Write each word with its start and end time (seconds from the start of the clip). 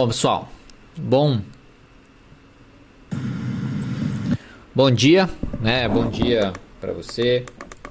Bom, 0.00 0.08
pessoal, 0.08 0.48
bom 0.96 1.42
bom 4.74 4.90
dia, 4.90 5.28
né? 5.60 5.86
Bom 5.90 6.08
dia 6.08 6.54
para 6.80 6.94
você 6.94 7.44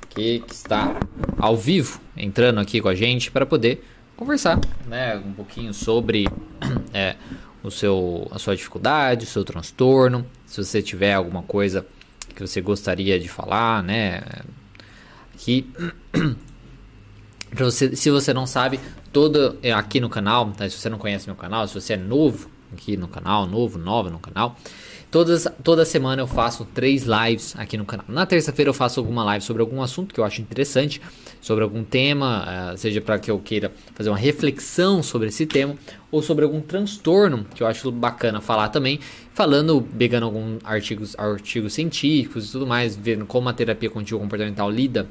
que, 0.09 0.43
está 0.49 0.99
ao 1.37 1.55
vivo 1.55 2.01
entrando 2.17 2.59
aqui 2.59 2.81
com 2.81 2.87
a 2.89 2.95
gente 2.95 3.29
para 3.29 3.45
poder 3.45 3.85
conversar, 4.17 4.59
né? 4.87 5.17
Um 5.23 5.33
pouquinho 5.33 5.71
sobre 5.71 6.25
é, 6.91 7.15
o 7.61 7.69
seu, 7.69 8.27
a 8.31 8.39
sua 8.39 8.55
dificuldade, 8.55 9.25
o 9.25 9.29
seu 9.29 9.43
transtorno. 9.43 10.25
Se 10.47 10.63
você 10.63 10.81
tiver 10.81 11.13
alguma 11.13 11.43
coisa 11.43 11.85
que 12.33 12.41
você 12.41 12.59
gostaria 12.59 13.19
de 13.19 13.27
falar, 13.27 13.83
né? 13.83 14.23
Que 15.37 15.71
você, 17.53 17.95
se 17.95 18.09
você 18.09 18.33
não 18.33 18.47
sabe, 18.47 18.79
todo 19.11 19.57
é, 19.61 19.71
aqui 19.71 19.99
no 19.99 20.09
canal, 20.09 20.51
tá? 20.51 20.69
se 20.69 20.77
você 20.77 20.89
não 20.89 20.97
conhece 20.97 21.27
meu 21.27 21.35
canal, 21.35 21.67
se 21.67 21.73
você 21.73 21.93
é 21.93 21.97
novo 21.97 22.49
aqui 22.73 22.95
no 22.95 23.07
canal, 23.07 23.47
novo, 23.47 23.79
nova 23.79 24.09
no 24.09 24.19
canal, 24.19 24.55
todas, 25.09 25.47
toda 25.63 25.83
semana 25.83 26.21
eu 26.21 26.27
faço 26.27 26.65
três 26.65 27.03
lives 27.03 27.55
aqui 27.57 27.77
no 27.77 27.85
canal. 27.85 28.05
Na 28.07 28.25
terça-feira 28.25 28.69
eu 28.69 28.73
faço 28.73 28.99
alguma 28.99 29.23
live 29.23 29.43
sobre 29.43 29.61
algum 29.61 29.81
assunto 29.81 30.13
que 30.13 30.19
eu 30.19 30.23
acho 30.23 30.41
interessante, 30.41 31.01
sobre 31.41 31.63
algum 31.63 31.83
tema, 31.83 32.73
uh, 32.73 32.77
seja 32.77 33.01
para 33.01 33.17
que 33.17 33.31
eu 33.31 33.39
queira 33.39 33.71
fazer 33.95 34.09
uma 34.09 34.17
reflexão 34.17 35.01
sobre 35.01 35.29
esse 35.29 35.45
tema, 35.45 35.75
ou 36.11 36.21
sobre 36.21 36.45
algum 36.45 36.61
transtorno 36.61 37.45
que 37.55 37.63
eu 37.63 37.67
acho 37.67 37.91
bacana 37.91 38.41
falar 38.41 38.69
também, 38.69 38.99
falando, 39.33 39.81
pegando 39.97 40.25
alguns 40.25 40.59
artigos, 40.63 41.15
artigos 41.17 41.73
científicos 41.73 42.49
e 42.49 42.51
tudo 42.51 42.67
mais, 42.67 42.95
vendo 42.95 43.25
como 43.25 43.49
a 43.49 43.53
terapia 43.53 43.89
contínua 43.89 44.21
comportamental 44.21 44.69
lida 44.69 45.07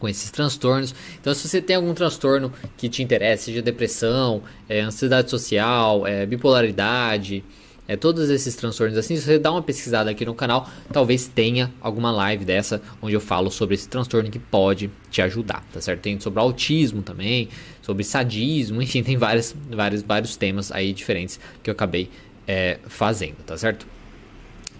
com 0.00 0.08
esses 0.08 0.30
transtornos. 0.30 0.92
Então, 1.20 1.32
se 1.32 1.46
você 1.46 1.62
tem 1.62 1.76
algum 1.76 1.94
transtorno 1.94 2.52
que 2.76 2.88
te 2.88 3.02
interessa, 3.02 3.44
seja 3.44 3.62
depressão, 3.62 4.42
é, 4.68 4.80
ansiedade 4.80 5.30
social, 5.30 6.06
é, 6.06 6.26
bipolaridade, 6.26 7.44
é, 7.86 7.96
todos 7.96 8.30
esses 8.30 8.54
transtornos 8.54 8.96
assim, 8.96 9.16
se 9.16 9.22
você 9.22 9.38
dá 9.38 9.50
uma 9.50 9.62
pesquisada 9.62 10.10
aqui 10.10 10.24
no 10.24 10.34
canal, 10.34 10.68
talvez 10.92 11.26
tenha 11.26 11.72
alguma 11.80 12.10
live 12.12 12.44
dessa 12.44 12.80
onde 13.02 13.14
eu 13.14 13.20
falo 13.20 13.50
sobre 13.50 13.74
esse 13.74 13.88
transtorno 13.88 14.30
que 14.30 14.38
pode 14.38 14.90
te 15.10 15.20
ajudar, 15.20 15.64
tá 15.72 15.80
certo? 15.80 16.00
Tem 16.00 16.18
sobre 16.18 16.40
autismo 16.40 17.02
também, 17.02 17.48
sobre 17.82 18.04
sadismo, 18.04 18.80
enfim, 18.82 19.02
tem 19.02 19.16
vários, 19.16 19.54
vários, 19.68 20.02
vários 20.02 20.36
temas 20.36 20.72
aí 20.72 20.92
diferentes 20.92 21.38
que 21.62 21.68
eu 21.68 21.72
acabei 21.72 22.08
é, 22.46 22.78
fazendo, 22.86 23.36
tá 23.44 23.58
certo? 23.58 23.86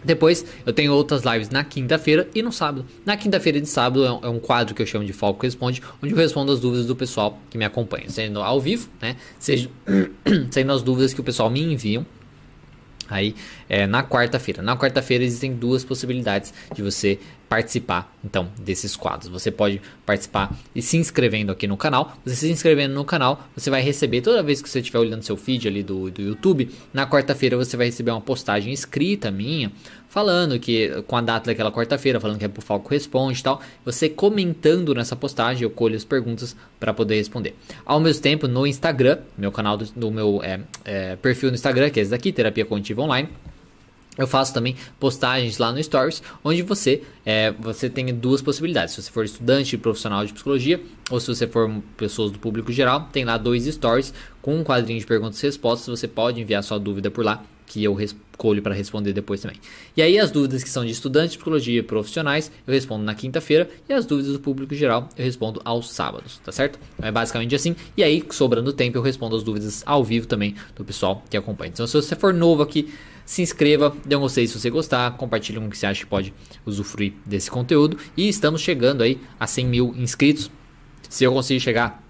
Depois 0.04 0.44
eu 0.64 0.72
tenho 0.72 0.92
outras 0.92 1.22
lives 1.22 1.50
na 1.50 1.64
quinta-feira 1.64 2.28
e 2.34 2.42
no 2.42 2.52
sábado. 2.52 2.84
Na 3.04 3.16
quinta-feira 3.16 3.60
de 3.60 3.68
sábado 3.68 4.04
é 4.04 4.28
um, 4.28 4.36
é 4.36 4.40
quadro 4.40 4.74
que 4.74 4.82
eu 4.82 4.86
chamo 4.86 5.04
de 5.04 5.12
Foco 5.12 5.42
Responde, 5.42 5.82
onde 6.02 6.12
eu 6.12 6.18
respondo 6.18 6.52
as 6.52 6.60
dúvidas 6.60 6.86
do 6.86 6.96
pessoal 6.96 7.38
que 7.50 7.58
me 7.58 7.64
acompanha, 7.64 8.08
sendo 8.08 8.40
ao 8.40 8.60
vivo, 8.60 8.88
né? 9.00 9.16
Seja, 9.38 9.70
sendo 10.50 10.72
as 10.72 10.82
dúvidas 10.82 11.12
que 11.12 11.20
o 11.20 11.24
pessoal 11.24 11.50
me 11.50 11.62
enviam 11.62 12.04
aí 13.10 13.34
é, 13.68 13.86
na 13.86 14.02
quarta-feira. 14.02 14.62
Na 14.62 14.76
quarta-feira 14.76 15.24
existem 15.24 15.54
duas 15.54 15.84
possibilidades 15.84 16.54
de 16.74 16.82
você 16.82 17.18
participar 17.48 18.16
então 18.24 18.48
desses 18.60 18.94
quadros. 18.94 19.28
Você 19.28 19.50
pode 19.50 19.82
participar 20.06 20.56
e 20.72 20.80
se 20.80 20.96
inscrevendo 20.96 21.50
aqui 21.50 21.66
no 21.66 21.76
canal. 21.76 22.16
Você 22.24 22.36
se 22.36 22.50
inscrevendo 22.50 22.94
no 22.94 23.04
canal, 23.04 23.48
você 23.56 23.68
vai 23.68 23.82
receber 23.82 24.20
toda 24.20 24.40
vez 24.42 24.62
que 24.62 24.70
você 24.70 24.78
estiver 24.78 25.00
olhando 25.00 25.24
seu 25.24 25.36
feed 25.36 25.66
ali 25.66 25.82
do, 25.82 26.10
do 26.10 26.22
YouTube. 26.22 26.70
Na 26.92 27.08
quarta-feira 27.08 27.56
você 27.56 27.76
vai 27.76 27.86
receber 27.86 28.12
uma 28.12 28.20
postagem 28.20 28.72
escrita 28.72 29.32
minha 29.32 29.72
falando 30.10 30.58
que 30.58 30.90
com 31.06 31.16
a 31.16 31.20
data 31.20 31.50
daquela 31.50 31.70
quarta-feira, 31.70 32.20
falando 32.20 32.36
que 32.36 32.44
é 32.44 32.48
pro 32.48 32.60
Falco 32.60 32.90
Responde 32.90 33.38
e 33.38 33.42
tal. 33.42 33.62
Você 33.84 34.08
comentando 34.08 34.92
nessa 34.92 35.16
postagem, 35.16 35.62
eu 35.62 35.70
colho 35.70 35.96
as 35.96 36.04
perguntas 36.04 36.54
para 36.78 36.92
poder 36.92 37.14
responder. 37.14 37.54
Ao 37.86 38.00
mesmo 38.00 38.20
tempo, 38.20 38.46
no 38.46 38.66
Instagram, 38.66 39.18
meu 39.38 39.52
canal 39.52 39.76
do, 39.76 39.86
do 39.86 40.10
meu 40.10 40.42
é, 40.42 40.60
é, 40.84 41.16
perfil 41.16 41.50
no 41.50 41.54
Instagram, 41.54 41.88
que 41.90 42.00
é 42.00 42.02
esse 42.02 42.10
daqui, 42.10 42.32
Terapia 42.32 42.66
Cognitiva 42.66 43.00
Online. 43.00 43.28
Eu 44.18 44.26
faço 44.26 44.52
também 44.52 44.74
postagens 44.98 45.56
lá 45.56 45.72
no 45.72 45.82
Stories, 45.82 46.20
onde 46.44 46.60
você 46.62 47.02
é, 47.24 47.52
você 47.52 47.88
tem 47.88 48.12
duas 48.12 48.42
possibilidades. 48.42 48.94
Se 48.94 49.02
você 49.02 49.10
for 49.10 49.24
estudante 49.24 49.78
profissional 49.78 50.26
de 50.26 50.32
psicologia, 50.32 50.82
ou 51.08 51.20
se 51.20 51.28
você 51.28 51.46
for 51.46 51.70
pessoas 51.96 52.32
do 52.32 52.38
público 52.38 52.72
geral, 52.72 53.08
tem 53.12 53.24
lá 53.24 53.38
dois 53.38 53.64
stories 53.64 54.12
com 54.42 54.56
um 54.56 54.64
quadrinho 54.64 54.98
de 54.98 55.06
perguntas 55.06 55.40
e 55.40 55.46
respostas. 55.46 56.00
Você 56.00 56.08
pode 56.08 56.40
enviar 56.40 56.64
sua 56.64 56.78
dúvida 56.78 57.10
por 57.10 57.24
lá 57.24 57.44
que 57.70 57.84
eu 57.84 57.96
escolho 58.00 58.60
para 58.60 58.74
responder 58.74 59.12
depois 59.12 59.40
também. 59.40 59.56
E 59.96 60.02
aí 60.02 60.18
as 60.18 60.32
dúvidas 60.32 60.64
que 60.64 60.68
são 60.68 60.84
de 60.84 60.90
estudantes 60.90 61.30
de 61.30 61.38
psicologia 61.38 61.84
profissionais, 61.84 62.50
eu 62.66 62.74
respondo 62.74 63.04
na 63.04 63.14
quinta-feira 63.14 63.70
e 63.88 63.92
as 63.92 64.04
dúvidas 64.04 64.32
do 64.32 64.40
público 64.40 64.74
geral 64.74 65.08
eu 65.16 65.24
respondo 65.24 65.62
aos 65.64 65.88
sábados, 65.92 66.40
tá 66.44 66.50
certo? 66.50 66.80
Então, 66.96 67.08
é 67.08 67.12
basicamente 67.12 67.54
assim. 67.54 67.76
E 67.96 68.02
aí, 68.02 68.24
sobrando 68.30 68.72
tempo, 68.72 68.98
eu 68.98 69.02
respondo 69.02 69.36
as 69.36 69.44
dúvidas 69.44 69.84
ao 69.86 70.02
vivo 70.02 70.26
também 70.26 70.56
do 70.74 70.84
pessoal 70.84 71.22
que 71.30 71.36
acompanha. 71.36 71.70
Então, 71.72 71.86
se 71.86 71.94
você 71.94 72.16
for 72.16 72.34
novo 72.34 72.60
aqui, 72.60 72.92
se 73.24 73.40
inscreva, 73.40 73.94
dê 74.04 74.16
um 74.16 74.20
gostei 74.20 74.48
se 74.48 74.58
você 74.58 74.68
gostar, 74.68 75.16
compartilhe 75.16 75.60
com 75.60 75.70
que 75.70 75.78
você 75.78 75.86
acha 75.86 76.00
que 76.00 76.10
pode 76.10 76.34
usufruir 76.66 77.12
desse 77.24 77.48
conteúdo. 77.52 77.96
E 78.16 78.28
estamos 78.28 78.62
chegando 78.62 79.04
aí 79.04 79.20
a 79.38 79.46
100 79.46 79.66
mil 79.66 79.94
inscritos. 79.96 80.50
Se 81.08 81.22
eu 81.22 81.32
conseguir 81.32 81.60
chegar 81.60 82.02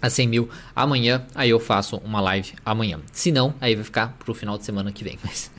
a 0.00 0.08
100 0.08 0.28
mil 0.28 0.48
amanhã, 0.74 1.26
aí 1.34 1.50
eu 1.50 1.60
faço 1.60 1.96
uma 1.98 2.20
live 2.20 2.52
amanhã. 2.64 3.00
Se 3.12 3.32
não, 3.32 3.54
aí 3.60 3.74
vai 3.74 3.84
ficar 3.84 4.16
pro 4.18 4.34
final 4.34 4.56
de 4.56 4.64
semana 4.64 4.92
que 4.92 5.04
vem. 5.04 5.18
Mas, 5.24 5.50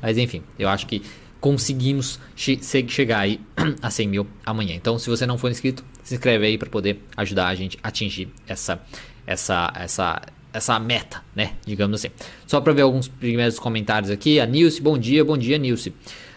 mas 0.00 0.18
enfim, 0.18 0.42
eu 0.58 0.68
acho 0.68 0.86
que 0.86 1.02
conseguimos 1.40 2.18
che 2.36 2.58
chegar 2.88 3.20
aí 3.20 3.40
a 3.82 3.90
100 3.90 4.08
mil 4.08 4.26
amanhã. 4.44 4.74
Então, 4.74 4.98
se 4.98 5.08
você 5.08 5.26
não 5.26 5.36
for 5.36 5.50
inscrito, 5.50 5.84
se 6.02 6.14
inscreve 6.14 6.46
aí 6.46 6.58
para 6.58 6.68
poder 6.68 7.02
ajudar 7.16 7.48
a 7.48 7.54
gente 7.54 7.78
a 7.82 7.88
atingir 7.88 8.28
essa, 8.46 8.80
essa, 9.26 9.72
essa, 9.76 10.22
essa 10.52 10.78
meta, 10.78 11.22
né? 11.34 11.54
Digamos 11.66 12.00
assim. 12.00 12.12
Só 12.46 12.60
para 12.60 12.72
ver 12.72 12.82
alguns 12.82 13.08
primeiros 13.08 13.58
comentários 13.58 14.10
aqui. 14.10 14.40
A 14.40 14.46
Nilce, 14.46 14.80
bom 14.80 14.96
dia, 14.96 15.24
bom 15.24 15.36
dia, 15.36 15.58
Nilce. 15.58 15.92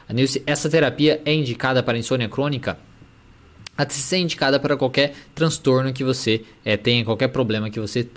A 0.08 0.14
Nilce, 0.14 0.44
essa 0.46 0.70
terapia 0.70 1.22
é 1.26 1.34
indicada 1.34 1.82
para 1.82 1.98
insônia 1.98 2.30
crônica? 2.30 2.78
A 3.78 3.90
ser 3.90 4.18
indicada 4.18 4.60
para 4.60 4.78
qualquer 4.78 5.14
transtorno 5.34 5.92
que 5.92 6.04
você 6.04 6.44
é, 6.64 6.78
tenha, 6.78 7.04
qualquer 7.04 7.28
problema 7.30 7.70
que 7.70 7.80
você, 7.80 8.08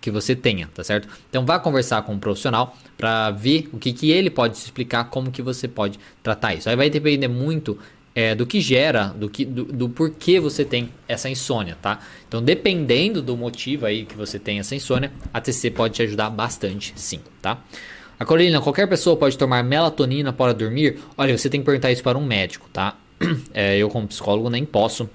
que 0.00 0.10
você 0.10 0.34
tenha, 0.34 0.68
tá 0.74 0.82
certo? 0.82 1.08
Então 1.28 1.44
vá 1.44 1.58
conversar 1.58 2.02
com 2.02 2.14
um 2.14 2.18
profissional 2.18 2.76
para 2.96 3.30
ver 3.30 3.68
o 3.72 3.78
que, 3.78 3.92
que 3.92 4.10
ele 4.10 4.30
pode 4.30 4.54
te 4.54 4.64
explicar, 4.64 5.04
como 5.04 5.30
que 5.30 5.42
você 5.42 5.66
pode 5.66 5.98
tratar 6.22 6.54
isso. 6.54 6.68
Aí 6.68 6.76
vai 6.76 6.88
depender 6.88 7.28
muito 7.28 7.78
é, 8.14 8.34
do 8.34 8.46
que 8.46 8.60
gera, 8.60 9.08
do, 9.08 9.28
que, 9.28 9.44
do, 9.44 9.64
do 9.64 9.88
porquê 9.88 10.40
você 10.40 10.64
tem 10.64 10.90
essa 11.06 11.28
insônia, 11.28 11.76
tá? 11.80 12.00
Então 12.28 12.42
dependendo 12.42 13.22
do 13.22 13.36
motivo 13.36 13.86
aí 13.86 14.04
que 14.04 14.16
você 14.16 14.38
tem 14.38 14.58
essa 14.58 14.74
insônia, 14.74 15.12
a 15.32 15.40
TC 15.40 15.70
pode 15.70 15.94
te 15.94 16.02
ajudar 16.02 16.30
bastante, 16.30 16.92
sim, 16.96 17.20
tá? 17.42 17.62
A 18.18 18.24
Corina, 18.24 18.60
qualquer 18.60 18.86
pessoa 18.86 19.16
pode 19.16 19.38
tomar 19.38 19.64
melatonina 19.64 20.30
para 20.30 20.52
dormir? 20.52 20.98
Olha, 21.16 21.36
você 21.38 21.48
tem 21.48 21.60
que 21.60 21.64
perguntar 21.64 21.90
isso 21.90 22.02
para 22.02 22.18
um 22.18 22.24
médico, 22.24 22.68
tá? 22.70 22.94
é, 23.52 23.76
eu 23.76 23.88
como 23.88 24.06
psicólogo 24.08 24.48
nem 24.48 24.64
posso 24.64 25.08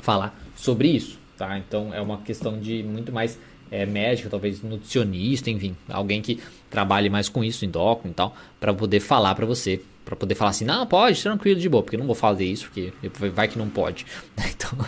falar 0.00 0.38
sobre 0.56 0.88
isso, 0.88 1.18
tá? 1.36 1.58
Então 1.58 1.92
é 1.94 2.00
uma 2.00 2.18
questão 2.18 2.58
de 2.58 2.82
muito 2.82 3.12
mais 3.12 3.38
é, 3.70 3.86
médica, 3.86 4.28
talvez 4.28 4.62
nutricionista, 4.62 5.50
enfim, 5.50 5.76
alguém 5.88 6.20
que 6.22 6.40
trabalhe 6.70 7.08
mais 7.08 7.28
com 7.28 7.44
isso, 7.44 7.64
endócrino 7.64 8.12
e 8.12 8.14
tal, 8.14 8.34
para 8.58 8.72
poder 8.72 9.00
falar 9.00 9.34
para 9.34 9.46
você, 9.46 9.80
para 10.04 10.16
poder 10.16 10.34
falar 10.34 10.50
assim, 10.50 10.64
não, 10.64 10.86
pode, 10.86 11.22
tranquilo, 11.22 11.60
de 11.60 11.68
boa, 11.68 11.82
porque 11.82 11.96
eu 11.96 12.00
não 12.00 12.06
vou 12.06 12.14
fazer 12.14 12.44
isso, 12.44 12.66
porque 12.66 12.92
vai 13.34 13.48
que 13.48 13.58
não 13.58 13.68
pode. 13.68 14.06
Então, 14.58 14.78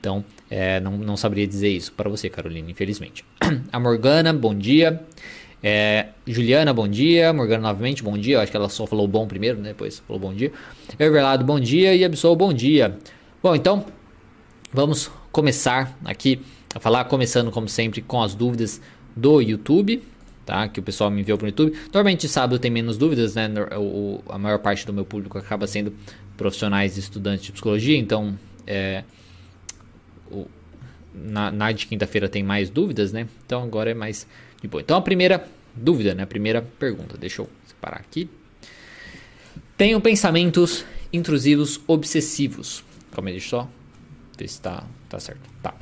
então 0.00 0.24
é, 0.50 0.80
não, 0.80 0.96
não 0.96 1.16
saberia 1.16 1.46
dizer 1.46 1.68
isso 1.68 1.92
para 1.92 2.08
você, 2.08 2.30
Carolina, 2.30 2.70
infelizmente. 2.70 3.24
A 3.70 3.78
Morgana, 3.78 4.32
bom 4.32 4.54
dia. 4.54 5.02
É, 5.62 6.08
Juliana, 6.26 6.72
bom 6.72 6.86
dia. 6.86 7.32
Morgana, 7.32 7.62
novamente, 7.62 8.02
bom 8.02 8.16
dia. 8.16 8.36
Eu 8.36 8.40
acho 8.40 8.50
que 8.50 8.56
ela 8.56 8.68
só 8.68 8.86
falou 8.86 9.08
bom 9.08 9.26
primeiro, 9.26 9.58
né? 9.58 9.68
Depois 9.70 9.98
falou 10.00 10.20
bom 10.20 10.34
dia. 10.34 10.52
Everlado, 10.98 11.44
bom 11.44 11.58
dia. 11.58 11.94
E 11.94 12.04
Absol, 12.04 12.36
bom 12.36 12.52
dia. 12.52 12.96
Bom, 13.42 13.54
então, 13.54 13.84
vamos 14.72 15.10
começar 15.32 15.96
aqui 16.04 16.40
a 16.74 16.80
falar, 16.80 17.04
começando 17.04 17.50
como 17.50 17.68
sempre 17.68 18.02
com 18.02 18.22
as 18.22 18.34
dúvidas 18.34 18.80
do 19.16 19.40
YouTube, 19.40 20.02
tá? 20.46 20.68
Que 20.68 20.80
o 20.80 20.82
pessoal 20.82 21.10
me 21.10 21.20
enviou 21.20 21.36
pro 21.38 21.48
YouTube. 21.48 21.76
Normalmente 21.84 22.28
sábado 22.28 22.58
tem 22.58 22.70
menos 22.70 22.96
dúvidas, 22.96 23.34
né? 23.34 23.48
O, 23.76 24.20
a 24.28 24.38
maior 24.38 24.58
parte 24.58 24.86
do 24.86 24.92
meu 24.92 25.04
público 25.04 25.38
acaba 25.38 25.66
sendo 25.66 25.92
profissionais 26.36 26.96
e 26.96 27.00
estudantes 27.00 27.46
de 27.46 27.52
psicologia, 27.52 27.98
então 27.98 28.38
é, 28.64 29.02
o, 30.30 30.46
na, 31.12 31.50
na 31.50 31.72
de 31.72 31.86
quinta-feira 31.86 32.28
tem 32.28 32.42
mais 32.44 32.70
dúvidas, 32.70 33.12
né? 33.12 33.26
Então 33.44 33.62
agora 33.62 33.90
é 33.90 33.94
mais 33.94 34.26
de 34.60 34.68
boa. 34.68 34.80
Então 34.80 34.96
a 34.96 35.02
primeira 35.02 35.46
dúvida, 35.74 36.14
né? 36.14 36.22
A 36.22 36.26
primeira 36.26 36.62
pergunta, 36.62 37.16
deixa 37.16 37.42
eu 37.42 37.48
separar 37.66 37.98
aqui. 37.98 38.28
Tenho 39.76 40.00
pensamentos 40.00 40.84
intrusivos 41.12 41.80
obsessivos. 41.86 42.84
Calma 43.12 43.30
aí, 43.30 43.34
deixa 43.34 43.56
eu 43.56 43.60
só 43.60 43.68
ver 44.36 44.48
se 44.48 44.60
tá, 44.60 44.84
tá 45.08 45.18
certo. 45.20 45.48
Tá. 45.62 45.74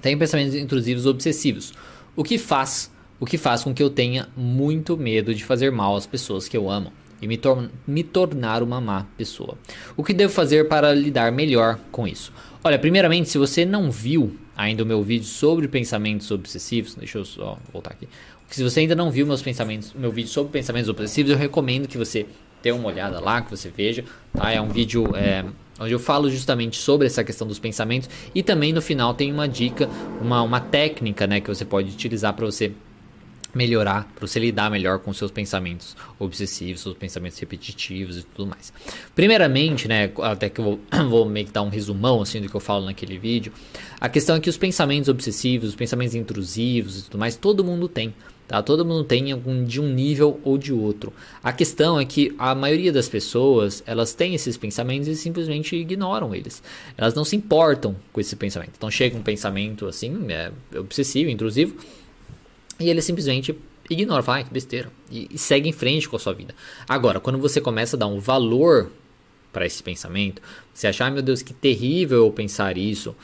Tenho 0.00 0.18
pensamentos 0.18 0.54
intrusivos 0.54 1.06
obsessivos. 1.06 1.72
O 2.14 2.22
que 2.22 2.38
faz, 2.38 2.90
o 3.18 3.26
que 3.26 3.36
faz 3.36 3.64
com 3.64 3.74
que 3.74 3.82
eu 3.82 3.90
tenha 3.90 4.28
muito 4.36 4.96
medo 4.96 5.34
de 5.34 5.44
fazer 5.44 5.70
mal 5.70 5.96
às 5.96 6.06
pessoas 6.06 6.48
que 6.48 6.56
eu 6.56 6.70
amo 6.70 6.92
e 7.20 7.26
me, 7.26 7.36
tor 7.36 7.68
me 7.86 8.04
tornar 8.04 8.62
uma 8.62 8.80
má 8.80 9.06
pessoa. 9.16 9.58
O 9.96 10.04
que 10.04 10.14
devo 10.14 10.32
fazer 10.32 10.68
para 10.68 10.94
lidar 10.94 11.32
melhor 11.32 11.78
com 11.90 12.06
isso? 12.06 12.32
Olha, 12.62 12.78
primeiramente, 12.78 13.28
se 13.28 13.38
você 13.38 13.64
não 13.64 13.90
viu 13.90 14.36
ainda 14.58 14.82
o 14.82 14.86
meu 14.86 15.00
vídeo 15.04 15.24
sobre 15.24 15.68
pensamentos 15.68 16.28
obsessivos, 16.32 16.96
deixa 16.96 17.18
eu 17.18 17.24
só 17.24 17.56
voltar 17.72 17.92
aqui. 17.92 18.08
Se 18.48 18.64
você 18.64 18.80
ainda 18.80 18.96
não 18.96 19.08
viu 19.08 19.24
meus 19.24 19.40
pensamentos, 19.40 19.94
meu 19.94 20.10
vídeo 20.10 20.28
sobre 20.28 20.50
pensamentos 20.50 20.88
obsessivos, 20.88 21.30
eu 21.30 21.38
recomendo 21.38 21.86
que 21.86 21.96
você 21.96 22.26
dê 22.60 22.72
uma 22.72 22.88
olhada 22.88 23.20
lá, 23.20 23.40
que 23.40 23.50
você 23.50 23.68
veja. 23.68 24.04
Tá? 24.32 24.50
É 24.50 24.60
um 24.60 24.68
vídeo 24.68 25.14
é, 25.14 25.44
onde 25.78 25.92
eu 25.92 26.00
falo 26.00 26.28
justamente 26.28 26.76
sobre 26.76 27.06
essa 27.06 27.22
questão 27.22 27.46
dos 27.46 27.60
pensamentos 27.60 28.10
e 28.34 28.42
também 28.42 28.72
no 28.72 28.82
final 28.82 29.14
tem 29.14 29.32
uma 29.32 29.46
dica, 29.46 29.88
uma, 30.20 30.42
uma 30.42 30.60
técnica 30.60 31.26
né, 31.26 31.40
que 31.40 31.48
você 31.48 31.64
pode 31.64 31.90
utilizar 31.90 32.32
para 32.34 32.44
você 32.44 32.72
melhorar, 33.54 34.10
para 34.14 34.26
você 34.26 34.38
lidar 34.38 34.70
melhor 34.70 34.98
com 34.98 35.12
seus 35.12 35.30
pensamentos 35.30 35.96
obsessivos, 36.18 36.82
seus 36.82 36.96
pensamentos 36.96 37.38
repetitivos 37.38 38.18
e 38.18 38.22
tudo 38.22 38.48
mais. 38.48 38.72
Primeiramente, 39.14 39.88
né, 39.88 40.10
até 40.22 40.48
que 40.48 40.60
eu 40.60 40.64
vou, 40.64 40.80
vou 41.08 41.28
meio 41.28 41.46
que 41.46 41.52
dar 41.52 41.62
um 41.62 41.68
resumão 41.68 42.20
assim 42.20 42.40
do 42.40 42.48
que 42.48 42.54
eu 42.54 42.60
falo 42.60 42.84
naquele 42.84 43.18
vídeo, 43.18 43.52
a 44.00 44.08
questão 44.08 44.36
é 44.36 44.40
que 44.40 44.50
os 44.50 44.56
pensamentos 44.56 45.08
obsessivos, 45.08 45.70
os 45.70 45.74
pensamentos 45.74 46.14
intrusivos 46.14 47.00
e 47.00 47.04
tudo 47.04 47.18
mais, 47.18 47.36
todo 47.36 47.64
mundo 47.64 47.88
tem. 47.88 48.14
Tá? 48.48 48.62
Todo 48.62 48.82
mundo 48.82 49.04
tem 49.04 49.30
algum 49.30 49.62
de 49.62 49.78
um 49.78 49.92
nível 49.92 50.40
ou 50.42 50.56
de 50.56 50.72
outro. 50.72 51.12
A 51.44 51.52
questão 51.52 52.00
é 52.00 52.04
que 52.06 52.34
a 52.38 52.54
maioria 52.54 52.90
das 52.90 53.06
pessoas 53.06 53.82
elas 53.86 54.14
têm 54.14 54.34
esses 54.34 54.56
pensamentos 54.56 55.06
e 55.06 55.14
simplesmente 55.14 55.76
ignoram 55.76 56.34
eles. 56.34 56.62
Elas 56.96 57.12
não 57.12 57.26
se 57.26 57.36
importam 57.36 57.94
com 58.10 58.18
esse 58.18 58.34
pensamento. 58.36 58.72
Então 58.74 58.90
chega 58.90 59.18
um 59.18 59.22
pensamento 59.22 59.86
assim, 59.86 60.16
é, 60.30 60.50
obsessivo, 60.78 61.28
intrusivo, 61.28 61.76
e 62.78 62.88
ele 62.88 63.02
simplesmente 63.02 63.56
ignora, 63.90 64.22
fala, 64.22 64.38
ah, 64.38 64.44
que 64.44 64.52
besteira, 64.52 64.90
e, 65.10 65.28
e 65.30 65.38
segue 65.38 65.68
em 65.68 65.72
frente 65.72 66.08
com 66.08 66.16
a 66.16 66.18
sua 66.18 66.32
vida. 66.32 66.54
Agora, 66.88 67.20
quando 67.20 67.38
você 67.38 67.60
começa 67.60 67.96
a 67.96 67.98
dar 67.98 68.06
um 68.06 68.18
valor 68.18 68.90
para 69.52 69.66
esse 69.66 69.82
pensamento, 69.82 70.42
você 70.72 70.86
achar, 70.86 71.06
ah, 71.06 71.10
meu 71.10 71.22
Deus, 71.22 71.42
que 71.42 71.54
terrível 71.54 72.18
eu 72.26 72.30
pensar 72.30 72.76
isso, 72.76 73.16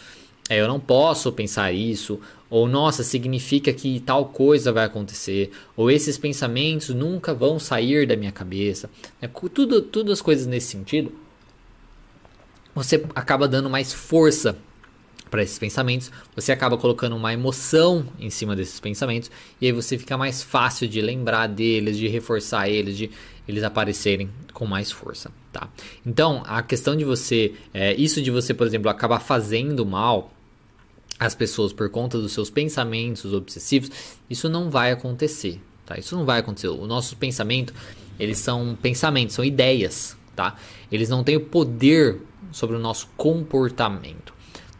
é, 0.48 0.60
eu 0.60 0.68
não 0.68 0.80
posso 0.80 1.32
pensar 1.32 1.72
isso, 1.72 2.20
ou 2.50 2.68
nossa, 2.68 3.02
significa 3.02 3.72
que 3.72 4.00
tal 4.00 4.26
coisa 4.26 4.72
vai 4.72 4.84
acontecer, 4.84 5.50
ou 5.76 5.90
esses 5.90 6.18
pensamentos 6.18 6.90
nunca 6.90 7.34
vão 7.34 7.58
sair 7.58 8.06
da 8.06 8.16
minha 8.16 8.32
cabeça, 8.32 8.90
é, 9.20 9.28
tudo, 9.28 9.82
tudo 9.82 10.12
as 10.12 10.20
coisas 10.20 10.46
nesse 10.46 10.68
sentido, 10.68 11.12
você 12.74 13.04
acaba 13.14 13.46
dando 13.46 13.70
mais 13.70 13.92
força 13.92 14.56
para 15.34 15.42
esses 15.42 15.58
pensamentos, 15.58 16.12
você 16.32 16.52
acaba 16.52 16.78
colocando 16.78 17.16
uma 17.16 17.32
emoção 17.32 18.06
em 18.20 18.30
cima 18.30 18.54
desses 18.54 18.78
pensamentos 18.78 19.32
e 19.60 19.66
aí 19.66 19.72
você 19.72 19.98
fica 19.98 20.16
mais 20.16 20.44
fácil 20.44 20.86
de 20.86 21.00
lembrar 21.00 21.48
deles, 21.48 21.98
de 21.98 22.06
reforçar 22.06 22.68
eles, 22.68 22.96
de 22.96 23.10
eles 23.48 23.64
aparecerem 23.64 24.30
com 24.52 24.64
mais 24.64 24.92
força, 24.92 25.32
tá? 25.52 25.68
Então, 26.06 26.44
a 26.46 26.62
questão 26.62 26.94
de 26.94 27.04
você, 27.04 27.52
é, 27.74 27.92
isso 27.94 28.22
de 28.22 28.30
você, 28.30 28.54
por 28.54 28.64
exemplo, 28.64 28.88
acabar 28.88 29.18
fazendo 29.18 29.84
mal 29.84 30.32
às 31.18 31.34
pessoas 31.34 31.72
por 31.72 31.90
conta 31.90 32.16
dos 32.16 32.30
seus 32.30 32.48
pensamentos 32.48 33.34
obsessivos, 33.34 33.90
isso 34.30 34.48
não 34.48 34.70
vai 34.70 34.92
acontecer, 34.92 35.60
tá? 35.84 35.98
Isso 35.98 36.14
não 36.14 36.24
vai 36.24 36.38
acontecer. 36.38 36.68
O 36.68 36.86
nosso 36.86 37.16
pensamento, 37.16 37.74
eles 38.20 38.38
são 38.38 38.78
pensamentos, 38.80 39.34
são 39.34 39.44
ideias, 39.44 40.16
tá? 40.36 40.54
Eles 40.92 41.08
não 41.08 41.24
têm 41.24 41.34
o 41.34 41.40
poder 41.40 42.20
sobre 42.52 42.76
o 42.76 42.78
nosso 42.78 43.08
comportamento 43.16 44.33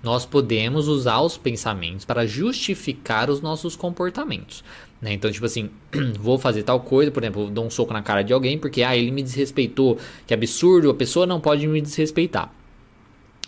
nós 0.05 0.27
podemos 0.27 0.87
usar 0.87 1.21
os 1.21 1.39
pensamentos 1.39 2.05
para 2.05 2.27
justificar 2.27 3.31
os 3.31 3.41
nossos 3.41 3.75
comportamentos. 3.75 4.63
Né? 5.01 5.15
Então, 5.15 5.31
tipo 5.31 5.47
assim, 5.47 5.71
vou 6.21 6.39
fazer 6.39 6.63
tal 6.63 6.81
coisa, 6.81 7.11
por 7.11 7.23
exemplo, 7.23 7.51
dou 7.51 7.65
um 7.65 7.71
soco 7.71 7.93
na 7.93 8.03
cara 8.03 8.23
de 8.23 8.33
alguém 8.33 8.59
porque 8.59 8.83
ah, 8.83 8.97
ele 8.97 9.11
me 9.11 9.23
desrespeitou, 9.23 9.99
que 10.27 10.35
absurdo, 10.35 10.91
a 10.91 10.95
pessoa 10.95 11.27
não 11.27 11.41
pode 11.41 11.67
me 11.67 11.81
desrespeitar. 11.81 12.53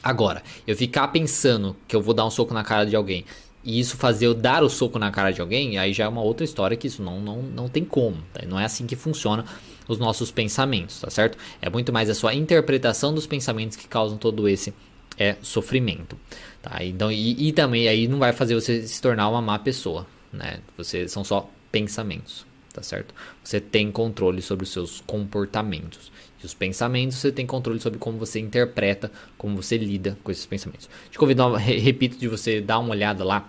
Agora, 0.03 0.43
eu 0.67 0.77
ficar 0.77 1.09
pensando 1.09 1.77
que 1.87 1.95
eu 1.95 2.01
vou 2.01 2.15
dar 2.15 2.25
um 2.25 2.31
soco 2.31 2.55
na 2.55 2.65
cara 2.65 2.87
de 2.87 2.97
alguém 2.97 3.25
e 3.63 3.81
isso 3.81 3.97
fazer 3.97 4.27
eu 4.27 4.35
dar 4.35 4.63
o 4.63 4.71
soco 4.71 4.99
na 4.99 5.11
cara 5.11 5.33
de 5.33 5.41
alguém, 5.41 5.77
aí 5.77 5.93
já 5.93 6.05
é 6.05 6.09
uma 6.09 6.23
outra 6.23 6.45
história 6.45 6.77
que 6.77 6.87
isso 6.87 7.03
não, 7.03 7.21
não, 7.21 7.43
não 7.43 7.69
tem 7.69 7.85
como. 7.85 8.19
Tá? 8.33 8.47
Não 8.47 8.59
é 8.59 8.65
assim 8.65 8.87
que 8.87 8.95
funciona 8.95 9.45
os 9.89 9.99
nossos 9.99 10.31
pensamentos, 10.31 11.01
tá 11.01 11.11
certo? 11.11 11.37
É 11.61 11.69
muito 11.69 11.93
mais 11.93 12.09
a 12.09 12.15
sua 12.15 12.33
interpretação 12.33 13.13
dos 13.13 13.27
pensamentos 13.27 13.77
que 13.77 13.89
causam 13.89 14.17
todo 14.17 14.49
esse 14.49 14.73
é 15.19 15.37
sofrimento. 15.43 16.19
Tá? 16.63 16.85
Então, 16.85 17.11
e, 17.11 17.49
e, 17.49 17.53
também 17.53 17.89
aí 17.89 18.09
não 18.09 18.19
vai 18.19 18.33
fazer 18.33 18.55
você 18.55 18.87
se 18.87 19.01
tornar 19.01 19.29
uma 19.29 19.41
má 19.41 19.59
pessoa. 19.59 20.07
Né? 20.33 20.61
Você, 20.77 21.09
são 21.09 21.25
só 21.25 21.51
pensamentos. 21.71 22.45
Tá 22.73 22.83
certo? 22.83 23.15
Você 23.43 23.59
tem 23.59 23.91
controle 23.91 24.43
sobre 24.43 24.65
os 24.65 24.71
seus 24.71 25.01
comportamentos. 25.07 26.13
E 26.43 26.45
os 26.45 26.53
pensamentos 26.53 27.17
você 27.17 27.33
tem 27.33 27.47
controle 27.47 27.81
sobre 27.81 27.99
como 27.99 28.19
você 28.19 28.39
interpreta, 28.39 29.11
como 29.39 29.57
você 29.57 29.79
lida 29.79 30.19
com 30.23 30.31
esses 30.31 30.45
pensamentos. 30.45 30.89
Te 31.11 31.17
convido, 31.17 31.55
repito, 31.55 32.19
de 32.19 32.29
você 32.29 32.61
dar 32.61 32.79
uma 32.79 32.91
olhada 32.91 33.25
lá 33.25 33.49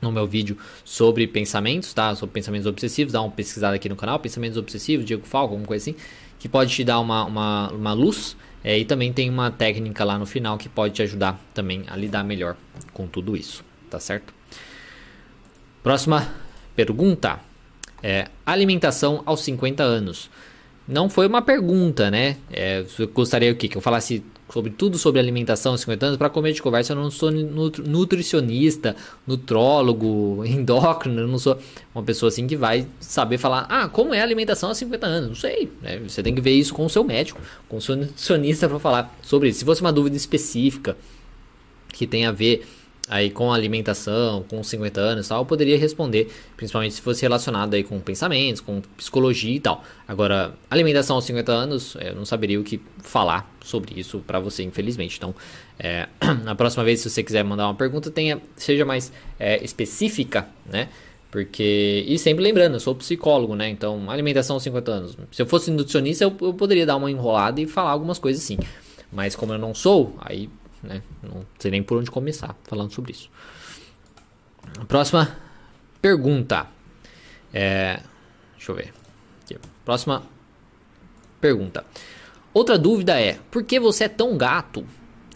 no 0.00 0.12
meu 0.12 0.26
vídeo 0.26 0.58
sobre 0.84 1.26
pensamentos, 1.26 1.94
tá? 1.94 2.14
Sobre 2.14 2.34
pensamentos 2.34 2.66
obsessivos, 2.66 3.14
dá 3.14 3.22
uma 3.22 3.30
pesquisada 3.30 3.76
aqui 3.76 3.88
no 3.88 3.96
canal, 3.96 4.18
pensamentos 4.18 4.58
obsessivos, 4.58 5.06
Diego 5.06 5.26
Falco, 5.26 5.54
alguma 5.54 5.66
coisa 5.66 5.90
assim, 5.90 5.98
que 6.38 6.48
pode 6.48 6.74
te 6.74 6.84
dar 6.84 7.00
uma, 7.00 7.24
uma, 7.24 7.70
uma 7.70 7.92
luz 7.94 8.36
é, 8.66 8.76
e 8.76 8.84
também 8.84 9.12
tem 9.12 9.30
uma 9.30 9.48
técnica 9.48 10.02
lá 10.02 10.18
no 10.18 10.26
final 10.26 10.58
que 10.58 10.68
pode 10.68 10.94
te 10.94 11.02
ajudar 11.02 11.40
também 11.54 11.84
a 11.86 11.94
lidar 11.94 12.24
melhor 12.24 12.56
com 12.92 13.06
tudo 13.06 13.36
isso, 13.36 13.64
tá 13.88 14.00
certo? 14.00 14.34
Próxima 15.84 16.34
pergunta 16.74 17.38
é 18.02 18.26
alimentação 18.44 19.22
aos 19.24 19.42
50 19.42 19.84
anos. 19.84 20.28
Não 20.88 21.08
foi 21.08 21.26
uma 21.26 21.42
pergunta, 21.42 22.10
né? 22.10 22.36
É, 22.50 22.84
gostaria 23.12 23.50
o 23.50 23.56
quê? 23.56 23.68
Que 23.68 23.76
eu 23.76 23.82
falasse 23.82 24.22
sobre 24.52 24.70
tudo 24.70 24.96
sobre 24.96 25.20
alimentação 25.20 25.72
aos 25.72 25.80
50 25.80 26.06
anos, 26.06 26.18
para 26.18 26.30
comer 26.30 26.52
de 26.52 26.62
conversa, 26.62 26.92
eu 26.92 26.96
não 26.96 27.10
sou 27.10 27.30
nutricionista, 27.30 28.94
nutrólogo, 29.26 30.42
endócrino, 30.46 31.22
eu 31.22 31.28
não 31.28 31.38
sou 31.38 31.58
uma 31.94 32.04
pessoa 32.04 32.28
assim 32.28 32.46
que 32.46 32.56
vai 32.56 32.86
saber 33.00 33.38
falar, 33.38 33.66
ah, 33.68 33.88
como 33.88 34.14
é 34.14 34.20
a 34.20 34.22
alimentação 34.22 34.68
aos 34.68 34.78
50 34.78 35.06
anos? 35.06 35.28
Não 35.28 35.36
sei, 35.36 35.70
né? 35.82 35.98
Você 36.06 36.22
tem 36.22 36.34
que 36.34 36.40
ver 36.40 36.52
isso 36.52 36.72
com 36.72 36.86
o 36.86 36.90
seu 36.90 37.02
médico, 37.02 37.40
com 37.68 37.78
o 37.78 37.82
seu 37.82 37.96
nutricionista 37.96 38.68
para 38.68 38.78
falar 38.78 39.18
sobre 39.22 39.48
isso. 39.48 39.60
Se 39.60 39.64
fosse 39.64 39.80
uma 39.80 39.92
dúvida 39.92 40.16
específica 40.16 40.96
que 41.92 42.06
tem 42.06 42.26
a 42.26 42.32
ver 42.32 42.66
aí 43.08 43.30
com 43.30 43.52
alimentação, 43.52 44.44
com 44.48 44.62
50 44.62 45.00
anos 45.00 45.26
e 45.26 45.28
tal, 45.28 45.42
eu 45.42 45.46
poderia 45.46 45.78
responder, 45.78 46.30
principalmente 46.56 46.94
se 46.94 47.00
fosse 47.00 47.22
relacionado 47.22 47.74
aí 47.74 47.84
com 47.84 47.98
pensamentos, 48.00 48.60
com 48.60 48.80
psicologia 48.96 49.54
e 49.54 49.60
tal. 49.60 49.84
Agora, 50.06 50.54
alimentação 50.70 51.16
aos 51.16 51.24
50 51.24 51.52
anos, 51.52 51.96
eu 52.00 52.14
não 52.14 52.24
saberia 52.24 52.60
o 52.60 52.64
que 52.64 52.80
falar 52.98 53.50
sobre 53.64 53.98
isso 53.98 54.18
para 54.26 54.40
você, 54.40 54.62
infelizmente. 54.62 55.16
Então, 55.16 55.34
é, 55.78 56.08
na 56.44 56.54
próxima 56.54 56.84
vez, 56.84 57.00
se 57.00 57.10
você 57.10 57.22
quiser 57.22 57.44
mandar 57.44 57.66
uma 57.66 57.74
pergunta, 57.74 58.10
tenha, 58.10 58.40
seja 58.56 58.84
mais 58.84 59.12
é, 59.38 59.62
específica, 59.62 60.48
né? 60.64 60.88
Porque, 61.30 62.04
e 62.06 62.18
sempre 62.18 62.42
lembrando, 62.42 62.74
eu 62.74 62.80
sou 62.80 62.94
psicólogo, 62.94 63.54
né? 63.54 63.68
Então, 63.68 64.10
alimentação 64.10 64.56
aos 64.56 64.62
50 64.62 64.90
anos. 64.90 65.18
Se 65.32 65.42
eu 65.42 65.46
fosse 65.46 65.70
nutricionista, 65.70 66.24
eu, 66.24 66.34
eu 66.40 66.54
poderia 66.54 66.86
dar 66.86 66.96
uma 66.96 67.10
enrolada 67.10 67.60
e 67.60 67.66
falar 67.66 67.90
algumas 67.90 68.18
coisas 68.18 68.42
assim. 68.42 68.56
Mas 69.12 69.36
como 69.36 69.52
eu 69.52 69.58
não 69.58 69.74
sou, 69.74 70.14
aí 70.18 70.48
né? 70.86 71.02
Não 71.22 71.44
sei 71.58 71.70
nem 71.70 71.82
por 71.82 71.98
onde 71.98 72.10
começar 72.10 72.56
falando 72.64 72.92
sobre 72.92 73.12
isso. 73.12 73.30
Próxima 74.88 75.36
pergunta. 76.00 76.66
É, 77.52 78.00
deixa 78.56 78.72
eu 78.72 78.76
ver. 78.76 78.92
Aqui. 79.44 79.58
Próxima 79.84 80.22
pergunta. 81.40 81.84
Outra 82.52 82.78
dúvida 82.78 83.20
é: 83.20 83.38
por 83.50 83.62
que 83.64 83.78
você 83.78 84.04
é 84.04 84.08
tão 84.08 84.36
gato? 84.36 84.86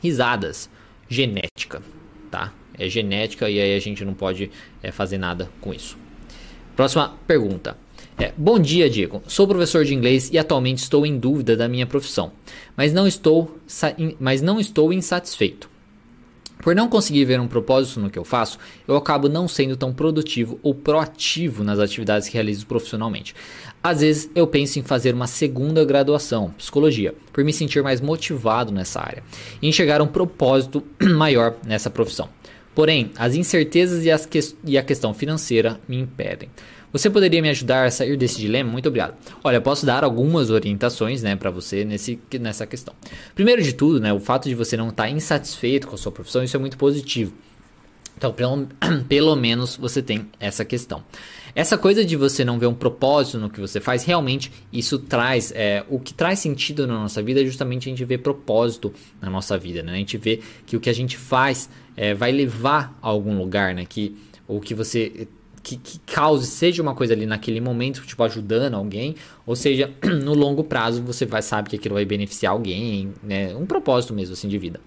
Risadas. 0.03 0.71
Genética, 1.09 1.83
tá? 2.31 2.53
É 2.79 2.89
genética 2.89 3.51
e 3.51 3.61
aí 3.61 3.77
a 3.77 3.81
gente 3.81 4.05
não 4.05 4.15
pode 4.15 4.51
é, 4.83 4.91
fazer 4.91 5.19
nada 5.19 5.51
com 5.61 5.75
isso. 5.75 5.99
Próxima 6.77 7.15
pergunta. 7.27 7.77
É, 8.21 8.35
bom 8.37 8.59
dia, 8.59 8.91
Diego. 8.91 9.23
Sou 9.27 9.49
professor 9.49 9.83
de 9.83 9.95
inglês 9.95 10.29
e 10.31 10.39
atualmente 10.39 10.83
estou 10.83 11.07
em 11.07 11.19
dúvida 11.19 11.57
da 11.57 11.67
minha 11.67 11.87
profissão, 11.87 12.33
mas 12.77 12.93
não 12.93 13.07
estou, 13.07 13.57
mas 14.19 14.43
não 14.43 14.61
estou 14.61 14.93
insatisfeito. 14.93 15.71
Por 16.63 16.75
não 16.75 16.87
conseguir 16.87 17.25
ver 17.25 17.41
um 17.41 17.49
propósito 17.49 17.99
no 17.99 18.11
que 18.11 18.19
eu 18.19 18.25
faço, 18.25 18.59
eu 18.87 18.95
acabo 18.95 19.27
não 19.27 19.49
sendo 19.49 19.75
tão 19.75 19.95
produtivo 19.95 20.61
ou 20.63 20.75
proativo 20.75 21.65
nas 21.65 21.79
atividades 21.79 22.29
que 22.29 22.35
realizo 22.35 22.67
profissionalmente. 22.67 23.35
Às 23.83 24.03
vezes 24.03 24.31
eu 24.35 24.47
penso 24.47 24.79
em 24.79 24.83
fazer 24.83 25.15
uma 25.15 25.27
segunda 25.27 25.83
graduação, 25.83 26.51
psicologia, 26.59 27.15
por 27.33 27.43
me 27.43 27.55
sentir 27.55 27.83
mais 27.83 28.03
motivado 28.03 28.71
nessa 28.71 29.01
área 29.01 29.23
e 29.63 29.67
enxergar 29.67 30.03
um 30.03 30.07
propósito 30.07 30.85
maior 31.17 31.55
nessa 31.67 31.89
profissão. 31.89 32.29
Porém, 32.75 33.11
as 33.17 33.35
incertezas 33.35 34.05
e, 34.05 34.11
as 34.11 34.27
que 34.27 34.39
e 34.65 34.77
a 34.79 34.83
questão 34.83 35.13
financeira 35.15 35.81
me 35.89 35.99
impedem. 35.99 36.51
Você 36.93 37.09
poderia 37.09 37.41
me 37.41 37.49
ajudar 37.49 37.87
a 37.87 37.91
sair 37.91 38.17
desse 38.17 38.39
dilema? 38.39 38.71
Muito 38.71 38.89
obrigado. 38.89 39.15
Olha, 39.45 39.61
posso 39.61 39.87
dar 39.87 40.03
algumas 40.03 40.51
orientações, 40.51 41.23
né, 41.23 41.37
para 41.37 41.51
você 41.51 41.85
nesse, 41.85 42.19
nessa 42.41 42.67
questão. 42.67 42.95
Primeiro 43.35 43.63
de 43.63 43.73
tudo, 43.73 44.01
né, 44.01 44.13
o 44.13 44.19
fato 44.19 44.49
de 44.49 44.55
você 44.55 44.77
não 44.77 44.89
estar 44.89 45.05
tá 45.05 45.11
insatisfeito 45.11 45.87
com 45.87 45.95
a 45.95 45.99
sua 45.99 46.11
profissão, 46.11 46.43
isso 46.43 46.57
é 46.57 46.61
muito 46.61 46.77
positivo. 46.77 47.33
Então, 48.17 48.33
pelo, 48.33 48.69
pelo 49.09 49.37
menos 49.37 49.77
você 49.77 50.03
tem 50.03 50.29
essa 50.39 50.65
questão. 50.65 51.03
Essa 51.55 51.79
coisa 51.79 52.05
de 52.05 52.17
você 52.17 52.45
não 52.45 52.59
ver 52.59 52.67
um 52.67 52.75
propósito 52.75 53.39
no 53.39 53.49
que 53.49 53.61
você 53.61 53.81
faz, 53.81 54.05
realmente 54.05 54.53
isso 54.73 54.99
traz. 54.99 55.53
É, 55.55 55.85
o 55.89 55.99
que 55.99 56.13
traz 56.13 56.39
sentido 56.39 56.87
na 56.87 56.95
nossa 56.95 57.23
vida 57.23 57.41
é 57.41 57.45
justamente 57.45 57.89
a 57.89 57.91
gente 57.91 58.05
ver 58.05 58.19
propósito 58.19 58.93
na 59.21 59.31
nossa 59.31 59.57
vida, 59.57 59.83
né? 59.83 59.93
A 59.93 59.97
gente 59.97 60.19
vê 60.19 60.41
que 60.67 60.77
o 60.77 60.81
que 60.81 60.91
a 60.91 60.93
gente 60.93 61.17
faz 61.17 61.69
é, 61.97 62.15
vai 62.15 62.31
levar 62.31 62.97
a 63.03 63.09
algum 63.09 63.37
lugar, 63.39 63.75
né? 63.75 63.85
Que, 63.89 64.17
ou 64.47 64.61
que 64.61 64.75
você 64.75 65.27
que, 65.63 65.77
que, 65.77 65.99
cause, 66.01 66.47
seja 66.47 66.83
uma 66.83 66.95
coisa 66.95 67.13
ali 67.13 67.27
naquele 67.27 67.61
momento, 67.61 68.03
tipo, 68.07 68.23
ajudando 68.23 68.75
alguém, 68.75 69.15
ou 69.47 69.55
seja, 69.55 69.91
no 70.23 70.35
longo 70.35 70.65
prazo 70.65 71.03
você 71.03 71.27
vai 71.27 71.43
sabe 71.43 71.71
que 71.71 71.77
aquilo 71.77 71.95
vai 71.95 72.05
beneficiar 72.05 72.53
alguém, 72.53 73.13
né? 73.23 73.55
Um 73.55 73.67
propósito 73.67 74.15
mesmo, 74.15 74.33
assim, 74.35 74.49
de 74.49 74.59
vida. 74.59 74.81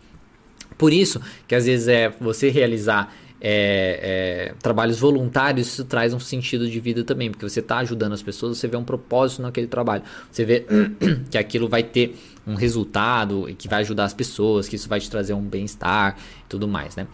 Por 0.77 0.91
isso 0.91 1.21
que 1.47 1.55
às 1.55 1.65
vezes 1.65 1.87
é 1.87 2.09
você 2.19 2.49
realizar 2.49 3.13
é, 3.45 4.51
é, 4.51 4.53
trabalhos 4.61 4.99
voluntários, 4.99 5.67
isso 5.67 5.83
traz 5.83 6.13
um 6.13 6.19
sentido 6.19 6.69
de 6.69 6.79
vida 6.79 7.03
também, 7.03 7.29
porque 7.29 7.47
você 7.47 7.59
está 7.59 7.79
ajudando 7.79 8.13
as 8.13 8.23
pessoas, 8.23 8.57
você 8.57 8.69
vê 8.69 8.77
um 8.77 8.85
propósito 8.85 9.41
naquele 9.41 9.67
trabalho, 9.67 10.01
você 10.31 10.45
vê 10.45 10.65
que 11.29 11.37
aquilo 11.37 11.67
vai 11.67 11.83
ter 11.83 12.17
um 12.47 12.55
resultado 12.55 13.49
e 13.49 13.53
que 13.53 13.67
vai 13.67 13.81
ajudar 13.81 14.05
as 14.05 14.13
pessoas, 14.13 14.69
que 14.69 14.77
isso 14.77 14.87
vai 14.87 15.01
te 15.01 15.09
trazer 15.09 15.33
um 15.33 15.41
bem-estar 15.41 16.17
e 16.17 16.47
tudo 16.47 16.69
mais, 16.69 16.95
né? 16.95 17.05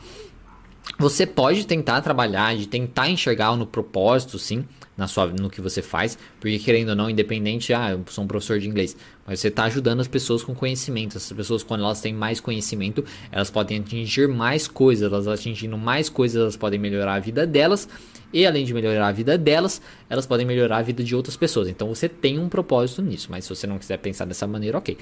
Você 0.98 1.25
pode 1.25 1.65
tentar 1.65 2.01
trabalhar, 2.01 2.55
de 2.58 2.67
tentar 2.67 3.10
enxergar 3.10 3.55
no 3.55 3.65
propósito, 3.65 4.38
sim, 4.38 4.65
na 4.98 5.08
sua, 5.08 5.27
no 5.27 5.50
que 5.50 5.62
você 5.62 5.81
faz, 5.81 6.17
porque 6.41 6.60
querendo 6.60 6.89
ou 6.89 6.96
não, 6.96 7.10
independente, 7.10 7.74
ah, 7.74 7.91
eu 7.91 8.03
sou 8.10 8.25
um 8.25 8.27
professor 8.27 8.60
de 8.60 8.67
inglês, 8.67 8.98
mas 9.25 9.39
você 9.39 9.48
está 9.48 9.63
ajudando 9.63 10.01
as 10.01 10.10
pessoas 10.10 10.43
com 10.43 10.53
conhecimento. 10.53 11.15
As 11.15 11.31
pessoas, 11.31 11.63
quando 11.63 11.86
elas 11.86 12.01
têm 12.01 12.13
mais 12.13 12.41
conhecimento, 12.41 13.05
elas 13.31 13.50
podem 13.50 13.79
atingir 13.79 14.27
mais 14.27 14.67
coisas, 14.67 15.10
elas 15.10 15.25
atingindo 15.25 15.77
mais 15.77 16.10
coisas, 16.10 16.41
elas 16.41 16.58
podem 16.58 16.77
melhorar 16.77 17.13
a 17.13 17.19
vida 17.19 17.48
delas, 17.48 17.88
e 18.34 18.46
além 18.46 18.65
de 18.65 18.74
melhorar 18.74 19.08
a 19.08 19.12
vida 19.13 19.38
delas, 19.38 19.81
elas 20.10 20.25
podem 20.25 20.46
melhorar 20.46 20.79
a 20.79 20.81
vida 20.81 21.01
de 21.01 21.15
outras 21.15 21.38
pessoas. 21.38 21.69
Então 21.69 21.88
você 21.88 22.10
tem 22.10 22.38
um 22.38 22.50
propósito 22.50 23.01
nisso, 23.01 23.29
mas 23.31 23.46
se 23.46 23.55
você 23.55 23.65
não 23.65 23.79
quiser 23.79 23.98
pensar 24.00 24.25
dessa 24.25 24.46
maneira, 24.46 24.77
ok. 24.77 24.98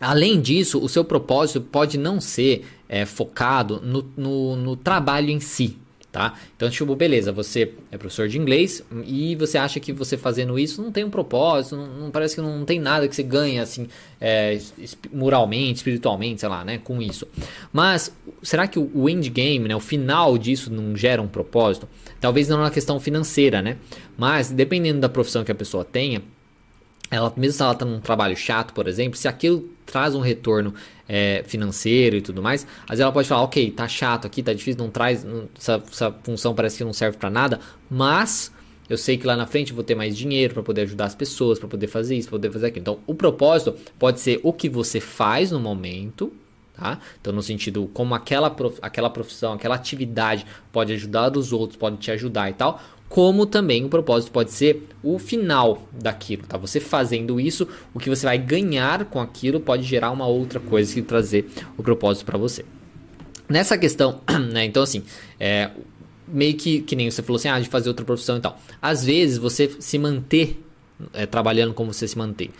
Além 0.00 0.40
disso, 0.40 0.82
o 0.82 0.88
seu 0.88 1.04
propósito 1.04 1.60
pode 1.60 1.98
não 1.98 2.20
ser 2.20 2.64
é, 2.88 3.04
focado 3.04 3.80
no, 3.82 4.04
no, 4.16 4.56
no 4.56 4.76
trabalho 4.76 5.30
em 5.30 5.40
si, 5.40 5.76
tá? 6.10 6.34
Então, 6.56 6.70
tipo, 6.70 6.94
beleza, 6.94 7.32
você 7.32 7.72
é 7.90 7.98
professor 7.98 8.28
de 8.28 8.38
inglês 8.38 8.82
e 9.04 9.34
você 9.36 9.58
acha 9.58 9.78
que 9.80 9.92
você 9.92 10.16
fazendo 10.16 10.58
isso 10.58 10.80
não 10.80 10.90
tem 10.90 11.04
um 11.04 11.10
propósito, 11.10 11.76
não, 11.76 11.86
não 11.86 12.10
parece 12.10 12.36
que 12.36 12.40
não 12.40 12.64
tem 12.64 12.78
nada 12.80 13.08
que 13.08 13.14
você 13.14 13.22
ganha, 13.22 13.62
assim, 13.62 13.88
é, 14.20 14.58
moralmente, 15.12 15.78
espiritualmente, 15.78 16.40
sei 16.40 16.48
lá, 16.48 16.64
né, 16.64 16.78
com 16.78 17.02
isso. 17.02 17.26
Mas, 17.72 18.14
será 18.42 18.66
que 18.66 18.78
o 18.78 19.08
endgame, 19.08 19.68
né, 19.68 19.76
o 19.76 19.80
final 19.80 20.38
disso 20.38 20.72
não 20.72 20.96
gera 20.96 21.20
um 21.20 21.28
propósito? 21.28 21.88
Talvez 22.20 22.48
não 22.48 22.58
na 22.58 22.70
questão 22.70 22.98
financeira, 22.98 23.62
né? 23.62 23.76
Mas, 24.16 24.50
dependendo 24.50 25.00
da 25.00 25.08
profissão 25.08 25.44
que 25.44 25.52
a 25.52 25.54
pessoa 25.54 25.84
tenha, 25.84 26.22
ela 27.10 27.32
mesmo 27.36 27.56
se 27.56 27.62
ela 27.62 27.72
está 27.72 27.84
num 27.84 28.00
trabalho 28.00 28.36
chato, 28.36 28.72
por 28.72 28.86
exemplo, 28.86 29.16
se 29.16 29.26
aquilo 29.26 29.68
traz 29.86 30.14
um 30.14 30.20
retorno 30.20 30.74
é, 31.08 31.42
financeiro 31.46 32.16
e 32.16 32.20
tudo 32.20 32.42
mais, 32.42 32.66
vezes 32.88 33.00
ela 33.00 33.12
pode 33.12 33.26
falar, 33.26 33.42
ok, 33.42 33.70
tá 33.70 33.88
chato 33.88 34.26
aqui, 34.26 34.42
tá 34.42 34.52
difícil, 34.52 34.82
não 34.82 34.90
traz, 34.90 35.24
não, 35.24 35.48
essa, 35.58 35.82
essa, 35.90 36.12
função 36.22 36.54
parece 36.54 36.78
que 36.78 36.84
não 36.84 36.92
serve 36.92 37.16
para 37.16 37.30
nada, 37.30 37.60
mas 37.90 38.52
eu 38.88 38.98
sei 38.98 39.16
que 39.16 39.26
lá 39.26 39.36
na 39.36 39.46
frente 39.46 39.72
vou 39.72 39.82
ter 39.82 39.94
mais 39.94 40.16
dinheiro 40.16 40.54
para 40.54 40.62
poder 40.62 40.82
ajudar 40.82 41.06
as 41.06 41.14
pessoas, 41.14 41.58
para 41.58 41.68
poder 41.68 41.86
fazer 41.86 42.16
isso, 42.16 42.28
para 42.28 42.38
poder 42.38 42.52
fazer 42.52 42.66
aquilo. 42.66 42.82
Então, 42.82 42.98
o 43.06 43.14
propósito 43.14 43.74
pode 43.98 44.20
ser 44.20 44.40
o 44.42 44.52
que 44.52 44.68
você 44.68 45.00
faz 45.00 45.50
no 45.50 45.60
momento, 45.60 46.32
tá? 46.74 46.98
Então, 47.20 47.32
no 47.32 47.42
sentido 47.42 47.90
como 47.92 48.14
aquela, 48.14 48.48
prof, 48.50 48.78
aquela 48.80 49.10
profissão, 49.10 49.52
aquela 49.54 49.74
atividade 49.74 50.46
pode 50.72 50.92
ajudar 50.92 51.36
os 51.36 51.52
outros, 51.52 51.78
pode 51.78 51.96
te 51.98 52.10
ajudar 52.10 52.50
e 52.50 52.54
tal, 52.54 52.80
como 53.08 53.46
também 53.46 53.84
o 53.84 53.88
propósito 53.88 54.30
pode 54.30 54.52
ser 54.52 54.86
o 55.02 55.18
final 55.18 55.88
daquilo, 55.92 56.42
tá? 56.46 56.58
Você 56.58 56.78
fazendo 56.78 57.40
isso, 57.40 57.66
o 57.94 57.98
que 57.98 58.10
você 58.10 58.26
vai 58.26 58.38
ganhar 58.38 59.04
com 59.06 59.20
aquilo 59.20 59.60
pode 59.60 59.82
gerar 59.82 60.10
uma 60.10 60.26
outra 60.26 60.60
coisa 60.60 60.92
que 60.92 61.02
trazer 61.02 61.48
o 61.76 61.82
propósito 61.82 62.26
para 62.26 62.36
você. 62.36 62.64
Nessa 63.48 63.78
questão, 63.78 64.20
né? 64.52 64.64
Então 64.64 64.82
assim, 64.82 65.02
é, 65.40 65.70
meio 66.26 66.54
que 66.54 66.82
que 66.82 66.94
nem 66.94 67.10
você 67.10 67.22
falou 67.22 67.38
assim, 67.38 67.48
ah, 67.48 67.58
de 67.58 67.68
fazer 67.68 67.88
outra 67.88 68.04
profissão 68.04 68.36
e 68.36 68.40
tal. 68.40 68.60
Às 68.80 69.04
vezes 69.04 69.38
você 69.38 69.74
se 69.80 69.98
manter 69.98 70.62
é, 71.14 71.24
trabalhando 71.24 71.72
como 71.72 71.92
você 71.92 72.06
se 72.06 72.18
mantém 72.18 72.50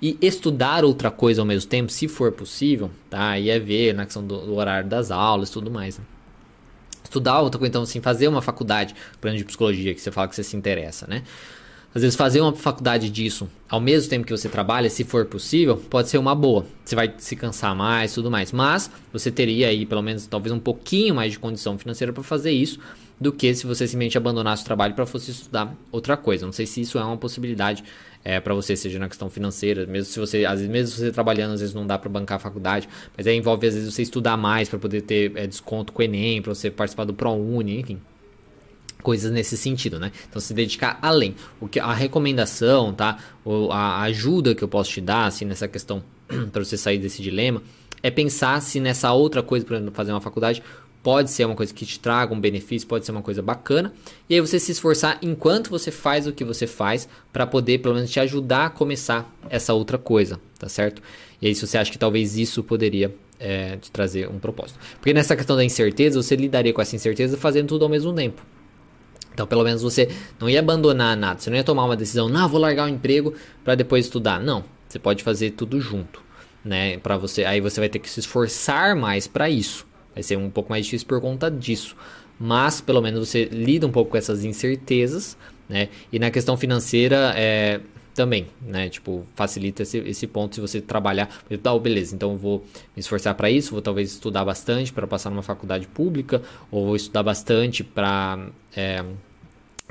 e 0.00 0.16
estudar 0.22 0.84
outra 0.84 1.10
coisa 1.10 1.42
ao 1.42 1.46
mesmo 1.46 1.68
tempo, 1.68 1.90
se 1.90 2.06
for 2.06 2.32
possível, 2.32 2.90
tá? 3.10 3.38
E 3.38 3.50
é 3.50 3.58
ver 3.58 3.92
na 3.94 4.04
questão 4.04 4.24
do, 4.24 4.46
do 4.46 4.54
horário 4.54 4.88
das 4.88 5.10
aulas, 5.10 5.48
e 5.48 5.52
tudo 5.52 5.70
mais. 5.70 5.98
Né? 5.98 6.04
Estudar 7.08 7.40
outra 7.40 7.58
coisa, 7.58 7.70
então 7.70 7.82
assim, 7.82 8.00
fazer 8.00 8.28
uma 8.28 8.42
faculdade, 8.42 8.94
por 9.20 9.28
exemplo, 9.28 9.38
de 9.38 9.44
psicologia, 9.46 9.94
que 9.94 10.00
você 10.00 10.12
fala 10.12 10.28
que 10.28 10.36
você 10.36 10.44
se 10.44 10.56
interessa, 10.56 11.06
né? 11.06 11.22
Às 11.94 12.02
vezes 12.02 12.16
fazer 12.16 12.42
uma 12.42 12.52
faculdade 12.52 13.08
disso 13.08 13.48
ao 13.68 13.80
mesmo 13.80 14.10
tempo 14.10 14.26
que 14.26 14.30
você 14.30 14.48
trabalha, 14.48 14.90
se 14.90 15.04
for 15.04 15.24
possível, 15.24 15.76
pode 15.76 16.10
ser 16.10 16.18
uma 16.18 16.34
boa. 16.34 16.66
Você 16.84 16.94
vai 16.94 17.12
se 17.16 17.34
cansar 17.34 17.74
mais, 17.74 18.12
tudo 18.12 18.30
mais, 18.30 18.52
mas 18.52 18.90
você 19.10 19.30
teria 19.30 19.68
aí 19.68 19.86
pelo 19.86 20.02
menos 20.02 20.26
talvez 20.26 20.52
um 20.52 20.60
pouquinho 20.60 21.14
mais 21.14 21.32
de 21.32 21.38
condição 21.38 21.78
financeira 21.78 22.12
para 22.12 22.22
fazer 22.22 22.50
isso 22.50 22.78
do 23.18 23.32
que 23.32 23.52
se 23.54 23.66
você 23.66 23.86
simplesmente 23.86 24.18
abandonasse 24.18 24.62
o 24.62 24.64
trabalho 24.66 24.94
para 24.94 25.04
você 25.04 25.30
estudar 25.30 25.74
outra 25.90 26.16
coisa. 26.16 26.44
Não 26.44 26.52
sei 26.52 26.66
se 26.66 26.82
isso 26.82 26.98
é 26.98 27.04
uma 27.04 27.16
possibilidade 27.16 27.82
é, 28.24 28.40
para 28.40 28.54
você, 28.54 28.76
seja 28.76 28.98
na 28.98 29.08
questão 29.08 29.30
financeira, 29.30 29.86
mesmo 29.86 30.12
se 30.12 30.18
você, 30.18 30.44
às 30.44 30.60
vezes, 30.60 30.68
mesmo 30.68 30.96
você 30.96 31.10
trabalhando, 31.12 31.54
às 31.54 31.60
vezes 31.60 31.74
não 31.74 31.86
dá 31.86 31.98
para 31.98 32.08
bancar 32.08 32.36
a 32.36 32.38
faculdade, 32.38 32.88
mas 33.16 33.26
aí 33.26 33.36
envolve 33.36 33.66
às 33.66 33.74
vezes 33.74 33.92
você 33.92 34.02
estudar 34.02 34.36
mais 34.36 34.68
para 34.68 34.78
poder 34.78 35.02
ter 35.02 35.32
é, 35.36 35.46
desconto 35.46 35.92
com 35.92 36.00
o 36.00 36.04
Enem, 36.04 36.42
para 36.42 36.54
você 36.54 36.70
participar 36.70 37.04
do 37.04 37.14
ProUni, 37.14 37.80
enfim 37.80 38.00
coisas 39.02 39.30
nesse 39.32 39.56
sentido, 39.56 39.98
né? 39.98 40.12
Então 40.28 40.40
se 40.40 40.52
dedicar 40.52 40.98
além. 41.00 41.34
O 41.60 41.68
que 41.68 41.78
a 41.78 41.92
recomendação, 41.92 42.92
tá? 42.92 43.16
Ou 43.44 43.72
a 43.72 44.02
ajuda 44.02 44.54
que 44.54 44.62
eu 44.62 44.68
posso 44.68 44.90
te 44.90 45.00
dar 45.00 45.26
assim 45.26 45.44
nessa 45.44 45.68
questão 45.68 46.02
para 46.52 46.64
você 46.64 46.76
sair 46.76 46.98
desse 46.98 47.22
dilema 47.22 47.62
é 48.02 48.10
pensar 48.10 48.60
se 48.62 48.78
nessa 48.80 49.12
outra 49.12 49.42
coisa, 49.42 49.66
exemplo, 49.66 49.92
fazer 49.92 50.12
uma 50.12 50.20
faculdade, 50.20 50.62
pode 51.08 51.30
ser 51.30 51.46
uma 51.46 51.54
coisa 51.54 51.72
que 51.72 51.86
te 51.86 51.98
traga 51.98 52.34
um 52.34 52.38
benefício, 52.38 52.86
pode 52.86 53.06
ser 53.06 53.12
uma 53.12 53.22
coisa 53.22 53.40
bacana. 53.40 53.94
E 54.28 54.34
aí 54.34 54.42
você 54.42 54.60
se 54.60 54.72
esforçar 54.72 55.16
enquanto 55.22 55.70
você 55.70 55.90
faz 55.90 56.26
o 56.26 56.32
que 56.34 56.44
você 56.44 56.66
faz 56.66 57.08
para 57.32 57.46
poder 57.46 57.78
pelo 57.78 57.94
menos 57.94 58.10
te 58.10 58.20
ajudar 58.20 58.66
a 58.66 58.68
começar 58.68 59.26
essa 59.48 59.72
outra 59.72 59.96
coisa, 59.96 60.38
tá 60.58 60.68
certo? 60.68 61.00
E 61.40 61.46
aí 61.46 61.54
se 61.54 61.66
você 61.66 61.78
acha 61.78 61.90
que 61.90 61.96
talvez 61.96 62.36
isso 62.36 62.62
poderia 62.62 63.10
é, 63.40 63.78
te 63.78 63.90
trazer 63.90 64.28
um 64.28 64.38
propósito. 64.38 64.78
Porque 64.96 65.14
nessa 65.14 65.34
questão 65.34 65.56
da 65.56 65.64
incerteza, 65.64 66.22
você 66.22 66.36
lidaria 66.36 66.74
com 66.74 66.82
essa 66.82 66.94
incerteza 66.94 67.38
fazendo 67.38 67.68
tudo 67.68 67.86
ao 67.86 67.88
mesmo 67.88 68.12
tempo. 68.12 68.42
Então, 69.32 69.46
pelo 69.46 69.64
menos 69.64 69.80
você 69.80 70.10
não 70.38 70.46
ia 70.46 70.60
abandonar 70.60 71.16
nada, 71.16 71.40
você 71.40 71.48
não 71.48 71.56
ia 71.56 71.64
tomar 71.64 71.86
uma 71.86 71.96
decisão, 71.96 72.28
não, 72.28 72.46
vou 72.46 72.60
largar 72.60 72.84
o 72.84 72.88
emprego 72.90 73.32
para 73.64 73.74
depois 73.74 74.04
estudar. 74.04 74.38
Não, 74.38 74.62
você 74.86 74.98
pode 74.98 75.24
fazer 75.24 75.52
tudo 75.52 75.80
junto, 75.80 76.22
né? 76.62 76.98
Para 76.98 77.16
você, 77.16 77.44
aí 77.44 77.62
você 77.62 77.80
vai 77.80 77.88
ter 77.88 77.98
que 77.98 78.10
se 78.10 78.20
esforçar 78.20 78.94
mais 78.94 79.26
para 79.26 79.48
isso. 79.48 79.87
Vai 80.18 80.24
ser 80.24 80.36
um 80.36 80.50
pouco 80.50 80.68
mais 80.68 80.84
difícil 80.84 81.06
por 81.06 81.20
conta 81.20 81.48
disso. 81.48 81.94
Mas 82.40 82.80
pelo 82.80 83.00
menos 83.00 83.28
você 83.28 83.44
lida 83.44 83.86
um 83.86 83.92
pouco 83.92 84.10
com 84.10 84.16
essas 84.16 84.44
incertezas, 84.44 85.38
né? 85.68 85.90
E 86.12 86.18
na 86.18 86.28
questão 86.28 86.56
financeira, 86.56 87.32
é, 87.36 87.80
também, 88.16 88.48
né? 88.60 88.88
Tipo, 88.88 89.24
facilita 89.36 89.84
esse, 89.84 89.98
esse 89.98 90.26
ponto 90.26 90.56
se 90.56 90.60
você 90.60 90.80
trabalhar. 90.80 91.28
Tá, 91.62 91.78
beleza, 91.78 92.16
então 92.16 92.32
eu 92.32 92.36
vou 92.36 92.64
me 92.96 93.00
esforçar 93.00 93.32
para 93.36 93.48
isso, 93.48 93.70
vou 93.70 93.80
talvez 93.80 94.10
estudar 94.10 94.44
bastante 94.44 94.92
para 94.92 95.06
passar 95.06 95.30
numa 95.30 95.42
faculdade 95.42 95.86
pública, 95.86 96.42
ou 96.68 96.86
vou 96.86 96.96
estudar 96.96 97.22
bastante 97.22 97.84
para 97.84 98.48
é, 98.76 99.04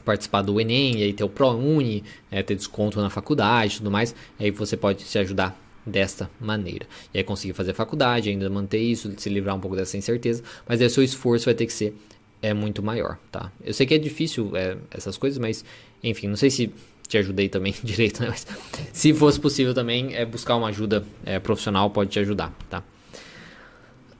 participar 0.03 0.41
do 0.41 0.59
Enem, 0.59 0.97
e 0.97 1.03
aí 1.03 1.13
ter 1.13 1.23
o 1.23 1.29
ProUni, 1.29 2.03
é, 2.29 2.43
ter 2.43 2.55
desconto 2.55 2.99
na 2.99 3.09
faculdade 3.09 3.75
e 3.75 3.77
tudo 3.77 3.89
mais. 3.89 4.13
Aí 4.37 4.51
você 4.51 4.75
pode 4.75 5.03
se 5.03 5.17
ajudar 5.19 5.57
desta 5.87 6.29
maneira. 6.39 6.85
E 7.13 7.17
aí 7.17 7.23
conseguir 7.23 7.53
fazer 7.53 7.73
faculdade, 7.73 8.29
ainda 8.29 8.49
manter 8.49 8.79
isso, 8.79 9.11
se 9.17 9.29
livrar 9.29 9.55
um 9.55 9.59
pouco 9.59 9.75
dessa 9.75 9.97
incerteza, 9.97 10.43
mas 10.67 10.81
aí 10.81 10.89
seu 10.89 11.03
esforço 11.03 11.45
vai 11.45 11.53
ter 11.53 11.65
que 11.65 11.73
ser 11.73 11.95
é 12.41 12.53
muito 12.53 12.83
maior, 12.83 13.17
tá? 13.31 13.51
Eu 13.63 13.73
sei 13.73 13.87
que 13.87 13.95
é 13.95 13.97
difícil 13.97 14.55
é, 14.55 14.77
essas 14.91 15.17
coisas, 15.17 15.39
mas 15.39 15.65
enfim, 16.03 16.27
não 16.27 16.35
sei 16.35 16.51
se 16.51 16.71
te 17.07 17.17
ajudei 17.17 17.49
também 17.49 17.73
direito, 17.83 18.21
né? 18.21 18.29
Mas 18.29 18.45
se 18.91 19.13
fosse 19.13 19.39
possível 19.39 19.73
também, 19.73 20.13
é 20.15 20.25
buscar 20.25 20.55
uma 20.55 20.67
ajuda 20.67 21.03
é, 21.25 21.39
profissional 21.39 21.89
pode 21.89 22.11
te 22.11 22.19
ajudar, 22.19 22.53
tá? 22.69 22.83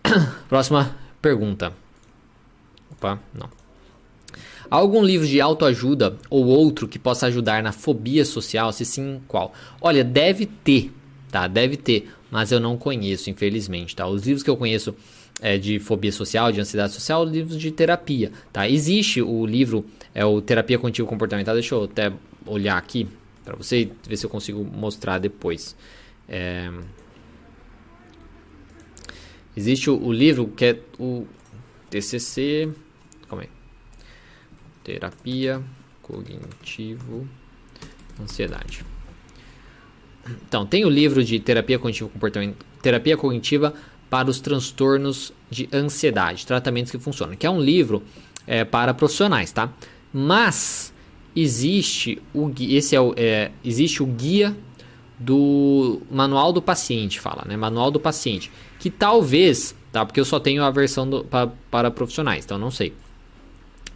Próxima 0.50 0.96
pergunta. 1.22 1.74
Opa, 2.92 3.20
não. 3.34 3.50
Há 4.70 4.76
algum 4.76 5.02
livro 5.02 5.26
de 5.26 5.40
autoajuda 5.40 6.18
ou 6.30 6.46
outro 6.46 6.88
que 6.88 7.00
possa 7.00 7.28
ajudar 7.28 7.64
na 7.64 7.72
fobia 7.72 8.26
social? 8.26 8.74
Se 8.74 8.84
sim, 8.84 9.22
qual? 9.28 9.54
Olha, 9.80 10.04
deve 10.04 10.46
ter, 10.46 10.92
tá? 11.32 11.48
Deve 11.48 11.78
ter, 11.78 12.10
mas 12.32 12.52
eu 12.52 12.60
não 12.60 12.78
conheço, 12.78 13.30
infelizmente, 13.30 13.96
tá? 13.96 14.08
Os 14.08 14.26
livros 14.26 14.44
que 14.44 14.50
eu 14.50 14.58
conheço 14.58 14.96
é, 15.42 15.58
de 15.58 15.80
fobia 15.80 16.12
social, 16.12 16.52
de 16.52 16.60
ansiedade 16.60 16.94
social, 16.94 17.24
livros 17.24 17.58
de 17.58 17.72
terapia, 17.72 18.32
tá? 18.52 18.68
Existe 18.68 19.22
o 19.22 19.46
livro, 19.46 19.86
é 20.14 20.26
o 20.26 20.42
Terapia 20.42 20.80
Contínua 20.80 21.10
Comportamental, 21.10 21.54
deixa 21.54 21.76
eu 21.76 21.84
até 21.84 22.12
olhar 22.46 22.78
aqui 22.78 23.08
para 23.48 23.56
você 23.56 23.90
ver 24.06 24.18
se 24.18 24.26
eu 24.26 24.30
consigo 24.30 24.64
mostrar 24.64 25.20
depois. 25.20 25.76
É... 26.28 26.70
Existe 29.56 29.90
o, 29.90 29.98
o, 29.98 30.12
livro 30.12 30.48
que 30.48 30.66
é 30.66 30.80
o 31.00 31.26
TCC, 31.90 32.70
calma 33.30 33.44
aí. 33.44 33.50
Terapia 34.84 35.64
Cognitivo 36.02 37.28
Ansiedade. 38.22 38.97
Então, 40.48 40.66
tem 40.66 40.86
o 40.86 40.90
livro 40.90 41.24
de 41.24 41.40
terapia 41.40 41.80
cognitiva 41.80 42.10
comportamental, 42.10 42.68
terapia 42.82 43.18
cognitiva 43.18 43.74
para 44.10 44.30
os 44.30 44.40
transtornos 44.40 45.34
de 45.50 45.68
ansiedade, 45.74 46.46
tratamentos 46.46 46.92
que 46.92 47.00
funcionam, 47.00 47.36
que 47.36 47.46
é 47.46 47.50
um 47.50 47.62
livro 47.62 48.04
é, 48.46 48.64
para 48.64 48.94
profissionais, 48.94 49.52
tá? 49.52 49.70
Mas 50.14 50.94
existe 51.36 52.22
o 52.34 52.52
esse 52.60 52.96
é, 52.96 53.02
o, 53.02 53.14
é 53.16 53.52
existe 53.64 54.02
o 54.02 54.06
guia 54.06 54.56
do 55.20 56.02
manual 56.10 56.54
do 56.54 56.62
paciente, 56.62 57.20
fala, 57.20 57.44
né? 57.46 57.58
Manual 57.58 57.92
do 57.92 58.00
paciente, 58.00 58.52
que 58.80 58.90
talvez, 58.90 59.76
tá? 59.92 60.06
Porque 60.06 60.20
eu 60.20 60.26
só 60.26 60.40
tenho 60.40 60.64
a 60.64 60.72
versão 60.72 61.10
do, 61.10 61.24
pra, 61.24 61.48
para 61.70 61.92
profissionais, 61.92 62.46
então 62.46 62.58
não 62.58 62.72
sei. 62.72 62.94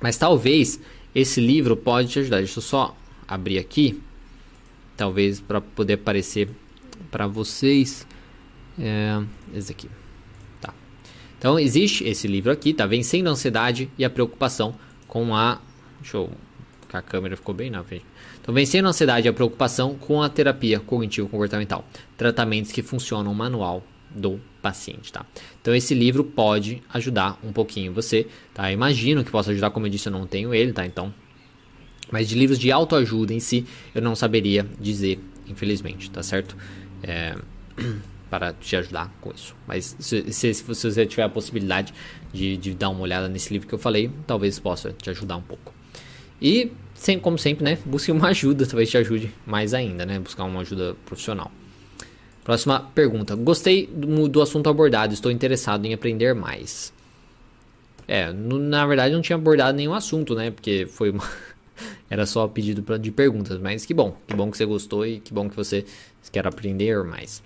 Mas 0.01 0.17
talvez 0.17 0.79
esse 1.13 1.39
livro 1.39 1.77
pode 1.77 2.09
te 2.09 2.19
ajudar. 2.19 2.37
Deixa 2.37 2.57
eu 2.59 2.63
só 2.63 2.95
abrir 3.27 3.59
aqui, 3.59 4.01
talvez 5.01 5.41
para 5.41 5.59
poder 5.59 5.93
aparecer 5.93 6.47
para 7.09 7.25
vocês. 7.25 8.05
É, 8.79 9.19
esse 9.51 9.71
aqui. 9.71 9.89
Tá. 10.61 10.73
Então 11.39 11.59
existe 11.59 12.03
esse 12.03 12.27
livro 12.27 12.51
aqui, 12.51 12.71
tá? 12.71 12.85
Vencendo 12.85 13.27
a 13.27 13.31
ansiedade 13.31 13.89
e 13.97 14.05
a 14.05 14.09
preocupação 14.11 14.75
com 15.07 15.35
a. 15.35 15.59
Eu. 16.13 16.29
A 16.93 17.01
câmera 17.01 17.35
ficou 17.37 17.55
bem 17.55 17.69
na 17.69 17.81
frente. 17.83 18.05
Então, 18.41 18.53
vencendo 18.53 18.85
a 18.85 18.89
ansiedade 18.89 19.25
e 19.25 19.29
a 19.29 19.33
preocupação 19.33 19.95
com 19.95 20.21
a 20.21 20.27
terapia 20.27 20.77
cognitivo-comportamental. 20.79 21.85
Tratamentos 22.17 22.73
que 22.73 22.83
funcionam 22.83 23.33
manual 23.33 23.81
do 24.09 24.41
paciente, 24.61 25.11
tá? 25.11 25.25
Então 25.61 25.73
esse 25.73 25.95
livro 25.95 26.23
pode 26.23 26.83
ajudar 26.93 27.39
um 27.43 27.53
pouquinho 27.53 27.93
você, 27.93 28.27
tá? 28.53 28.71
Imagino 28.71 29.23
que 29.23 29.31
possa 29.31 29.51
ajudar, 29.51 29.71
como 29.71 29.85
eu 29.85 29.89
disse, 29.89 30.09
eu 30.09 30.11
não 30.11 30.27
tenho 30.27 30.53
ele, 30.53 30.73
tá? 30.73 30.85
Então, 30.85 31.13
mas 32.11 32.27
de 32.27 32.35
livros 32.35 32.59
de 32.59 32.71
autoajuda 32.71 33.33
em 33.33 33.39
si, 33.39 33.65
eu 33.95 34.01
não 34.01 34.15
saberia 34.15 34.65
dizer, 34.79 35.19
infelizmente, 35.47 36.11
tá 36.11 36.21
certo? 36.21 36.55
É, 37.01 37.35
para 38.29 38.53
te 38.53 38.75
ajudar 38.75 39.13
com 39.19 39.31
isso. 39.31 39.55
Mas 39.67 39.95
se, 39.99 40.31
se, 40.31 40.53
se, 40.53 40.63
você 40.63 41.05
tiver 41.05 41.23
a 41.23 41.29
possibilidade 41.29 41.93
de, 42.31 42.55
de 42.55 42.73
dar 42.73 42.89
uma 42.89 43.01
olhada 43.01 43.27
nesse 43.27 43.51
livro 43.51 43.67
que 43.67 43.73
eu 43.73 43.79
falei, 43.79 44.09
talvez 44.25 44.57
possa 44.59 44.93
te 44.93 45.09
ajudar 45.09 45.35
um 45.35 45.41
pouco. 45.41 45.73
E, 46.41 46.71
sem, 46.93 47.19
como 47.19 47.37
sempre, 47.37 47.63
né? 47.63 47.77
Busque 47.85 48.11
uma 48.11 48.29
ajuda, 48.29 48.65
talvez 48.67 48.89
te 48.89 48.97
ajude 48.97 49.31
mais 49.45 49.73
ainda, 49.73 50.05
né? 50.05 50.17
Buscar 50.19 50.45
uma 50.45 50.61
ajuda 50.61 50.95
profissional. 51.05 51.51
Próxima 52.43 52.79
pergunta. 52.95 53.35
Gostei 53.35 53.85
do, 53.87 54.27
do 54.27 54.41
assunto 54.41 54.69
abordado, 54.69 55.13
estou 55.13 55.31
interessado 55.31 55.85
em 55.85 55.93
aprender 55.93 56.33
mais. 56.33 56.93
É, 58.07 58.31
no, 58.31 58.57
na 58.57 58.85
verdade 58.85 59.13
não 59.13 59.21
tinha 59.21 59.35
abordado 59.35 59.77
nenhum 59.77 59.93
assunto, 59.93 60.35
né? 60.35 60.51
Porque 60.51 60.87
foi 60.89 61.11
uma... 61.11 61.23
Era 62.09 62.25
só 62.25 62.47
pedido 62.47 62.83
pra, 62.83 62.97
de 62.97 63.11
perguntas, 63.11 63.59
mas 63.59 63.85
que 63.85 63.93
bom. 63.93 64.17
Que 64.27 64.35
bom 64.35 64.49
que 64.49 64.57
você 64.57 64.65
gostou 64.65 65.05
e 65.05 65.19
que 65.19 65.33
bom 65.33 65.49
que 65.49 65.55
você 65.55 65.85
quer 66.31 66.47
aprender 66.47 67.03
mais. 67.03 67.43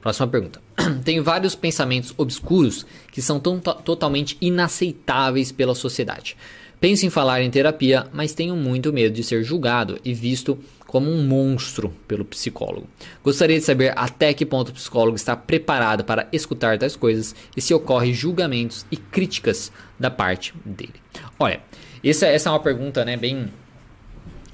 Próxima 0.00 0.28
pergunta. 0.28 0.60
Tenho 1.04 1.24
vários 1.24 1.54
pensamentos 1.54 2.14
obscuros 2.16 2.86
que 3.10 3.20
são 3.20 3.40
totalmente 3.40 4.36
inaceitáveis 4.40 5.50
pela 5.50 5.74
sociedade. 5.74 6.36
Penso 6.80 7.04
em 7.04 7.10
falar 7.10 7.42
em 7.42 7.50
terapia, 7.50 8.06
mas 8.12 8.32
tenho 8.32 8.54
muito 8.54 8.92
medo 8.92 9.12
de 9.12 9.24
ser 9.24 9.42
julgado 9.42 9.98
e 10.04 10.14
visto 10.14 10.56
como 10.86 11.10
um 11.10 11.26
monstro 11.26 11.92
pelo 12.06 12.24
psicólogo. 12.24 12.86
Gostaria 13.22 13.58
de 13.58 13.64
saber 13.64 13.92
até 13.96 14.32
que 14.32 14.46
ponto 14.46 14.68
o 14.68 14.72
psicólogo 14.72 15.16
está 15.16 15.34
preparado 15.34 16.04
para 16.04 16.28
escutar 16.32 16.78
tais 16.78 16.94
coisas 16.94 17.34
e 17.56 17.60
se 17.60 17.74
ocorre 17.74 18.14
julgamentos 18.14 18.86
e 18.92 18.96
críticas 18.96 19.72
da 19.98 20.08
parte 20.08 20.54
dele. 20.64 20.94
Olha, 21.36 21.60
essa, 22.04 22.26
essa 22.26 22.48
é 22.48 22.52
uma 22.52 22.60
pergunta 22.60 23.04
né, 23.04 23.16
bem 23.16 23.48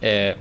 é, 0.01 0.37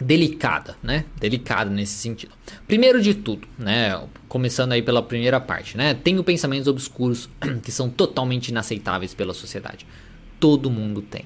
delicada, 0.00 0.76
né? 0.82 1.04
Delicada 1.18 1.70
nesse 1.70 1.94
sentido. 1.94 2.32
Primeiro 2.66 3.02
de 3.02 3.14
tudo, 3.14 3.46
né? 3.58 4.00
Começando 4.28 4.72
aí 4.72 4.82
pela 4.82 5.02
primeira 5.02 5.40
parte, 5.40 5.76
né? 5.76 5.94
Tenho 5.94 6.22
pensamentos 6.22 6.68
obscuros 6.68 7.28
que 7.62 7.72
são 7.72 7.90
totalmente 7.90 8.48
inaceitáveis 8.48 9.14
pela 9.14 9.34
sociedade. 9.34 9.86
Todo 10.38 10.70
mundo 10.70 11.02
tem. 11.02 11.24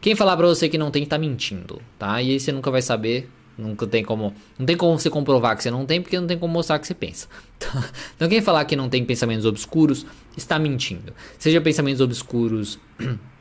Quem 0.00 0.16
falar 0.16 0.36
para 0.36 0.46
você 0.46 0.68
que 0.68 0.78
não 0.78 0.90
tem 0.90 1.04
tá 1.04 1.18
mentindo, 1.18 1.80
tá? 1.98 2.20
E 2.22 2.30
aí 2.30 2.40
você 2.40 2.50
nunca 2.50 2.70
vai 2.70 2.82
saber, 2.82 3.30
nunca 3.56 3.86
tem 3.86 4.02
como, 4.02 4.34
não 4.58 4.66
tem 4.66 4.76
como 4.76 4.98
você 4.98 5.10
comprovar 5.10 5.56
que 5.56 5.62
você 5.62 5.70
não 5.70 5.86
tem, 5.86 6.00
porque 6.00 6.18
não 6.18 6.26
tem 6.26 6.38
como 6.38 6.52
mostrar 6.52 6.78
que 6.78 6.86
você 6.86 6.94
pensa. 6.94 7.28
Tá? 7.62 7.90
Então 8.16 8.28
quem 8.28 8.42
falar 8.42 8.64
que 8.64 8.74
não 8.74 8.88
tem 8.88 9.04
pensamentos 9.04 9.46
obscuros 9.46 10.04
está 10.36 10.58
mentindo. 10.58 11.14
Seja 11.38 11.60
pensamentos 11.60 12.00
obscuros 12.00 12.76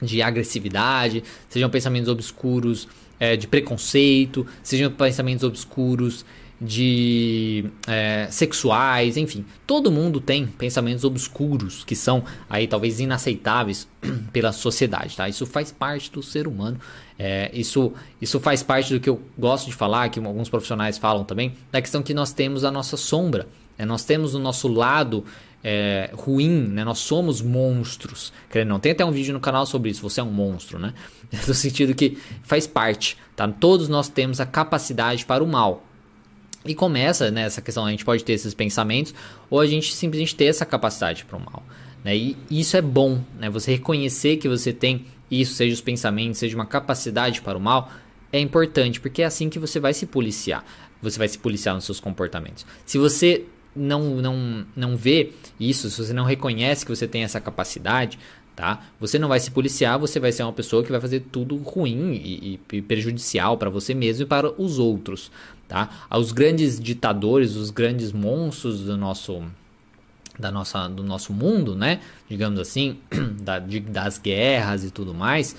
de 0.00 0.22
agressividade, 0.22 1.22
sejam 1.48 1.70
pensamentos 1.70 2.08
obscuros 2.08 2.88
é, 3.18 3.36
de 3.36 3.46
preconceito, 3.46 4.46
sejam 4.62 4.90
pensamentos 4.90 5.44
obscuros 5.44 6.24
de 6.60 7.64
é, 7.86 8.28
sexuais, 8.30 9.16
enfim, 9.16 9.44
todo 9.66 9.90
mundo 9.90 10.20
tem 10.20 10.46
pensamentos 10.46 11.04
obscuros 11.04 11.84
que 11.84 11.96
são 11.96 12.24
aí 12.48 12.66
talvez 12.66 13.00
inaceitáveis 13.00 13.88
pela 14.32 14.52
sociedade, 14.52 15.16
tá? 15.16 15.28
Isso 15.28 15.44
faz 15.46 15.72
parte 15.72 16.10
do 16.10 16.22
ser 16.22 16.46
humano, 16.46 16.78
é, 17.18 17.50
isso, 17.52 17.92
isso 18.20 18.38
faz 18.40 18.62
parte 18.62 18.94
do 18.94 19.00
que 19.00 19.10
eu 19.10 19.20
gosto 19.36 19.66
de 19.66 19.74
falar, 19.74 20.08
que 20.08 20.18
alguns 20.20 20.48
profissionais 20.48 20.96
falam 20.96 21.24
também, 21.24 21.54
da 21.72 21.82
questão 21.82 22.02
que 22.02 22.14
nós 22.14 22.32
temos 22.32 22.64
a 22.64 22.70
nossa 22.70 22.96
sombra, 22.96 23.46
né? 23.76 23.84
nós 23.84 24.04
temos 24.04 24.34
o 24.34 24.38
nosso 24.38 24.68
lado 24.68 25.24
é, 25.64 26.10
ruim, 26.12 26.68
né? 26.68 26.84
Nós 26.84 26.98
somos 26.98 27.40
monstros. 27.40 28.32
Querendo 28.50 28.68
não, 28.68 28.78
tem 28.78 28.92
até 28.92 29.02
um 29.02 29.10
vídeo 29.10 29.32
no 29.32 29.40
canal 29.40 29.64
sobre 29.64 29.90
isso. 29.90 30.02
Você 30.02 30.20
é 30.20 30.22
um 30.22 30.30
monstro, 30.30 30.78
né? 30.78 30.92
No 31.48 31.54
sentido 31.54 31.94
que 31.94 32.18
faz 32.42 32.66
parte, 32.66 33.16
tá? 33.34 33.48
Todos 33.48 33.88
nós 33.88 34.08
temos 34.08 34.40
a 34.40 34.46
capacidade 34.46 35.24
para 35.24 35.42
o 35.42 35.46
mal. 35.46 35.82
E 36.66 36.74
começa 36.74 37.30
né, 37.30 37.48
questão, 37.50 37.84
a 37.84 37.90
gente 37.90 38.04
pode 38.04 38.24
ter 38.24 38.32
esses 38.32 38.54
pensamentos 38.54 39.14
ou 39.50 39.60
a 39.60 39.66
gente 39.66 39.92
simplesmente 39.92 40.34
ter 40.34 40.46
essa 40.46 40.64
capacidade 40.64 41.24
para 41.24 41.36
o 41.36 41.40
mal. 41.40 41.62
Né? 42.02 42.16
E 42.16 42.36
isso 42.50 42.76
é 42.76 42.82
bom, 42.82 43.20
né? 43.38 43.50
Você 43.50 43.72
reconhecer 43.72 44.36
que 44.36 44.48
você 44.48 44.72
tem 44.72 45.06
isso, 45.30 45.54
seja 45.54 45.74
os 45.74 45.80
pensamentos, 45.80 46.38
seja 46.38 46.54
uma 46.54 46.66
capacidade 46.66 47.40
para 47.40 47.56
o 47.58 47.60
mal, 47.60 47.90
é 48.32 48.38
importante, 48.38 49.00
porque 49.00 49.22
é 49.22 49.24
assim 49.24 49.48
que 49.48 49.58
você 49.58 49.80
vai 49.80 49.94
se 49.94 50.06
policiar. 50.06 50.64
Você 51.02 51.18
vai 51.18 51.28
se 51.28 51.38
policiar 51.38 51.74
nos 51.74 51.84
seus 51.84 52.00
comportamentos. 52.00 52.64
Se 52.86 52.98
você 52.98 53.44
não, 53.74 54.16
não, 54.16 54.66
não 54.76 54.96
vê 54.96 55.32
isso, 55.58 55.90
se 55.90 56.04
você 56.04 56.12
não 56.12 56.24
reconhece 56.24 56.84
que 56.84 56.94
você 56.94 57.06
tem 57.06 57.24
essa 57.24 57.40
capacidade, 57.40 58.18
tá? 58.54 58.84
Você 59.00 59.18
não 59.18 59.28
vai 59.28 59.40
se 59.40 59.50
policiar, 59.50 59.98
você 59.98 60.20
vai 60.20 60.32
ser 60.32 60.42
uma 60.42 60.52
pessoa 60.52 60.84
que 60.84 60.90
vai 60.90 61.00
fazer 61.00 61.20
tudo 61.32 61.56
ruim 61.56 62.12
e, 62.14 62.60
e 62.72 62.82
prejudicial 62.82 63.58
para 63.58 63.70
você 63.70 63.94
mesmo 63.94 64.22
e 64.24 64.26
para 64.26 64.50
os 64.60 64.78
outros, 64.78 65.30
tá? 65.68 66.06
Os 66.10 66.32
grandes 66.32 66.78
ditadores, 66.78 67.56
os 67.56 67.70
grandes 67.70 68.12
monstros 68.12 68.80
do 68.80 68.96
nosso 68.96 69.42
da 70.38 70.50
nossa, 70.50 70.88
do 70.88 71.02
nosso 71.02 71.32
mundo, 71.32 71.76
né? 71.76 72.00
Digamos 72.28 72.58
assim, 72.58 72.98
da, 73.40 73.58
de, 73.58 73.80
das 73.80 74.18
guerras 74.18 74.84
e 74.84 74.90
tudo 74.90 75.14
mais, 75.14 75.54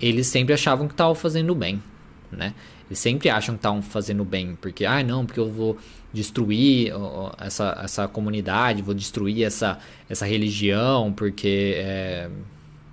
eles 0.00 0.26
sempre 0.26 0.52
achavam 0.52 0.86
que 0.88 0.94
estavam 0.94 1.14
fazendo 1.14 1.54
bem, 1.54 1.82
né? 2.30 2.54
Eles 2.88 2.98
sempre 2.98 3.28
acham 3.28 3.54
que 3.54 3.58
estão 3.58 3.82
fazendo 3.82 4.24
bem, 4.24 4.56
porque, 4.60 4.84
ah, 4.84 5.02
não, 5.02 5.26
porque 5.26 5.40
eu 5.40 5.50
vou 5.50 5.76
destruir 6.12 6.92
essa, 7.38 7.78
essa 7.82 8.08
comunidade, 8.08 8.80
vou 8.80 8.94
destruir 8.94 9.44
essa, 9.44 9.78
essa 10.08 10.24
religião, 10.24 11.12
porque 11.12 11.74
é, 11.76 12.30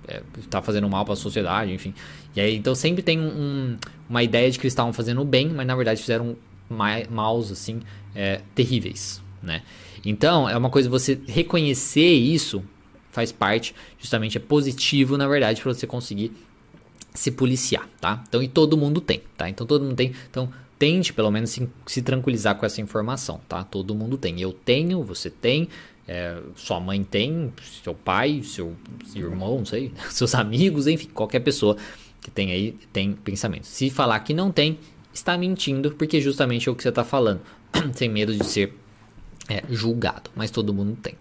é, 0.08 0.22
fazendo 0.62 0.88
mal 0.88 1.04
para 1.04 1.14
a 1.14 1.16
sociedade, 1.16 1.72
enfim. 1.72 1.94
E 2.34 2.40
aí, 2.40 2.56
então 2.56 2.74
sempre 2.74 3.02
tem 3.02 3.20
um, 3.20 3.76
uma 4.10 4.22
ideia 4.22 4.50
de 4.50 4.58
que 4.58 4.66
eles 4.66 4.72
estavam 4.72 4.92
fazendo 4.92 5.24
bem, 5.24 5.48
mas 5.48 5.66
na 5.66 5.76
verdade 5.76 6.00
fizeram 6.00 6.36
maus, 7.10 7.52
assim, 7.52 7.80
é, 8.14 8.40
terríveis, 8.54 9.22
né? 9.42 9.62
Então, 10.04 10.48
é 10.48 10.56
uma 10.56 10.68
coisa 10.68 10.88
você 10.88 11.18
reconhecer 11.26 12.12
isso 12.12 12.62
faz 13.10 13.30
parte, 13.30 13.74
justamente 13.98 14.36
é 14.36 14.40
positivo, 14.40 15.16
na 15.16 15.28
verdade, 15.28 15.62
para 15.62 15.72
você 15.72 15.86
conseguir 15.86 16.32
se 17.14 17.30
policiar, 17.30 17.88
tá? 18.00 18.22
Então, 18.28 18.42
e 18.42 18.48
todo 18.48 18.76
mundo 18.76 19.00
tem, 19.00 19.22
tá? 19.36 19.48
Então, 19.48 19.64
todo 19.64 19.84
mundo 19.84 19.94
tem. 19.94 20.12
Então, 20.28 20.50
tente 20.78 21.12
pelo 21.12 21.30
menos 21.30 21.50
se, 21.50 21.68
se 21.86 22.02
tranquilizar 22.02 22.56
com 22.56 22.66
essa 22.66 22.80
informação, 22.80 23.40
tá? 23.48 23.62
Todo 23.62 23.94
mundo 23.94 24.18
tem. 24.18 24.40
Eu 24.40 24.52
tenho, 24.52 25.02
você 25.04 25.30
tem, 25.30 25.68
é, 26.08 26.36
sua 26.56 26.80
mãe 26.80 27.02
tem, 27.04 27.52
seu 27.82 27.94
pai, 27.94 28.42
seu 28.42 28.74
irmão, 29.14 29.58
não 29.58 29.64
sei, 29.64 29.92
seus 30.10 30.34
amigos, 30.34 30.88
enfim, 30.88 31.08
qualquer 31.14 31.40
pessoa 31.40 31.76
que 32.20 32.30
tem 32.30 32.50
aí 32.50 32.76
tem 32.92 33.12
pensamento. 33.12 33.66
Se 33.66 33.88
falar 33.90 34.18
que 34.20 34.34
não 34.34 34.50
tem, 34.50 34.78
está 35.12 35.38
mentindo, 35.38 35.92
porque 35.92 36.20
justamente 36.20 36.68
é 36.68 36.72
o 36.72 36.74
que 36.74 36.82
você 36.82 36.88
está 36.88 37.04
falando, 37.04 37.40
sem 37.94 38.08
medo 38.08 38.34
de 38.34 38.44
ser 38.44 38.74
é, 39.48 39.62
julgado, 39.70 40.30
mas 40.34 40.50
todo 40.50 40.74
mundo 40.74 40.98
tem. 41.00 41.14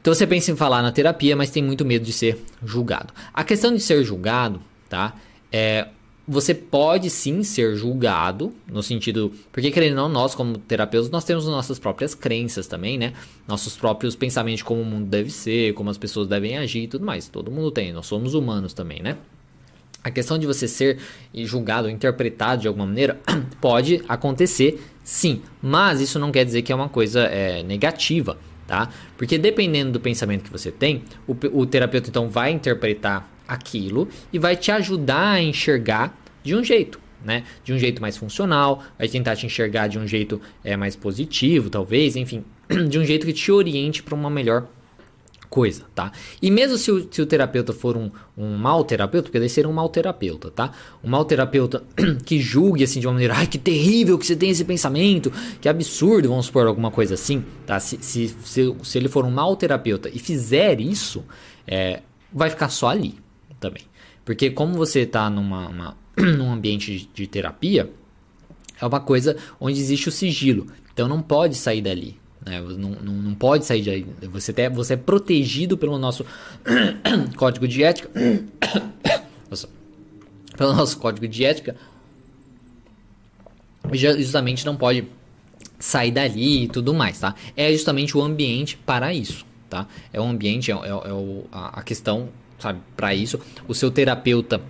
Então 0.00 0.14
você 0.14 0.26
pensa 0.26 0.52
em 0.52 0.56
falar 0.56 0.82
na 0.82 0.92
terapia, 0.92 1.34
mas 1.34 1.50
tem 1.50 1.62
muito 1.62 1.84
medo 1.84 2.04
de 2.04 2.12
ser 2.12 2.38
julgado. 2.64 3.12
A 3.32 3.42
questão 3.42 3.74
de 3.74 3.80
ser 3.80 4.04
julgado 4.04 4.60
tá? 4.88 5.14
É, 5.52 5.88
você 6.26 6.54
pode 6.54 7.10
sim 7.10 7.42
ser 7.42 7.76
julgado, 7.76 8.52
no 8.66 8.82
sentido. 8.82 9.32
Porque, 9.52 9.70
querendo 9.70 9.98
ou 9.98 10.08
não, 10.08 10.08
nós, 10.08 10.34
como 10.34 10.56
terapeutas, 10.56 11.10
nós 11.10 11.24
temos 11.24 11.46
nossas 11.46 11.78
próprias 11.78 12.14
crenças 12.14 12.66
também, 12.66 12.96
né? 12.96 13.12
Nossos 13.46 13.76
próprios 13.76 14.16
pensamentos 14.16 14.58
de 14.58 14.64
como 14.64 14.80
o 14.80 14.84
mundo 14.84 15.06
deve 15.06 15.30
ser, 15.30 15.74
como 15.74 15.90
as 15.90 15.98
pessoas 15.98 16.26
devem 16.26 16.56
agir 16.56 16.84
e 16.84 16.88
tudo 16.88 17.04
mais. 17.04 17.28
Todo 17.28 17.50
mundo 17.50 17.70
tem, 17.70 17.92
nós 17.92 18.06
somos 18.06 18.32
humanos 18.34 18.72
também, 18.72 19.02
né? 19.02 19.18
A 20.02 20.10
questão 20.10 20.38
de 20.38 20.46
você 20.46 20.66
ser 20.66 20.98
julgado, 21.34 21.90
interpretado 21.90 22.62
de 22.62 22.68
alguma 22.68 22.86
maneira, 22.86 23.20
pode 23.60 24.02
acontecer 24.08 24.82
sim, 25.02 25.42
mas 25.62 26.00
isso 26.00 26.18
não 26.18 26.32
quer 26.32 26.44
dizer 26.44 26.62
que 26.62 26.72
é 26.72 26.74
uma 26.74 26.88
coisa 26.88 27.20
é, 27.20 27.62
negativa, 27.62 28.38
tá? 28.66 28.88
Porque 29.16 29.36
dependendo 29.36 29.92
do 29.92 30.00
pensamento 30.00 30.44
que 30.44 30.50
você 30.50 30.70
tem, 30.70 31.02
o, 31.26 31.36
o 31.52 31.66
terapeuta 31.66 32.08
então 32.08 32.30
vai 32.30 32.50
interpretar 32.50 33.33
aquilo 33.46 34.08
e 34.32 34.38
vai 34.38 34.56
te 34.56 34.70
ajudar 34.72 35.32
a 35.32 35.42
enxergar 35.42 36.16
de 36.42 36.54
um 36.54 36.62
jeito. 36.62 37.00
Né? 37.24 37.44
De 37.64 37.72
um 37.72 37.78
jeito 37.78 38.02
mais 38.02 38.18
funcional, 38.18 38.82
vai 38.98 39.08
tentar 39.08 39.34
te 39.34 39.46
enxergar 39.46 39.88
de 39.88 39.98
um 39.98 40.06
jeito 40.06 40.40
é, 40.62 40.76
mais 40.76 40.94
positivo, 40.94 41.70
talvez, 41.70 42.16
enfim, 42.16 42.44
de 42.88 42.98
um 42.98 43.04
jeito 43.04 43.24
que 43.24 43.32
te 43.32 43.50
oriente 43.50 44.02
para 44.02 44.14
uma 44.14 44.28
melhor 44.28 44.66
coisa, 45.48 45.84
tá? 45.94 46.10
E 46.42 46.50
mesmo 46.50 46.76
se 46.76 46.90
o, 46.90 47.08
se 47.08 47.22
o 47.22 47.26
terapeuta 47.26 47.72
for 47.72 47.96
um, 47.96 48.10
um 48.36 48.56
mau 48.58 48.82
terapeuta, 48.84 49.28
porque 49.28 49.38
daí 49.38 49.48
seria 49.48 49.70
um 49.70 49.72
mau 49.72 49.88
terapeuta, 49.88 50.50
tá? 50.50 50.72
Um 51.02 51.08
mau 51.08 51.24
terapeuta 51.24 51.82
que 52.26 52.40
julgue 52.40 52.82
assim 52.82 52.98
de 52.98 53.06
uma 53.06 53.12
maneira, 53.12 53.36
ai 53.36 53.46
que 53.46 53.56
terrível 53.56 54.18
que 54.18 54.26
você 54.26 54.34
tem 54.34 54.50
esse 54.50 54.64
pensamento, 54.64 55.32
que 55.60 55.68
absurdo, 55.68 56.28
vamos 56.28 56.46
supor 56.46 56.66
alguma 56.66 56.90
coisa 56.90 57.14
assim, 57.14 57.44
tá? 57.64 57.78
Se, 57.78 57.98
se, 58.02 58.34
se, 58.44 58.76
se 58.82 58.98
ele 58.98 59.08
for 59.08 59.24
um 59.24 59.30
mau 59.30 59.54
terapeuta 59.54 60.10
e 60.12 60.18
fizer 60.18 60.80
isso, 60.80 61.24
é, 61.66 62.02
vai 62.32 62.50
ficar 62.50 62.68
só 62.68 62.88
ali 62.88 63.23
também. 63.64 63.82
Porque 64.24 64.50
como 64.50 64.74
você 64.74 65.06
tá 65.06 65.30
numa, 65.30 65.68
uma, 65.68 65.96
num 66.16 66.52
ambiente 66.52 66.98
de, 66.98 67.08
de 67.14 67.26
terapia, 67.26 67.90
é 68.80 68.86
uma 68.86 69.00
coisa 69.00 69.36
onde 69.58 69.80
existe 69.80 70.08
o 70.08 70.12
sigilo. 70.12 70.66
Então 70.92 71.08
não 71.08 71.22
pode 71.22 71.54
sair 71.54 71.80
dali. 71.80 72.18
Né? 72.44 72.60
Não, 72.60 72.90
não, 72.90 73.12
não 73.14 73.34
pode 73.34 73.64
sair 73.64 73.80
de 73.80 74.28
você, 74.28 74.52
tem, 74.52 74.68
você 74.68 74.94
é 74.94 74.96
protegido 74.96 75.78
pelo 75.78 75.98
nosso 75.98 76.26
código 77.36 77.66
de 77.66 77.82
ética. 77.82 78.10
Nossa, 79.50 79.68
pelo 80.56 80.74
nosso 80.74 80.98
código 80.98 81.26
de 81.26 81.44
ética. 81.44 81.74
Justamente 83.92 84.64
não 84.64 84.76
pode 84.76 85.06
sair 85.78 86.10
dali 86.10 86.64
e 86.64 86.68
tudo 86.68 86.94
mais, 86.94 87.20
tá? 87.20 87.34
É 87.56 87.70
justamente 87.72 88.16
o 88.16 88.22
ambiente 88.22 88.76
para 88.76 89.12
isso, 89.12 89.44
tá? 89.68 89.86
É 90.12 90.20
o 90.20 90.24
ambiente, 90.24 90.72
é, 90.72 90.74
é, 90.74 90.78
é 90.78 90.92
a 91.52 91.82
questão, 91.82 92.30
sabe, 92.64 92.80
para 92.96 93.14
isso. 93.14 93.38
O 93.68 93.74
seu 93.74 93.90
terapeuta 93.90 94.60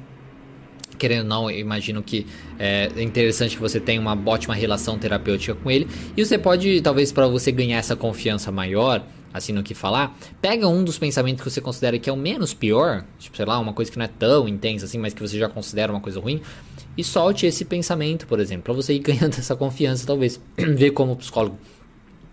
querendo 0.97 1.23
ou 1.23 1.29
não, 1.29 1.51
imagino 1.51 2.03
que 2.03 2.25
é 2.57 2.89
interessante 3.03 3.57
que 3.57 3.61
você 3.61 3.81
tenha 3.81 4.01
uma 4.01 4.17
ótima 4.27 4.55
relação 4.55 4.97
terapêutica 4.97 5.55
com 5.55 5.69
ele. 5.69 5.89
E 6.17 6.25
você 6.25 6.39
pode, 6.39 6.81
talvez, 6.83 7.11
para 7.11 7.27
você 7.27 7.51
ganhar 7.51 7.79
essa 7.79 7.97
confiança 7.97 8.53
maior, 8.53 9.05
assim 9.33 9.53
no 9.53 9.65
que 9.65 9.75
falar, 9.75 10.17
pega 10.41 10.69
um 10.69 10.85
dos 10.85 10.97
pensamentos 10.97 11.43
que 11.43 11.51
você 11.51 11.61
considera 11.61 11.99
que 11.99 12.09
é 12.09 12.13
o 12.13 12.17
menos 12.17 12.55
pior, 12.55 13.05
tipo, 13.19 13.37
sei 13.37 13.45
lá, 13.45 13.59
uma 13.59 13.73
coisa 13.73 13.91
que 13.91 13.99
não 13.99 14.05
é 14.05 14.09
tão 14.09 14.47
intensa 14.47 14.85
assim, 14.85 14.97
mas 14.97 15.13
que 15.13 15.21
você 15.21 15.37
já 15.37 15.49
considera 15.49 15.93
uma 15.93 16.01
coisa 16.01 16.21
ruim, 16.21 16.41
e 16.97 17.03
solte 17.03 17.45
esse 17.45 17.65
pensamento, 17.65 18.27
por 18.29 18.39
exemplo, 18.39 18.63
para 18.63 18.73
você 18.73 18.95
ir 18.95 19.01
ganhando 19.03 19.37
essa 19.37 19.57
confiança, 19.57 20.07
talvez, 20.07 20.41
ver 20.57 20.93
como 20.93 21.13
o 21.13 21.17
psicólogo 21.17 21.59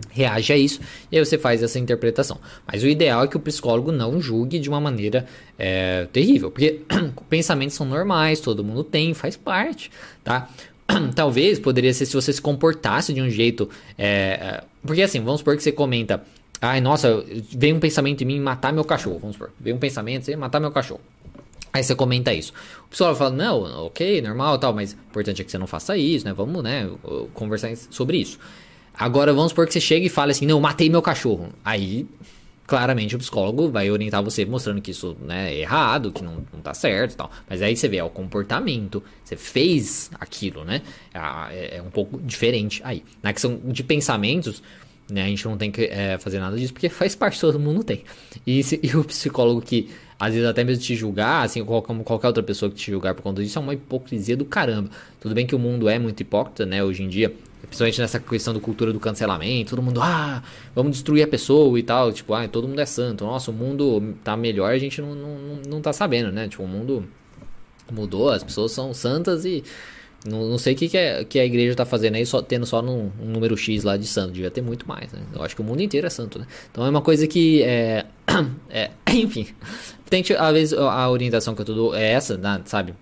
reage 0.10 0.52
a 0.52 0.58
isso 0.58 0.80
e 1.12 1.18
aí 1.18 1.26
você 1.26 1.38
faz 1.38 1.62
essa 1.64 1.80
interpretação. 1.80 2.40
Mas 2.66 2.84
o 2.84 2.88
ideal 2.88 3.24
é 3.24 3.28
que 3.28 3.38
o 3.38 3.40
psicólogo 3.40 3.92
não 3.92 4.22
julgue 4.22 4.60
de 4.60 4.70
uma 4.70 4.80
maneira 4.80 5.26
é, 5.58 6.08
terrível, 6.12 6.52
porque 6.52 6.82
pensamentos 7.30 7.76
são 7.76 7.86
normais, 7.86 8.40
todo 8.40 8.64
mundo 8.64 8.84
tem, 8.84 9.14
faz 9.14 9.38
parte, 9.38 9.92
tá? 10.24 10.50
Talvez 11.16 11.60
poderia 11.60 11.94
ser 11.94 12.06
se 12.06 12.14
você 12.14 12.34
se 12.34 12.42
comportasse 12.42 13.14
de 13.14 13.22
um 13.22 13.30
jeito. 13.30 13.70
É, 13.98 14.64
porque 14.86 15.02
assim, 15.02 15.20
vamos 15.22 15.40
supor 15.40 15.56
que 15.56 15.64
você 15.64 15.72
comenta. 15.72 16.24
Ai, 16.62 16.80
nossa, 16.80 17.24
veio 17.52 17.76
um 17.76 17.80
pensamento 17.80 18.22
em 18.22 18.26
mim 18.26 18.40
matar 18.40 18.72
meu 18.72 18.84
cachorro. 18.84 19.20
Vamos 19.20 19.36
supor. 19.36 19.52
Veio 19.60 19.76
um 19.76 19.80
pensamento 19.80 20.30
em 20.30 20.36
matar 20.36 20.60
meu 20.60 20.72
cachorro. 20.72 21.02
Aí 21.74 21.84
você 21.84 21.96
comenta 21.96 22.34
isso. 22.34 22.54
O 22.86 22.90
pessoal 22.90 23.16
fala, 23.16 23.32
não, 23.32 23.86
ok, 23.86 24.22
normal 24.22 24.58
tal, 24.60 24.74
mas 24.74 24.94
o 24.94 24.98
importante 25.10 25.42
é 25.42 25.46
que 25.46 25.50
você 25.52 25.58
não 25.58 25.68
faça 25.68 25.96
isso, 25.98 26.26
né? 26.26 26.34
Vamos, 26.34 26.62
né, 26.62 26.90
conversar 27.34 27.76
sobre 27.90 28.18
isso. 28.18 28.38
Agora 28.98 29.34
vamos 29.34 29.50
supor 29.50 29.66
que 29.68 29.74
você 29.74 29.82
chega 29.82 30.06
e 30.06 30.10
fala 30.10 30.32
assim: 30.32 30.46
não, 30.46 30.60
matei 30.60 30.90
meu 30.90 31.02
cachorro. 31.02 31.50
Aí, 31.64 32.08
claramente, 32.68 33.16
o 33.16 33.20
psicólogo 33.20 33.70
vai 33.70 33.90
orientar 33.90 34.24
você 34.24 34.46
mostrando 34.46 34.82
que 34.82 34.92
isso 34.92 35.18
né, 35.22 35.54
é 35.54 35.60
errado, 35.60 36.12
que 36.12 36.24
não, 36.24 36.44
não 36.54 36.62
tá 36.62 36.74
certo 36.74 37.14
e 37.14 37.16
tal. 37.16 37.32
Mas 37.50 37.62
aí 37.62 37.76
você 37.76 37.88
vê, 37.88 37.98
é 37.98 38.04
o 38.04 38.10
comportamento, 38.10 39.04
você 39.24 39.36
fez 39.36 40.12
aquilo, 40.20 40.64
né? 40.64 40.82
É, 41.52 41.78
é 41.78 41.82
um 41.82 41.90
pouco 41.90 42.20
diferente 42.20 42.82
aí. 42.84 43.04
Na 43.22 43.34
questão 43.34 43.60
de 43.64 43.84
pensamentos, 43.84 44.62
né, 45.12 45.24
a 45.24 45.28
gente 45.28 45.46
não 45.46 45.58
tem 45.58 45.70
que 45.70 45.84
é, 45.84 46.18
fazer 46.18 46.40
nada 46.40 46.56
disso, 46.58 46.72
porque 46.72 46.88
faz 46.88 47.16
parte, 47.16 47.40
todo 47.40 47.60
mundo 47.60 47.84
tem. 47.84 48.04
E, 48.48 48.64
se, 48.64 48.80
e 48.84 48.96
o 48.96 49.04
psicólogo 49.04 49.62
que 49.62 49.90
às 50.18 50.34
vezes 50.34 50.48
até 50.48 50.64
mesmo 50.64 50.84
te 50.84 50.96
julgar, 50.96 51.44
assim 51.44 51.66
como 51.66 52.04
qualquer 52.04 52.28
outra 52.28 52.44
pessoa 52.44 52.70
que 52.70 52.78
te 52.78 52.92
julgar 52.92 53.16
por 53.16 53.24
conta 53.24 53.44
disso, 53.44 53.58
é 53.58 53.62
uma 53.62 53.74
hipocrisia 53.74 54.38
do 54.38 54.46
caramba. 54.46 54.90
Tudo 55.20 55.34
bem 55.34 55.48
que 55.48 55.56
o 55.56 55.60
mundo 55.60 55.90
é 55.90 55.98
muito 55.98 56.22
hipócrita, 56.22 56.64
né, 56.64 56.84
hoje 56.84 57.02
em 57.02 57.10
dia, 57.10 57.34
Principalmente 57.62 58.02
nessa 58.02 58.20
questão 58.20 58.54
da 58.54 58.60
cultura 58.60 58.92
do 58.92 59.00
cancelamento, 59.00 59.70
todo 59.72 59.82
mundo, 59.82 60.02
ah, 60.02 60.44
vamos 60.76 60.94
destruir 60.94 61.24
a 61.24 61.28
pessoa 61.28 61.78
e 61.80 61.84
tal. 61.84 62.12
Tipo, 62.12 62.34
ah, 62.34 62.48
todo 62.48 62.68
mundo 62.68 62.80
é 62.80 62.86
santo. 62.86 63.24
Nossa, 63.24 63.52
o 63.52 63.54
mundo 63.54 64.16
tá 64.24 64.36
melhor, 64.36 64.72
a 64.72 64.78
gente 64.78 65.02
não, 65.02 65.16
não, 65.16 65.38
não 65.68 65.82
tá 65.82 65.94
sabendo, 65.94 66.32
né? 66.32 66.48
Tipo, 66.48 66.64
o 66.64 66.68
mundo 66.68 67.08
mudou, 67.92 68.30
as 68.30 68.44
pessoas 68.44 68.72
são 68.72 68.94
santas 68.94 69.46
e. 69.46 69.64
Não, 70.24 70.48
não 70.48 70.58
sei 70.60 70.74
o 70.74 70.78
que, 70.78 70.88
que, 70.88 70.98
é, 70.98 71.24
que 71.24 71.40
a 71.40 71.46
igreja 71.46 71.74
tá 71.74 71.84
fazendo 71.84 72.14
aí, 72.14 72.26
só, 72.28 72.44
tendo 72.44 72.64
só 72.64 72.80
num, 72.80 73.12
um 73.20 73.26
número 73.26 73.58
X 73.58 73.84
lá 73.84 73.98
de 73.98 74.06
santo. 74.06 74.34
Devia 74.34 74.52
ter 74.52 74.62
muito 74.62 74.88
mais, 74.88 75.12
né? 75.12 75.20
Eu 75.34 75.42
acho 75.42 75.56
que 75.56 75.62
o 75.62 75.64
mundo 75.64 75.82
inteiro 75.82 76.06
é 76.06 76.10
santo, 76.12 76.38
né? 76.38 76.46
Então 76.72 76.86
é 76.86 76.90
uma 76.90 77.02
coisa 77.02 77.28
que 77.28 77.64
é. 77.64 78.06
é 78.70 78.92
enfim. 79.12 79.48
Tente, 80.10 80.34
às 80.34 80.54
vezes, 80.54 80.78
a 80.78 81.10
orientação 81.10 81.56
que 81.56 81.62
eu 81.62 81.66
dou 81.66 81.96
é 81.96 82.12
essa, 82.12 82.38
né, 82.38 82.62
sabe? 82.66 82.94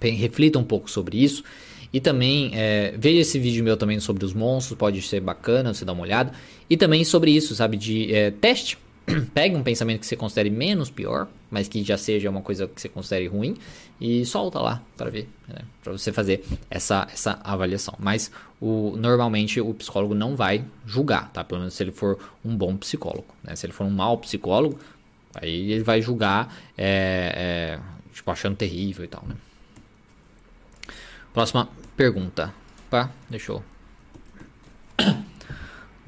Reflita 0.00 0.58
um 0.58 0.64
pouco 0.64 0.90
sobre 0.90 1.22
isso. 1.22 1.44
E 1.92 2.00
também 2.00 2.52
é, 2.54 2.94
veja 2.96 3.20
esse 3.20 3.38
vídeo 3.38 3.64
meu 3.64 3.76
também 3.76 3.98
sobre 3.98 4.24
os 4.24 4.32
monstros, 4.32 4.78
pode 4.78 5.02
ser 5.02 5.20
bacana 5.20 5.74
você 5.74 5.84
dar 5.84 5.92
uma 5.92 6.02
olhada. 6.02 6.32
E 6.68 6.76
também 6.76 7.04
sobre 7.04 7.32
isso, 7.32 7.54
sabe, 7.54 7.76
de 7.76 8.14
é, 8.14 8.30
teste. 8.30 8.78
Pegue 9.34 9.56
um 9.56 9.62
pensamento 9.62 10.00
que 10.00 10.06
você 10.06 10.16
considere 10.16 10.50
menos 10.50 10.88
pior, 10.88 11.26
mas 11.50 11.66
que 11.66 11.82
já 11.82 11.96
seja 11.96 12.30
uma 12.30 12.42
coisa 12.42 12.68
que 12.68 12.80
você 12.80 12.88
considere 12.88 13.26
ruim, 13.26 13.56
e 14.00 14.24
solta 14.24 14.60
lá 14.60 14.82
para 14.96 15.10
ver, 15.10 15.28
né, 15.48 15.58
para 15.82 15.92
você 15.92 16.12
fazer 16.12 16.44
essa, 16.70 17.08
essa 17.12 17.40
avaliação. 17.42 17.94
Mas 17.98 18.30
o, 18.60 18.94
normalmente 18.96 19.60
o 19.60 19.74
psicólogo 19.74 20.14
não 20.14 20.36
vai 20.36 20.64
julgar, 20.86 21.30
tá? 21.32 21.42
Pelo 21.42 21.60
menos 21.60 21.74
se 21.74 21.82
ele 21.82 21.90
for 21.90 22.18
um 22.44 22.56
bom 22.56 22.76
psicólogo. 22.76 23.26
Né? 23.42 23.56
Se 23.56 23.66
ele 23.66 23.72
for 23.72 23.84
um 23.84 23.90
mau 23.90 24.16
psicólogo, 24.18 24.78
aí 25.34 25.72
ele 25.72 25.82
vai 25.82 26.00
julgar, 26.00 26.54
é, 26.78 27.78
é, 27.78 27.80
tipo, 28.14 28.30
achando 28.30 28.56
terrível 28.56 29.04
e 29.04 29.08
tal, 29.08 29.24
né? 29.26 29.34
Próxima 31.34 31.68
pergunta. 32.00 32.54
Tá? 32.88 33.10
Deixa 33.28 33.52
eu. 33.52 33.62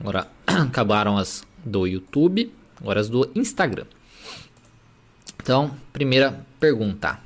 Agora 0.00 0.26
acabaram 0.46 1.18
as 1.18 1.44
do 1.62 1.86
YouTube, 1.86 2.50
agora 2.80 2.98
as 2.98 3.10
do 3.10 3.30
Instagram. 3.34 3.84
Então, 5.36 5.76
primeira 5.92 6.46
pergunta. 6.58 7.20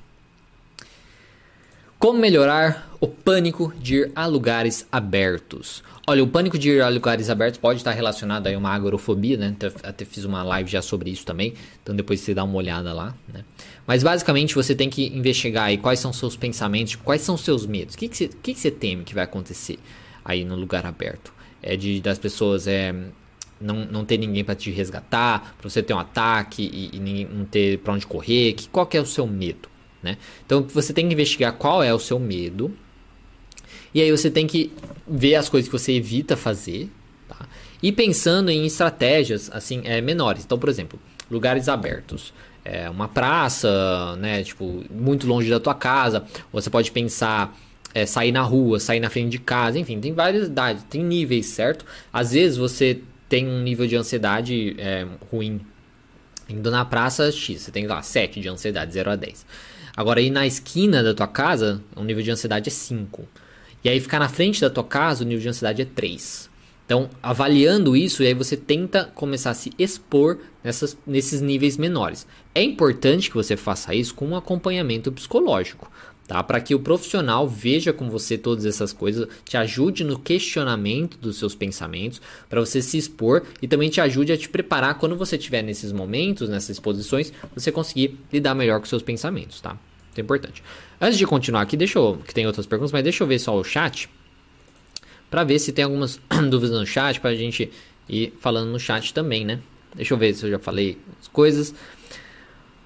Como 1.96 2.18
melhorar 2.18 2.90
o 2.98 3.06
pânico 3.06 3.72
de 3.78 3.94
ir 3.98 4.12
a 4.16 4.26
lugares 4.26 4.84
abertos? 4.90 5.84
Olha, 6.08 6.22
o 6.22 6.28
pânico 6.28 6.56
de 6.56 6.70
ir 6.70 6.80
a 6.82 6.88
lugares 6.88 7.28
abertos 7.28 7.58
pode 7.58 7.80
estar 7.80 7.90
relacionado 7.90 8.46
a 8.46 8.56
uma 8.56 8.70
agorofobia, 8.70 9.36
né? 9.36 9.56
Até 9.82 10.04
fiz 10.04 10.24
uma 10.24 10.40
live 10.44 10.70
já 10.70 10.80
sobre 10.80 11.10
isso 11.10 11.26
também, 11.26 11.52
então 11.82 11.96
depois 11.96 12.20
você 12.20 12.32
dá 12.32 12.44
uma 12.44 12.54
olhada 12.54 12.92
lá, 12.92 13.12
né? 13.26 13.44
Mas 13.84 14.04
basicamente 14.04 14.54
você 14.54 14.72
tem 14.72 14.88
que 14.88 15.04
investigar 15.08 15.64
aí 15.64 15.76
quais 15.76 15.98
são 15.98 16.12
seus 16.12 16.36
pensamentos, 16.36 16.94
quais 16.94 17.22
são 17.22 17.36
seus 17.36 17.66
medos, 17.66 17.96
o 17.96 17.98
que, 17.98 18.06
que, 18.06 18.16
você, 18.16 18.28
que, 18.28 18.54
que 18.54 18.60
você 18.60 18.70
teme 18.70 19.02
que 19.02 19.16
vai 19.16 19.24
acontecer 19.24 19.80
aí 20.24 20.44
no 20.44 20.54
lugar 20.54 20.86
aberto? 20.86 21.34
É 21.60 21.76
de 21.76 22.00
das 22.00 22.20
pessoas 22.20 22.68
é, 22.68 22.94
não, 23.60 23.84
não 23.86 24.04
ter 24.04 24.16
ninguém 24.16 24.44
para 24.44 24.54
te 24.54 24.70
resgatar, 24.70 25.56
para 25.58 25.68
você 25.68 25.82
ter 25.82 25.92
um 25.92 25.98
ataque 25.98 26.62
e, 26.72 26.96
e 26.98 27.24
não 27.24 27.44
ter 27.44 27.78
para 27.78 27.92
onde 27.92 28.06
correr, 28.06 28.52
que, 28.52 28.68
qual 28.68 28.86
que 28.86 28.96
é 28.96 29.00
o 29.00 29.06
seu 29.06 29.26
medo, 29.26 29.68
né? 30.00 30.18
Então 30.44 30.62
você 30.72 30.92
tem 30.92 31.08
que 31.08 31.14
investigar 31.14 31.54
qual 31.54 31.82
é 31.82 31.92
o 31.92 31.98
seu 31.98 32.20
medo, 32.20 32.72
e 33.96 34.02
aí 34.02 34.10
você 34.10 34.30
tem 34.30 34.46
que 34.46 34.70
ver 35.08 35.36
as 35.36 35.48
coisas 35.48 35.70
que 35.70 35.72
você 35.72 35.92
evita 35.92 36.36
fazer, 36.36 36.90
tá? 37.26 37.48
E 37.82 37.90
pensando 37.90 38.50
em 38.50 38.66
estratégias 38.66 39.50
assim 39.50 39.80
é, 39.84 40.02
menores. 40.02 40.44
Então, 40.44 40.58
por 40.58 40.68
exemplo, 40.68 41.00
lugares 41.30 41.66
abertos. 41.66 42.34
É 42.62 42.90
uma 42.90 43.08
praça, 43.08 44.14
né? 44.16 44.42
Tipo, 44.42 44.84
muito 44.90 45.26
longe 45.26 45.48
da 45.48 45.58
tua 45.58 45.74
casa. 45.74 46.26
Você 46.52 46.68
pode 46.68 46.90
pensar 46.90 47.58
é, 47.94 48.04
sair 48.04 48.32
na 48.32 48.42
rua, 48.42 48.78
sair 48.78 49.00
na 49.00 49.08
frente 49.08 49.30
de 49.30 49.38
casa, 49.38 49.78
enfim, 49.78 49.98
tem 49.98 50.12
várias 50.12 50.48
idades, 50.48 50.84
tem 50.90 51.02
níveis, 51.02 51.46
certo? 51.46 51.86
Às 52.12 52.32
vezes 52.32 52.58
você 52.58 53.00
tem 53.30 53.48
um 53.48 53.62
nível 53.62 53.86
de 53.86 53.96
ansiedade 53.96 54.76
é, 54.78 55.06
ruim. 55.32 55.62
Indo 56.50 56.70
na 56.70 56.84
praça 56.84 57.32
X, 57.32 57.62
você 57.62 57.70
tem 57.70 57.86
lá 57.86 58.02
7 58.02 58.40
de 58.40 58.48
ansiedade, 58.50 58.92
0 58.92 59.12
a 59.12 59.16
10. 59.16 59.46
Agora, 59.96 60.20
ir 60.20 60.28
na 60.28 60.46
esquina 60.46 61.02
da 61.02 61.14
tua 61.14 61.26
casa, 61.26 61.82
o 61.96 62.04
nível 62.04 62.22
de 62.22 62.30
ansiedade 62.30 62.68
é 62.68 62.70
5. 62.70 63.26
E 63.86 63.88
aí 63.88 64.00
ficar 64.00 64.18
na 64.18 64.28
frente 64.28 64.60
da 64.60 64.68
tua 64.68 64.82
casa, 64.82 65.22
o 65.22 65.24
nível 65.24 65.42
de 65.42 65.48
ansiedade 65.48 65.80
é 65.80 65.84
3. 65.84 66.50
Então, 66.84 67.08
avaliando 67.22 67.96
isso, 67.96 68.20
e 68.20 68.26
aí 68.26 68.34
você 68.34 68.56
tenta 68.56 69.04
começar 69.04 69.50
a 69.50 69.54
se 69.54 69.70
expor 69.78 70.38
nessas, 70.64 70.98
nesses 71.06 71.40
níveis 71.40 71.76
menores. 71.76 72.26
É 72.52 72.60
importante 72.60 73.30
que 73.30 73.36
você 73.36 73.56
faça 73.56 73.94
isso 73.94 74.12
com 74.12 74.26
um 74.26 74.34
acompanhamento 74.34 75.12
psicológico. 75.12 75.88
tá? 76.26 76.42
Para 76.42 76.60
que 76.60 76.74
o 76.74 76.80
profissional 76.80 77.46
veja 77.46 77.92
com 77.92 78.10
você 78.10 78.36
todas 78.36 78.66
essas 78.66 78.92
coisas, 78.92 79.28
te 79.44 79.56
ajude 79.56 80.02
no 80.02 80.18
questionamento 80.18 81.16
dos 81.18 81.38
seus 81.38 81.54
pensamentos, 81.54 82.20
para 82.48 82.58
você 82.58 82.82
se 82.82 82.98
expor 82.98 83.44
e 83.62 83.68
também 83.68 83.88
te 83.88 84.00
ajude 84.00 84.32
a 84.32 84.36
te 84.36 84.48
preparar 84.48 84.98
quando 84.98 85.14
você 85.14 85.36
estiver 85.36 85.62
nesses 85.62 85.92
momentos, 85.92 86.48
nessas 86.48 86.70
exposições, 86.70 87.32
você 87.54 87.70
conseguir 87.70 88.18
lidar 88.32 88.56
melhor 88.56 88.80
com 88.80 88.86
seus 88.86 89.02
pensamentos, 89.02 89.60
tá? 89.60 89.78
Isso 90.10 90.20
é 90.20 90.22
importante. 90.22 90.60
Antes 91.00 91.18
de 91.18 91.26
continuar 91.26 91.62
aqui, 91.62 91.76
deixa 91.76 91.98
eu, 91.98 92.18
que 92.26 92.32
tem 92.32 92.46
outras 92.46 92.66
perguntas, 92.66 92.92
mas 92.92 93.02
deixa 93.02 93.22
eu 93.22 93.26
ver 93.26 93.38
só 93.38 93.54
o 93.56 93.62
chat 93.62 94.08
para 95.30 95.44
ver 95.44 95.58
se 95.58 95.72
tem 95.72 95.84
algumas 95.84 96.18
dúvidas 96.48 96.78
no 96.78 96.86
chat 96.86 97.20
para 97.20 97.30
a 97.30 97.34
gente 97.34 97.70
ir 98.08 98.32
falando 98.40 98.70
no 98.70 98.78
chat 98.78 99.12
também, 99.12 99.44
né? 99.44 99.58
Deixa 99.94 100.14
eu 100.14 100.18
ver 100.18 100.34
se 100.34 100.44
eu 100.44 100.50
já 100.50 100.58
falei 100.58 100.98
as 101.20 101.28
coisas. 101.28 101.74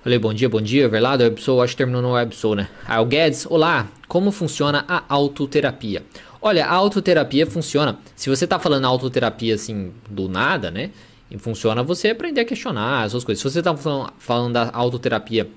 Falei 0.02 0.18
bom 0.18 0.32
dia, 0.32 0.48
bom 0.48 0.62
dia, 0.62 0.88
Verlado, 0.88 1.22
Websoul, 1.22 1.62
acho 1.62 1.74
que 1.74 1.78
terminou 1.78 2.00
no 2.00 2.12
Websoul, 2.12 2.54
né? 2.54 2.68
Ah, 2.86 3.00
o 3.02 3.06
Guedes, 3.06 3.46
olá, 3.48 3.86
como 4.08 4.32
funciona 4.32 4.84
a 4.88 5.04
autoterapia? 5.08 6.02
Olha, 6.40 6.64
a 6.64 6.72
autoterapia 6.72 7.46
funciona, 7.46 7.98
se 8.16 8.30
você 8.30 8.46
tá 8.46 8.58
falando 8.58 8.86
autoterapia 8.86 9.54
assim, 9.54 9.92
do 10.08 10.26
nada, 10.26 10.70
né? 10.70 10.90
E 11.30 11.38
funciona 11.38 11.82
você 11.82 12.08
aprender 12.08 12.40
a 12.40 12.44
questionar 12.46 13.06
essas 13.06 13.22
coisas. 13.22 13.42
Se 13.42 13.48
você 13.48 13.62
tá 13.62 13.76
falando, 13.76 14.12
falando 14.18 14.54
da 14.54 14.70
autoterapia 14.72 15.48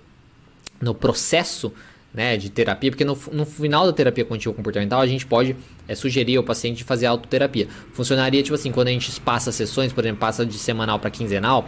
no 0.82 0.94
processo, 0.94 1.74
né, 2.14 2.38
de 2.38 2.50
terapia, 2.50 2.92
porque 2.92 3.04
no, 3.04 3.18
no 3.32 3.46
final 3.46 3.86
da 3.86 3.94
terapia 3.94 4.24
contínua 4.24 4.54
comportamental 4.54 5.02
a 5.02 5.08
gente 5.08 5.26
pode 5.26 5.56
é, 5.88 5.96
sugerir 5.96 6.38
ao 6.38 6.44
paciente 6.44 6.84
fazer 6.84 7.08
autoterapia. 7.08 7.68
Funcionaria 7.94 8.44
tipo 8.44 8.54
assim, 8.54 8.72
quando 8.72 8.90
a 8.90 8.92
gente 8.92 9.20
passa 9.22 9.52
sessões, 9.52 9.92
por 9.92 10.04
exemplo, 10.04 10.20
passa 10.20 10.46
de 10.46 10.58
semanal 10.58 11.00
para 11.00 11.10
quinzenal, 11.10 11.68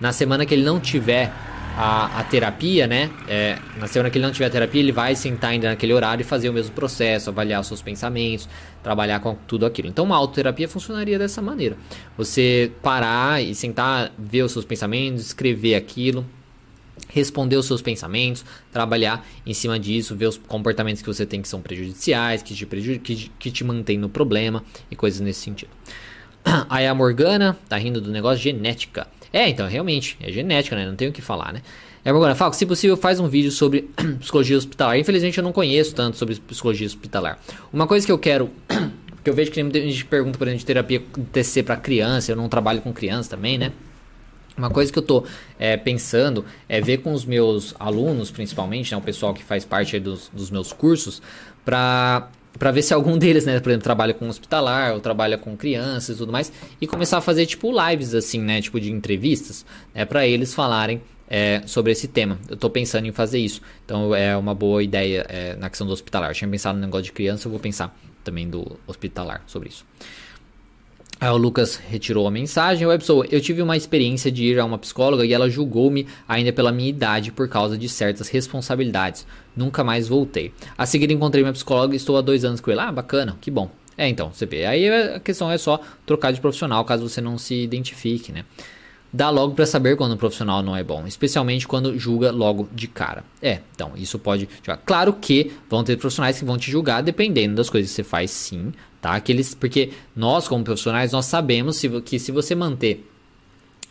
na 0.00 0.12
semana 0.12 0.44
que 0.44 0.52
ele 0.52 0.64
não 0.64 0.80
tiver 0.80 1.32
a, 1.76 2.20
a 2.20 2.24
terapia, 2.24 2.86
né? 2.86 3.10
É, 3.28 3.58
na 3.78 3.86
semana 3.86 4.10
que 4.10 4.18
ele 4.18 4.24
não 4.24 4.32
tiver 4.32 4.48
terapia, 4.48 4.80
ele 4.80 4.92
vai 4.92 5.14
sentar 5.16 5.50
ainda 5.50 5.68
naquele 5.68 5.92
horário 5.92 6.22
e 6.22 6.24
fazer 6.24 6.48
o 6.48 6.52
mesmo 6.52 6.72
processo, 6.72 7.30
avaliar 7.30 7.60
os 7.60 7.66
seus 7.66 7.82
pensamentos, 7.82 8.48
trabalhar 8.82 9.20
com 9.20 9.34
tudo 9.46 9.66
aquilo. 9.66 9.88
Então, 9.88 10.04
uma 10.04 10.16
autoterapia 10.16 10.68
funcionaria 10.68 11.18
dessa 11.18 11.42
maneira: 11.42 11.76
você 12.16 12.70
parar 12.82 13.42
e 13.42 13.54
sentar, 13.54 14.12
ver 14.16 14.42
os 14.42 14.52
seus 14.52 14.64
pensamentos, 14.64 15.26
escrever 15.26 15.74
aquilo, 15.74 16.24
responder 17.08 17.56
os 17.56 17.66
seus 17.66 17.80
pensamentos, 17.80 18.44
trabalhar 18.72 19.26
em 19.46 19.54
cima 19.54 19.78
disso, 19.78 20.16
ver 20.16 20.26
os 20.26 20.36
comportamentos 20.36 21.00
que 21.00 21.06
você 21.06 21.24
tem 21.24 21.40
que 21.40 21.48
são 21.48 21.60
prejudiciais, 21.60 22.42
que 22.42 22.54
te, 22.54 22.66
prejudic 22.66 23.14
que, 23.14 23.30
que 23.38 23.50
te 23.50 23.62
mantém 23.62 23.96
no 23.96 24.08
problema 24.08 24.62
e 24.90 24.96
coisas 24.96 25.20
nesse 25.20 25.40
sentido. 25.40 25.70
Aí 26.68 26.86
a 26.86 26.94
Morgana 26.94 27.56
tá 27.68 27.76
rindo 27.76 28.00
do 28.00 28.10
negócio 28.10 28.42
genética. 28.42 29.06
É, 29.32 29.48
então, 29.48 29.68
realmente, 29.68 30.16
é 30.20 30.30
genética, 30.30 30.76
né? 30.76 30.86
Não 30.86 30.94
tenho 30.94 31.10
o 31.10 31.14
que 31.14 31.22
falar, 31.22 31.52
né? 31.52 31.62
É, 32.04 32.10
agora, 32.10 32.34
Falco, 32.34 32.54
se 32.54 32.66
possível, 32.66 32.96
faz 32.96 33.18
um 33.18 33.28
vídeo 33.28 33.50
sobre 33.50 33.90
psicologia 34.20 34.56
hospitalar. 34.56 34.98
Infelizmente, 34.98 35.38
eu 35.38 35.44
não 35.44 35.52
conheço 35.52 35.94
tanto 35.94 36.16
sobre 36.16 36.34
psicologia 36.36 36.86
hospitalar. 36.86 37.38
Uma 37.72 37.86
coisa 37.86 38.04
que 38.04 38.12
eu 38.12 38.18
quero, 38.18 38.50
que 39.24 39.30
eu 39.30 39.34
vejo 39.34 39.50
que 39.50 39.62
muita 39.62 39.80
gente 39.80 40.04
pergunta, 40.04 40.38
por 40.38 40.46
exemplo, 40.46 40.60
de 40.60 40.66
terapia 40.66 41.02
TC 41.32 41.62
para 41.62 41.76
criança, 41.76 42.30
eu 42.30 42.36
não 42.36 42.48
trabalho 42.48 42.82
com 42.82 42.92
criança 42.92 43.30
também, 43.30 43.56
né? 43.56 43.72
Uma 44.56 44.70
coisa 44.70 44.92
que 44.92 44.98
eu 44.98 45.02
tô 45.02 45.24
é, 45.58 45.76
pensando 45.76 46.44
é 46.68 46.80
ver 46.80 46.98
com 46.98 47.12
os 47.12 47.24
meus 47.24 47.74
alunos, 47.78 48.30
principalmente, 48.30 48.92
né, 48.92 48.96
o 48.96 49.00
pessoal 49.00 49.34
que 49.34 49.42
faz 49.42 49.64
parte 49.64 49.98
dos, 49.98 50.30
dos 50.32 50.50
meus 50.50 50.72
cursos, 50.72 51.20
para 51.64 52.28
para 52.56 52.70
ver 52.70 52.82
se 52.82 52.94
algum 52.94 53.18
deles, 53.18 53.44
né, 53.44 53.58
por 53.58 53.70
exemplo, 53.70 53.82
trabalha 53.82 54.14
com 54.14 54.28
hospitalar 54.28 54.94
ou 54.94 55.00
trabalha 55.00 55.36
com 55.36 55.56
crianças 55.56 56.14
e 56.14 56.18
tudo 56.18 56.30
mais, 56.30 56.52
e 56.80 56.86
começar 56.86 57.18
a 57.18 57.20
fazer 57.20 57.46
tipo 57.46 57.72
lives 57.72 58.14
assim, 58.14 58.40
né, 58.40 58.60
tipo 58.60 58.78
de 58.78 58.92
entrevistas, 58.92 59.66
né, 59.92 60.04
para 60.04 60.24
eles 60.24 60.54
falarem 60.54 61.02
é, 61.28 61.62
sobre 61.66 61.90
esse 61.90 62.06
tema. 62.06 62.38
Eu 62.48 62.54
estou 62.54 62.70
pensando 62.70 63.06
em 63.06 63.12
fazer 63.12 63.38
isso, 63.38 63.60
então 63.84 64.14
é 64.14 64.36
uma 64.36 64.54
boa 64.54 64.82
ideia 64.84 65.26
é, 65.28 65.56
na 65.56 65.68
questão 65.68 65.86
do 65.86 65.92
hospitalar. 65.92 66.30
Eu 66.30 66.34
tinha 66.34 66.48
pensado 66.48 66.78
no 66.78 66.84
negócio 66.84 67.04
de 67.06 67.12
criança, 67.12 67.48
eu 67.48 67.50
vou 67.50 67.60
pensar 67.60 67.92
também 68.22 68.48
do 68.48 68.78
hospitalar 68.86 69.42
sobre 69.46 69.68
isso. 69.68 69.84
Aí 71.20 71.30
o 71.30 71.36
Lucas 71.36 71.76
retirou 71.76 72.26
a 72.26 72.30
mensagem. 72.30 72.86
Websoul, 72.86 73.24
eu 73.30 73.40
tive 73.40 73.62
uma 73.62 73.76
experiência 73.76 74.30
de 74.30 74.44
ir 74.44 74.58
a 74.58 74.64
uma 74.64 74.78
psicóloga 74.78 75.24
e 75.24 75.32
ela 75.32 75.48
julgou-me 75.48 76.06
ainda 76.28 76.52
pela 76.52 76.72
minha 76.72 76.88
idade 76.88 77.32
por 77.32 77.48
causa 77.48 77.78
de 77.78 77.88
certas 77.88 78.28
responsabilidades. 78.28 79.26
Nunca 79.56 79.84
mais 79.84 80.08
voltei. 80.08 80.52
A 80.76 80.84
seguir 80.84 81.10
encontrei 81.10 81.42
minha 81.42 81.52
psicóloga 81.52 81.94
e 81.94 81.96
estou 81.96 82.16
há 82.16 82.20
dois 82.20 82.44
anos 82.44 82.60
com 82.60 82.70
ela. 82.70 82.88
Ah, 82.88 82.92
bacana, 82.92 83.36
que 83.40 83.50
bom. 83.50 83.70
É, 83.96 84.08
então, 84.08 84.32
você 84.32 84.44
vê. 84.44 84.66
Aí 84.66 84.88
a 84.88 85.20
questão 85.20 85.50
é 85.50 85.56
só 85.56 85.80
trocar 86.04 86.32
de 86.32 86.40
profissional 86.40 86.84
caso 86.84 87.08
você 87.08 87.20
não 87.20 87.38
se 87.38 87.54
identifique, 87.54 88.32
né? 88.32 88.44
Dá 89.12 89.30
logo 89.30 89.54
para 89.54 89.64
saber 89.64 89.96
quando 89.96 90.14
um 90.14 90.16
profissional 90.16 90.60
não 90.60 90.74
é 90.74 90.82
bom, 90.82 91.06
especialmente 91.06 91.68
quando 91.68 91.96
julga 91.96 92.32
logo 92.32 92.68
de 92.72 92.88
cara. 92.88 93.22
É, 93.40 93.60
então, 93.72 93.92
isso 93.94 94.18
pode. 94.18 94.48
Claro 94.84 95.12
que 95.12 95.52
vão 95.70 95.84
ter 95.84 95.96
profissionais 95.96 96.36
que 96.36 96.44
vão 96.44 96.58
te 96.58 96.68
julgar 96.68 97.00
dependendo 97.00 97.54
das 97.54 97.70
coisas 97.70 97.88
que 97.92 97.94
você 97.94 98.02
faz, 98.02 98.32
sim, 98.32 98.72
tá? 99.04 99.14
Aqueles, 99.14 99.54
porque 99.54 99.90
nós 100.16 100.48
como 100.48 100.64
profissionais 100.64 101.12
nós 101.12 101.26
sabemos 101.26 101.76
se, 101.76 101.90
que 102.00 102.18
se 102.18 102.32
você 102.32 102.54
manter 102.54 103.06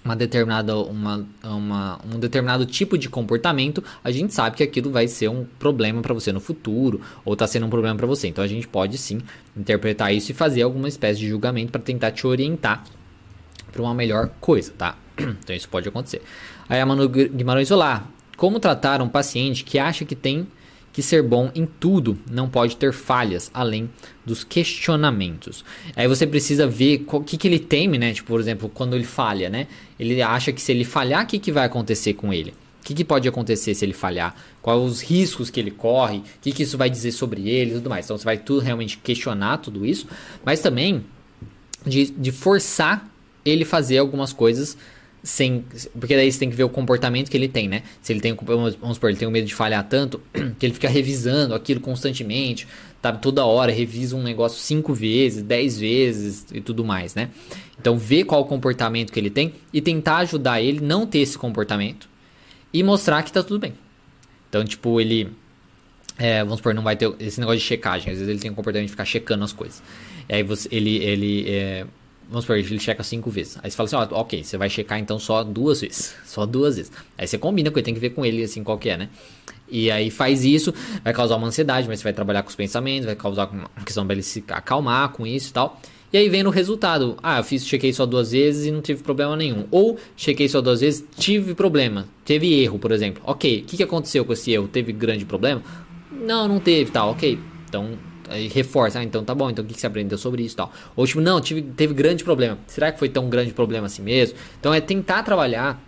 uma 0.03 0.15
determinada 0.15 0.75
uma, 0.75 1.23
uma, 1.43 2.01
um 2.03 2.19
determinado 2.19 2.65
tipo 2.65 2.97
de 2.97 3.07
comportamento, 3.07 3.83
a 4.03 4.09
gente 4.09 4.33
sabe 4.33 4.57
que 4.57 4.63
aquilo 4.63 4.89
vai 4.89 5.07
ser 5.07 5.29
um 5.29 5.45
problema 5.59 6.01
para 6.01 6.15
você 6.15 6.31
no 6.31 6.39
futuro 6.39 6.99
ou 7.23 7.33
está 7.33 7.45
sendo 7.45 7.67
um 7.67 7.69
problema 7.69 7.95
para 7.95 8.07
você. 8.07 8.27
Então 8.27 8.43
a 8.43 8.47
gente 8.47 8.67
pode 8.67 8.97
sim 8.97 9.21
interpretar 9.55 10.11
isso 10.11 10.31
e 10.31 10.33
fazer 10.33 10.63
alguma 10.63 10.87
espécie 10.87 11.19
de 11.19 11.29
julgamento 11.29 11.71
para 11.71 11.81
tentar 11.81 12.09
te 12.09 12.25
orientar 12.25 12.83
para 13.71 13.83
uma 13.83 13.93
melhor 13.93 14.31
coisa, 14.41 14.73
tá? 14.75 14.97
Então 15.43 15.55
isso 15.55 15.69
pode 15.69 15.87
acontecer. 15.87 16.23
Aí 16.67 16.81
a 16.81 16.85
Manu 16.87 17.07
Guimarães, 17.07 17.69
olá. 17.69 18.07
Como 18.35 18.59
tratar 18.59 18.99
um 18.99 19.07
paciente 19.07 19.63
que 19.63 19.77
acha 19.77 20.05
que 20.05 20.15
tem 20.15 20.47
que 20.93 21.01
ser 21.01 21.23
bom 21.23 21.51
em 21.55 21.65
tudo 21.65 22.17
não 22.29 22.47
pode 22.47 22.77
ter 22.77 22.93
falhas, 22.93 23.49
além 23.51 23.89
dos 24.23 24.43
questionamentos. 24.43 25.65
Aí 25.95 26.07
você 26.07 26.25
precisa 26.27 26.67
ver 26.67 27.03
o 27.07 27.21
que, 27.21 27.35
que 27.35 27.47
ele 27.47 27.59
teme, 27.59 27.97
né? 27.97 28.13
Tipo, 28.13 28.27
por 28.27 28.39
exemplo, 28.39 28.69
quando 28.69 28.95
ele 28.95 29.03
falha, 29.03 29.49
né? 29.49 29.67
Ele 29.99 30.21
acha 30.21 30.53
que 30.53 30.61
se 30.61 30.71
ele 30.71 30.85
falhar, 30.85 31.23
o 31.23 31.27
que, 31.27 31.39
que 31.39 31.51
vai 31.51 31.65
acontecer 31.65 32.13
com 32.13 32.31
ele? 32.31 32.51
O 32.51 32.85
que, 32.85 32.93
que 32.93 33.03
pode 33.03 33.27
acontecer 33.27 33.73
se 33.73 33.83
ele 33.83 33.93
falhar? 33.93 34.35
Quais 34.61 34.79
os 34.81 35.01
riscos 35.01 35.49
que 35.49 35.59
ele 35.59 35.71
corre? 35.71 36.17
O 36.19 36.23
que, 36.41 36.51
que 36.51 36.63
isso 36.63 36.77
vai 36.77 36.89
dizer 36.89 37.11
sobre 37.11 37.49
ele 37.49 37.71
e 37.71 37.73
tudo 37.75 37.89
mais? 37.89 38.05
Então 38.05 38.17
você 38.17 38.25
vai 38.25 38.37
tudo 38.37 38.59
realmente 38.59 38.97
questionar 38.97 39.57
tudo 39.57 39.85
isso, 39.85 40.05
mas 40.45 40.59
também 40.59 41.03
de, 41.85 42.11
de 42.11 42.31
forçar 42.31 43.09
ele 43.43 43.65
fazer 43.65 43.97
algumas 43.97 44.31
coisas 44.31 44.77
sem. 45.23 45.63
Porque 45.97 46.15
daí 46.15 46.29
você 46.29 46.37
tem 46.37 46.49
que 46.49 46.55
ver 46.55 46.65
o 46.65 46.69
comportamento 46.69 47.31
que 47.31 47.37
ele 47.37 47.47
tem, 47.47 47.69
né? 47.69 47.83
Se 48.01 48.11
ele 48.11 48.19
tem, 48.19 48.35
vamos 48.35 48.75
supor, 48.93 49.09
ele 49.09 49.17
tem 49.17 49.31
medo 49.31 49.47
de 49.47 49.55
falhar 49.55 49.87
tanto, 49.87 50.21
que 50.59 50.65
ele 50.65 50.73
fica 50.73 50.89
revisando 50.89 51.55
aquilo 51.55 51.79
constantemente, 51.79 52.67
tá? 53.01 53.13
Toda 53.13 53.45
hora, 53.45 53.71
revisa 53.71 54.15
um 54.17 54.21
negócio 54.21 54.59
cinco 54.59 54.93
vezes, 54.93 55.41
dez 55.41 55.79
vezes 55.79 56.45
e 56.51 56.59
tudo 56.59 56.83
mais, 56.83 57.15
né? 57.15 57.29
Então, 57.79 57.97
ver 57.97 58.25
qual 58.25 58.41
o 58.41 58.45
comportamento 58.45 59.11
que 59.11 59.19
ele 59.19 59.29
tem 59.29 59.53
e 59.71 59.81
tentar 59.81 60.17
ajudar 60.17 60.61
ele 60.61 60.81
não 60.81 61.07
ter 61.07 61.19
esse 61.19 61.37
comportamento 61.37 62.09
e 62.73 62.83
mostrar 62.83 63.23
que 63.23 63.31
tá 63.31 63.41
tudo 63.41 63.59
bem. 63.59 63.73
Então, 64.49 64.63
tipo, 64.65 64.99
ele. 64.99 65.31
É, 66.17 66.43
vamos 66.43 66.57
supor, 66.57 66.75
não 66.75 66.83
vai 66.83 66.95
ter 66.95 67.11
esse 67.19 67.39
negócio 67.39 67.59
de 67.59 67.65
checagem. 67.65 68.11
Às 68.11 68.19
vezes 68.19 68.29
ele 68.29 68.39
tem 68.39 68.51
um 68.51 68.53
comportamento 68.53 68.87
de 68.87 68.91
ficar 68.91 69.05
checando 69.05 69.43
as 69.43 69.51
coisas. 69.51 69.81
E 70.29 70.35
aí 70.35 70.43
você, 70.43 70.69
ele, 70.71 70.97
ele 70.97 71.49
é, 71.49 71.87
Vamos 72.29 72.45
supor, 72.45 72.57
ele 72.57 72.79
checa 72.79 73.03
cinco 73.03 73.29
vezes. 73.29 73.57
Aí 73.61 73.69
você 73.69 73.77
fala 73.77 73.87
assim, 73.87 73.95
ó, 73.95 74.21
ok, 74.21 74.43
você 74.43 74.57
vai 74.57 74.69
checar 74.69 74.99
então 74.99 75.19
só 75.19 75.43
duas 75.43 75.81
vezes. 75.81 76.15
Só 76.25 76.45
duas 76.45 76.77
vezes. 76.77 76.91
Aí 77.17 77.27
você 77.27 77.37
combina 77.37 77.69
com 77.69 77.77
ele, 77.77 77.85
tem 77.85 77.93
que 77.93 77.99
ver 77.99 78.09
com 78.09 78.25
ele 78.25 78.43
assim 78.43 78.63
qual 78.63 78.77
que 78.77 78.89
é, 78.89 78.97
né? 78.97 79.09
E 79.69 79.89
aí 79.91 80.09
faz 80.09 80.43
isso, 80.43 80.73
vai 81.03 81.13
causar 81.13 81.35
uma 81.35 81.47
ansiedade, 81.47 81.87
mas 81.87 81.99
você 81.99 82.03
vai 82.03 82.13
trabalhar 82.13 82.43
com 82.43 82.49
os 82.49 82.55
pensamentos, 82.55 83.05
vai 83.05 83.15
causar 83.15 83.49
uma 83.49 83.69
questão 83.85 84.05
pra 84.05 84.13
ele 84.13 84.23
se 84.23 84.43
acalmar 84.49 85.09
com 85.09 85.25
isso 85.25 85.49
e 85.49 85.53
tal. 85.53 85.79
E 86.11 86.17
aí 86.17 86.29
vem 86.29 86.43
no 86.43 86.51
resultado. 86.51 87.17
Ah, 87.23 87.39
eu 87.39 87.43
fiz, 87.43 87.65
chequei 87.65 87.91
só 87.91 88.05
duas 88.05 88.31
vezes 88.31 88.67
e 88.67 88.71
não 88.71 88.81
tive 88.81 89.01
problema 89.01 89.35
nenhum. 89.35 89.65
Ou 89.71 89.97
chequei 90.15 90.47
só 90.47 90.61
duas 90.61 90.81
vezes, 90.81 91.03
tive 91.17 91.55
problema. 91.55 92.07
Teve 92.23 92.53
erro, 92.61 92.77
por 92.77 92.91
exemplo. 92.91 93.23
Ok, 93.25 93.61
o 93.61 93.65
que, 93.65 93.77
que 93.77 93.83
aconteceu 93.83 94.23
com 94.23 94.33
esse 94.33 94.51
erro? 94.51 94.67
Teve 94.67 94.93
grande 94.93 95.25
problema? 95.25 95.63
Não, 96.11 96.47
não 96.47 96.59
teve, 96.59 96.91
tal, 96.91 97.09
ok. 97.09 97.39
Então 97.67 97.97
Aí 98.29 98.47
reforça, 98.47 98.99
ah, 98.99 99.03
então 99.03 99.23
tá 99.23 99.35
bom, 99.35 99.49
então 99.49 99.63
o 99.63 99.67
que, 99.67 99.79
você 99.79 99.87
aprendeu 99.87 100.17
sobre 100.17 100.43
isso 100.43 100.55
e 100.55 100.57
tal. 100.57 100.71
Ou 100.95 101.05
tipo, 101.05 101.21
não, 101.21 101.41
tive, 101.41 101.61
teve 101.61 101.93
grande 101.93 102.23
problema. 102.23 102.57
Será 102.67 102.91
que 102.91 102.99
foi 102.99 103.09
tão 103.09 103.29
grande 103.29 103.53
problema 103.53 103.87
assim 103.87 104.01
mesmo? 104.01 104.37
Então 104.59 104.73
é 104.73 104.79
tentar 104.81 105.23
trabalhar 105.23 105.81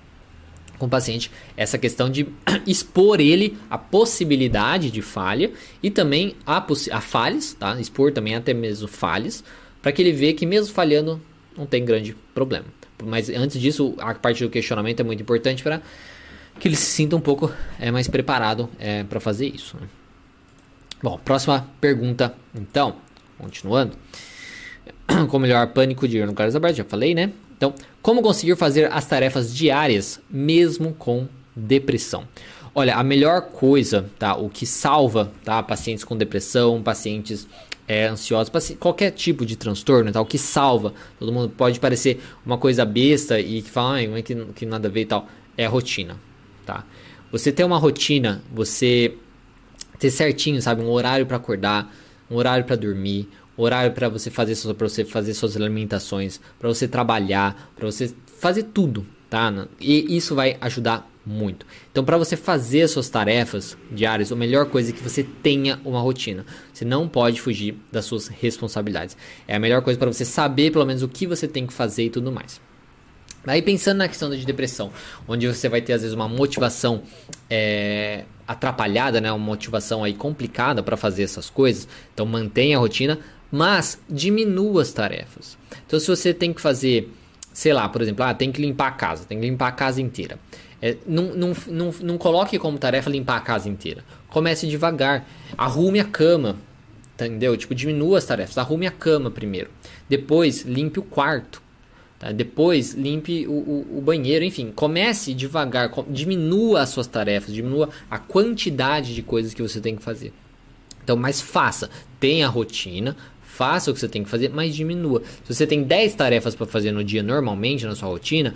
com 0.77 0.85
o 0.85 0.89
paciente 0.89 1.31
essa 1.55 1.77
questão 1.77 2.09
de 2.09 2.27
expor 2.67 3.19
ele 3.19 3.57
a 3.69 3.77
possibilidade 3.77 4.91
de 4.91 5.01
falha 5.01 5.51
e 5.81 5.89
também 5.89 6.35
a, 6.45 6.65
a 6.91 7.01
falhas, 7.01 7.53
tá? 7.53 7.79
Expor 7.79 8.11
também 8.11 8.35
até 8.35 8.53
mesmo 8.53 8.87
falhas, 8.87 9.43
para 9.81 9.91
que 9.91 10.01
ele 10.01 10.11
veja 10.11 10.33
que 10.33 10.45
mesmo 10.45 10.73
falhando 10.73 11.21
não 11.57 11.65
tem 11.65 11.83
grande 11.83 12.15
problema. 12.33 12.65
Mas 13.03 13.29
antes 13.29 13.59
disso, 13.59 13.93
a 13.97 14.13
parte 14.13 14.43
do 14.43 14.49
questionamento 14.49 14.99
é 14.99 15.03
muito 15.03 15.21
importante 15.21 15.61
para 15.63 15.81
que 16.59 16.67
ele 16.67 16.75
se 16.75 16.85
sinta 16.85 17.15
um 17.15 17.21
pouco 17.21 17.51
é, 17.79 17.91
mais 17.91 18.07
preparado 18.07 18.69
é, 18.79 19.03
para 19.03 19.19
fazer 19.19 19.47
isso. 19.47 19.77
Né? 19.79 19.87
Bom, 21.05 21.19
próxima 21.23 21.69
pergunta, 21.79 22.33
então, 22.55 22.95
continuando. 23.37 23.95
Como 25.29 25.43
melhor 25.43 25.67
pânico 25.67 26.07
de 26.07 26.17
ir 26.17 26.25
no 26.25 26.33
Carlos 26.33 26.55
Alberto, 26.55 26.77
já 26.77 26.83
falei, 26.83 27.13
né? 27.13 27.31
Então, 27.55 27.75
como 28.01 28.23
conseguir 28.23 28.55
fazer 28.55 28.91
as 28.91 29.05
tarefas 29.05 29.55
diárias 29.55 30.19
mesmo 30.27 30.95
com 30.95 31.27
depressão? 31.55 32.27
Olha, 32.73 32.95
a 32.95 33.03
melhor 33.03 33.43
coisa, 33.51 34.09
tá? 34.17 34.35
O 34.35 34.49
que 34.49 34.65
salva, 34.65 35.31
tá? 35.43 35.61
Pacientes 35.61 36.03
com 36.03 36.17
depressão, 36.17 36.81
pacientes 36.81 37.47
é, 37.87 38.07
ansiosos, 38.07 38.51
qualquer 38.79 39.11
tipo 39.11 39.45
de 39.45 39.55
transtorno, 39.55 40.11
tá? 40.11 40.19
O 40.19 40.25
que 40.25 40.39
salva, 40.39 40.91
todo 41.19 41.31
mundo 41.31 41.49
pode 41.49 41.79
parecer 41.79 42.19
uma 42.43 42.57
coisa 42.57 42.83
besta 42.83 43.39
e 43.39 43.61
que 43.61 43.69
fala, 43.69 43.99
ah, 43.99 44.21
que, 44.23 44.33
que 44.55 44.65
nada 44.65 44.87
a 44.87 44.91
ver 44.91 45.01
e 45.01 45.05
tal, 45.05 45.27
é 45.55 45.67
a 45.67 45.69
rotina, 45.69 46.17
tá? 46.65 46.83
Você 47.31 47.51
ter 47.51 47.63
uma 47.63 47.77
rotina, 47.77 48.41
você 48.51 49.15
ter 49.99 50.11
certinho, 50.11 50.61
sabe, 50.61 50.81
um 50.81 50.89
horário 50.89 51.25
para 51.25 51.37
acordar, 51.37 51.93
um 52.29 52.35
horário 52.35 52.65
para 52.65 52.75
dormir, 52.75 53.29
um 53.57 53.63
horário 53.63 53.91
para 53.91 54.09
você 54.09 54.29
fazer 54.29 54.55
para 54.73 54.87
você 54.87 55.05
fazer 55.05 55.33
suas 55.33 55.55
alimentações, 55.55 56.39
para 56.59 56.67
você 56.67 56.87
trabalhar, 56.87 57.71
para 57.75 57.85
você 57.85 58.13
fazer 58.39 58.63
tudo, 58.63 59.05
tá? 59.29 59.67
E 59.79 60.15
isso 60.15 60.35
vai 60.35 60.57
ajudar 60.61 61.09
muito. 61.25 61.65
Então, 61.91 62.03
para 62.03 62.17
você 62.17 62.37
fazer 62.37 62.83
as 62.83 62.91
suas 62.91 63.09
tarefas 63.09 63.77
diárias, 63.91 64.31
a 64.31 64.35
melhor 64.35 64.67
coisa 64.67 64.91
é 64.91 64.93
que 64.93 65.01
você 65.01 65.23
tenha 65.23 65.79
uma 65.83 65.99
rotina. 65.99 66.45
Você 66.71 66.85
não 66.85 67.07
pode 67.07 67.41
fugir 67.41 67.75
das 67.91 68.05
suas 68.05 68.27
responsabilidades. 68.27 69.17
É 69.47 69.55
a 69.55 69.59
melhor 69.59 69.81
coisa 69.81 69.97
para 69.97 70.11
você 70.11 70.25
saber 70.25 70.71
pelo 70.71 70.85
menos 70.85 71.01
o 71.01 71.07
que 71.07 71.25
você 71.25 71.47
tem 71.47 71.65
que 71.65 71.73
fazer 71.73 72.05
e 72.05 72.09
tudo 72.09 72.31
mais. 72.31 72.61
Aí 73.45 73.61
pensando 73.61 73.97
na 73.97 74.07
questão 74.07 74.29
de 74.29 74.45
depressão, 74.45 74.91
onde 75.27 75.47
você 75.47 75.69
vai 75.69 75.81
ter 75.81 75.93
às 75.93 76.01
vezes 76.01 76.15
uma 76.15 76.27
motivação 76.27 77.01
é, 77.49 78.23
atrapalhada, 78.47 79.21
né, 79.21 79.31
uma 79.31 79.43
motivação 79.43 80.03
aí 80.03 80.13
complicada 80.13 80.81
para 80.81 80.97
fazer 80.97 81.23
essas 81.23 81.49
coisas, 81.49 81.87
então 82.13 82.25
mantenha 82.25 82.77
a 82.77 82.79
rotina, 82.79 83.19
mas 83.51 83.99
diminua 84.09 84.81
as 84.81 84.91
tarefas. 84.91 85.57
Então 85.85 85.99
se 85.99 86.07
você 86.07 86.33
tem 86.33 86.53
que 86.53 86.61
fazer, 86.61 87.11
sei 87.53 87.73
lá, 87.73 87.87
por 87.87 88.01
exemplo, 88.01 88.23
ah, 88.25 88.33
tem 88.33 88.51
que 88.51 88.61
limpar 88.61 88.87
a 88.87 88.91
casa, 88.91 89.25
tem 89.25 89.39
que 89.39 89.45
limpar 89.45 89.67
a 89.67 89.71
casa 89.71 90.01
inteira. 90.01 90.39
É, 90.81 90.97
não, 91.07 91.33
não, 91.33 91.53
não, 91.67 91.93
não 92.01 92.17
coloque 92.17 92.59
como 92.59 92.77
tarefa 92.77 93.09
limpar 93.09 93.37
a 93.37 93.41
casa 93.41 93.67
inteira. 93.67 94.03
Comece 94.29 94.67
devagar. 94.67 95.25
Arrume 95.57 95.99
a 95.99 96.03
cama. 96.03 96.57
Entendeu? 97.15 97.55
Tipo, 97.57 97.73
diminua 97.73 98.17
as 98.19 98.25
tarefas. 98.25 98.57
Arrume 98.57 98.85
a 98.85 98.91
cama 98.91 99.31
primeiro. 99.31 99.69
Depois, 100.07 100.61
limpe 100.61 100.99
o 100.99 101.03
quarto. 101.03 101.59
Tá? 102.19 102.31
Depois, 102.31 102.93
limpe 102.93 103.45
o, 103.47 103.51
o, 103.51 103.97
o, 103.97 104.01
banheiro. 104.01 104.43
Enfim, 104.45 104.71
comece 104.73 105.33
devagar. 105.33 105.91
Diminua 106.09 106.81
as 106.81 106.89
suas 106.89 107.07
tarefas. 107.07 107.53
Diminua 107.53 107.89
a 108.09 108.17
quantidade 108.17 109.13
de 109.13 109.21
coisas 109.21 109.53
que 109.53 109.61
você 109.61 109.79
tem 109.81 109.95
que 109.95 110.03
fazer. 110.03 110.31
Então, 111.03 111.15
mas 111.15 111.41
faça. 111.41 111.89
Tenha 112.19 112.47
rotina. 112.47 113.15
Faça 113.41 113.89
o 113.89 113.93
que 113.93 113.99
você 113.99 114.09
tem 114.09 114.23
que 114.23 114.29
fazer, 114.29 114.49
mas 114.49 114.75
diminua. 114.75 115.23
Se 115.45 115.53
você 115.53 115.65
tem 115.65 115.81
10 115.81 116.15
tarefas 116.15 116.55
para 116.55 116.65
fazer 116.65 116.91
no 116.91 117.03
dia 117.03 117.23
normalmente, 117.23 117.85
na 117.85 117.95
sua 117.95 118.09
rotina, 118.09 118.53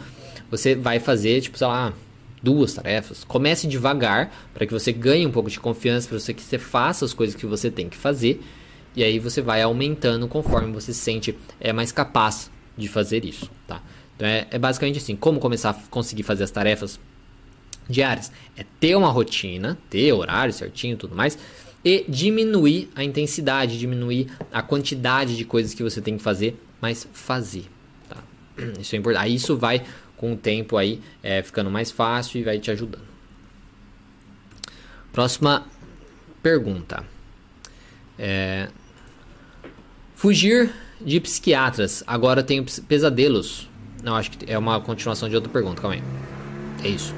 você 0.51 0.75
vai 0.75 0.99
fazer, 0.99 1.39
tipo, 1.39 1.57
sei 1.57 1.67
lá, 1.67 1.93
duas 2.43 2.73
tarefas. 2.73 3.23
Comece 3.23 3.65
devagar 3.65 4.29
para 4.53 4.65
que 4.65 4.73
você 4.73 4.91
ganhe 4.91 5.25
um 5.25 5.31
pouco 5.31 5.49
de 5.49 5.57
confiança, 5.57 6.09
para 6.09 6.19
você 6.19 6.33
que 6.33 6.41
você 6.41 6.57
faça 6.57 7.05
as 7.05 7.13
coisas 7.13 7.33
que 7.33 7.45
você 7.45 7.71
tem 7.71 7.87
que 7.87 7.95
fazer. 7.95 8.41
E 8.93 9.01
aí 9.01 9.19
você 9.19 9.41
vai 9.41 9.61
aumentando 9.61 10.27
conforme 10.27 10.73
você 10.73 10.91
se 10.91 10.99
sente 10.99 11.33
é, 11.61 11.71
mais 11.71 11.93
capaz 11.93 12.51
de 12.79 12.87
fazer 12.87 13.25
isso, 13.25 13.49
tá? 13.67 13.81
Então 14.15 14.27
é, 14.27 14.47
é 14.51 14.59
basicamente 14.59 14.97
assim, 14.97 15.15
como 15.15 15.39
começar 15.39 15.69
a 15.69 15.73
conseguir 15.89 16.23
fazer 16.23 16.43
as 16.43 16.51
tarefas 16.51 16.99
diárias? 17.87 18.31
É 18.57 18.65
ter 18.79 18.95
uma 18.95 19.09
rotina, 19.09 19.77
ter 19.89 20.11
horário 20.13 20.53
certinho 20.53 20.93
e 20.93 20.97
tudo 20.97 21.15
mais, 21.15 21.37
e 21.83 22.05
diminuir 22.09 22.89
a 22.95 23.03
intensidade, 23.03 23.79
diminuir 23.79 24.29
a 24.51 24.61
quantidade 24.61 25.37
de 25.37 25.45
coisas 25.45 25.73
que 25.73 25.81
você 25.83 26.01
tem 26.01 26.17
que 26.17 26.23
fazer, 26.23 26.61
mas 26.81 27.07
fazer, 27.13 27.65
tá? 28.09 28.17
Isso 28.79 28.95
é 28.95 28.99
importante. 28.99 29.23
Aí 29.23 29.35
isso 29.35 29.57
vai 29.57 29.85
com 30.17 30.33
o 30.33 30.37
tempo 30.37 30.75
aí 30.75 31.01
é, 31.23 31.41
ficando 31.41 31.71
mais 31.71 31.91
fácil 31.91 32.41
e 32.41 32.43
vai 32.43 32.59
te 32.59 32.69
ajudando. 32.69 33.07
Próxima 35.13 35.65
pergunta. 36.43 37.05
É, 38.17 38.67
fugir 40.13 40.73
de 41.01 41.19
psiquiatras. 41.19 42.03
Agora 42.05 42.43
tenho 42.43 42.65
pesadelos. 42.87 43.69
Não, 44.03 44.15
acho 44.15 44.31
que 44.31 44.51
é 44.51 44.57
uma 44.57 44.79
continuação 44.79 45.29
de 45.29 45.35
outra 45.35 45.51
pergunta. 45.51 45.81
Calma 45.81 45.95
aí. 45.95 46.03
É 46.83 46.87
isso. 46.87 47.13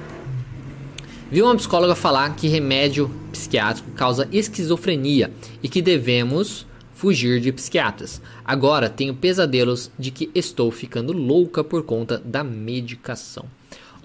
Vi 1.32 1.42
uma 1.42 1.56
psicóloga 1.56 1.96
falar 1.96 2.36
que 2.36 2.48
remédio 2.48 3.10
psiquiátrico 3.32 3.90
causa 3.92 4.28
esquizofrenia 4.32 5.32
e 5.64 5.70
que 5.70 5.82
devemos 5.82 6.66
fugir 6.94 7.40
de 7.40 7.52
psiquiatras. 7.52 8.22
Agora 8.44 8.90
tenho 8.90 9.16
pesadelos 9.16 9.90
de 9.98 10.12
que 10.12 10.30
estou 10.36 10.70
ficando 10.72 11.14
louca 11.14 11.64
por 11.64 11.84
conta 11.84 12.18
da 12.18 12.44
medicação. 12.44 13.46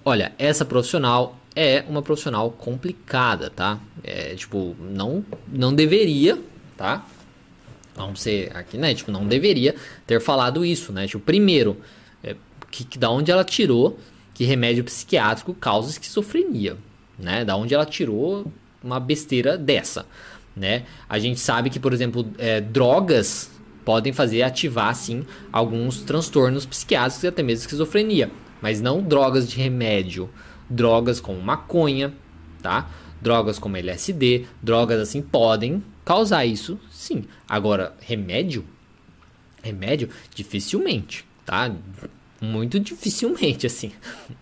Olha, 0.04 0.32
essa 0.38 0.64
profissional 0.64 1.36
é 1.54 1.84
uma 1.88 2.00
profissional 2.00 2.50
complicada, 2.50 3.50
tá? 3.50 3.80
É, 4.04 4.34
tipo, 4.34 4.76
não, 4.78 5.24
não 5.48 5.74
deveria, 5.74 6.38
tá? 6.76 7.04
Vamos 7.96 8.20
ser 8.20 8.54
aqui, 8.54 8.76
né? 8.76 8.94
Tipo, 8.94 9.10
não 9.10 9.26
deveria 9.26 9.74
ter 10.06 10.20
falado 10.20 10.64
isso, 10.64 10.92
né? 10.92 11.06
Tipo, 11.06 11.24
primeiro, 11.24 11.80
é, 12.22 12.36
que, 12.70 12.84
que, 12.84 12.98
da 12.98 13.10
onde 13.10 13.30
ela 13.30 13.44
tirou 13.44 13.98
que 14.34 14.44
remédio 14.44 14.84
psiquiátrico 14.84 15.54
causa 15.54 15.90
esquizofrenia, 15.90 16.76
né? 17.18 17.44
Da 17.44 17.56
onde 17.56 17.74
ela 17.74 17.86
tirou 17.86 18.50
uma 18.82 19.00
besteira 19.00 19.56
dessa 19.56 20.06
né? 20.56 20.84
A 21.08 21.18
gente 21.18 21.38
sabe 21.38 21.68
que, 21.68 21.78
por 21.78 21.92
exemplo, 21.92 22.26
é, 22.38 22.60
drogas 22.60 23.50
podem 23.84 24.12
fazer 24.12 24.42
ativar, 24.42 24.94
sim, 24.94 25.24
alguns 25.52 26.00
transtornos 26.00 26.64
psiquiátricos 26.64 27.22
e 27.22 27.26
até 27.28 27.42
mesmo 27.42 27.64
esquizofrenia, 27.64 28.30
mas 28.60 28.80
não 28.80 29.02
drogas 29.02 29.48
de 29.48 29.58
remédio, 29.58 30.30
drogas 30.68 31.20
como 31.20 31.40
maconha, 31.40 32.12
tá? 32.62 32.88
Drogas 33.20 33.58
como 33.58 33.76
LSD, 33.76 34.46
drogas 34.62 34.98
assim 35.00 35.20
podem 35.20 35.84
causar 36.04 36.46
isso, 36.46 36.80
sim. 37.06 37.24
Agora, 37.48 37.94
remédio, 38.00 38.64
remédio 39.62 40.10
dificilmente, 40.34 41.24
tá? 41.44 41.72
Muito 42.40 42.78
dificilmente, 42.80 43.66
assim, 43.66 43.92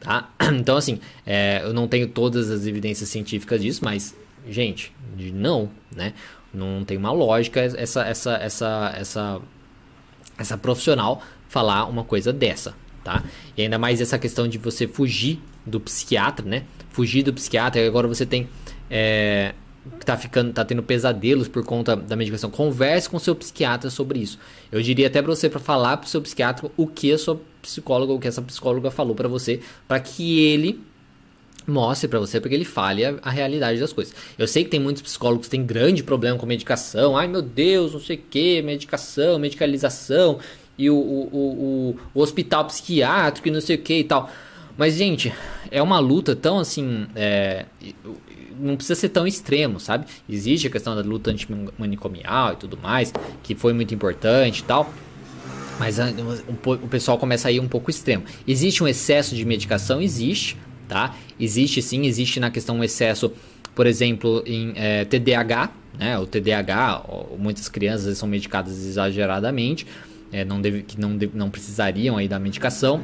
tá? 0.01 0.31
Então, 0.53 0.77
assim, 0.77 1.01
é, 1.27 1.61
eu 1.63 1.73
não 1.73 1.87
tenho 1.87 2.09
todas 2.09 2.51
as 2.51 2.67
evidências 2.67 3.09
científicas 3.09 3.61
disso, 3.61 3.85
mas 3.85 4.15
gente, 4.49 4.93
não, 5.33 5.71
né? 5.95 6.15
Não 6.53 6.85
tem 6.85 6.97
uma 6.97 7.13
lógica 7.13 7.61
essa 7.61 8.03
essa 8.05 8.35
essa 8.37 8.95
essa 8.97 9.41
essa 10.39 10.59
profissional 10.59 11.23
falar 11.49 11.87
uma 11.87 12.05
coisa 12.05 12.33
dessa, 12.33 12.75
tá? 13.03 13.25
E 13.57 13.63
ainda 13.63 13.79
mais 13.79 14.01
essa 14.01 14.19
questão 14.19 14.47
de 14.47 14.59
você 14.59 14.87
fugir 14.87 15.41
do 15.67 15.81
psiquiatra, 15.81 16.47
né? 16.47 16.65
Fugir 16.91 17.23
do 17.23 17.33
psiquiatra, 17.33 17.85
agora 17.87 18.07
você 18.07 18.25
tem 18.25 18.49
é, 18.91 19.55
tá 20.05 20.17
ficando, 20.17 20.53
tá 20.53 20.65
tendo 20.65 20.83
pesadelos 20.83 21.49
por 21.49 21.65
conta 21.65 21.95
da 21.97 22.17
medicação. 22.17 22.51
Converse 22.51 23.09
com 23.09 23.19
seu 23.19 23.35
psiquiatra 23.35 23.91
sobre 23.91 24.19
isso. 24.19 24.39
Eu 24.71 24.81
diria 24.81 25.07
até 25.07 25.21
para 25.21 25.35
você 25.35 25.49
para 25.49 25.61
falar 25.61 25.97
pro 25.99 26.09
seu 26.09 26.21
psiquiatra 26.23 26.71
o 26.77 26.87
que 26.87 27.13
a 27.13 27.19
sua 27.19 27.41
psicóloga, 27.61 28.13
o 28.13 28.19
que 28.19 28.29
essa 28.29 28.43
psicóloga 28.43 28.91
falou 28.91 29.15
para 29.15 29.29
você, 29.29 29.61
para 29.87 30.01
que 30.01 30.41
ele 30.41 30.81
mostre 31.67 32.09
para 32.09 32.19
você, 32.19 32.41
porque 32.41 32.55
ele 32.55 32.65
fale 32.65 33.05
a, 33.05 33.15
a, 33.23 33.31
realidade 33.31 33.81
das 33.81 33.93
coisas. 33.93 34.15
Eu 34.39 34.47
sei 34.47 34.65
que 34.65 34.71
tem 34.71 34.81
muitos 34.81 35.03
psicólogos 35.03 35.47
que 35.47 35.51
têm 35.51 35.65
grande 35.65 36.03
problema 36.03 36.39
com 36.39 36.45
medicação. 36.47 37.17
Ai 37.17 37.27
meu 37.27 37.41
Deus, 37.41 37.93
não 37.93 38.01
sei 38.01 38.17
o 38.17 38.23
que, 38.31 38.61
medicação, 38.63 39.39
medicalização 39.39 40.39
e 40.77 40.91
o, 40.91 40.97
o, 40.97 41.29
o, 41.33 41.97
o, 42.15 42.21
hospital 42.21 42.67
psiquiátrico 42.67 43.49
e 43.49 43.51
não 43.51 43.61
sei 43.61 43.77
o 43.77 43.79
que 43.79 43.99
e 43.99 44.05
tal. 44.05 44.31
Mas, 44.77 44.95
gente, 44.97 45.33
é 45.71 45.81
uma 45.81 46.01
luta 46.01 46.35
tão 46.35 46.59
assim. 46.59 47.07
É, 47.15 47.67
não 48.59 48.77
precisa 48.77 48.95
ser 48.99 49.09
tão 49.11 49.27
extremo, 49.27 49.81
sabe? 49.81 50.07
Existe 50.29 50.67
a 50.67 50.71
questão 50.71 50.95
da 50.95 51.03
luta 51.03 51.31
antimanicomial 51.31 52.55
e 52.55 52.57
tudo 52.57 52.77
mais, 52.77 53.13
que 53.43 53.55
foi 53.55 53.73
muito 53.73 53.95
importante 53.95 54.61
e 54.61 54.65
tal. 54.65 54.93
Mas 55.79 55.99
o 55.99 56.89
pessoal 56.89 57.19
começa 57.19 57.49
a 57.49 57.53
ir 57.53 57.59
um 57.59 57.67
pouco 57.67 57.91
extremo. 57.91 58.25
Existe 58.47 58.83
um 58.83 58.87
excesso 58.87 59.35
de 59.35 59.45
medicação? 59.45 60.01
Existe 60.01 60.57
tá? 60.89 61.17
Existe 61.39 61.83
sim, 61.83 62.07
existe 62.07 62.39
na 62.39 62.51
questão 62.51 62.77
um 62.77 62.85
excesso, 62.85 63.33
por 63.75 63.87
exemplo, 63.87 64.43
em 64.47 64.73
é, 64.77 65.05
TDAH, 65.05 65.73
né? 65.99 66.19
O 66.19 66.27
TDAH, 66.27 67.05
muitas 67.39 67.69
crianças 67.69 68.19
são 68.19 68.29
medicadas 68.29 68.73
exageradamente, 68.87 69.87
é, 70.33 70.45
não 70.45 70.61
deve, 70.61 70.83
que 70.83 71.01
não, 71.01 71.19
não 71.33 71.51
precisariam 71.51 72.17
aí 72.17 72.29
da 72.29 72.39
medicação. 72.39 73.03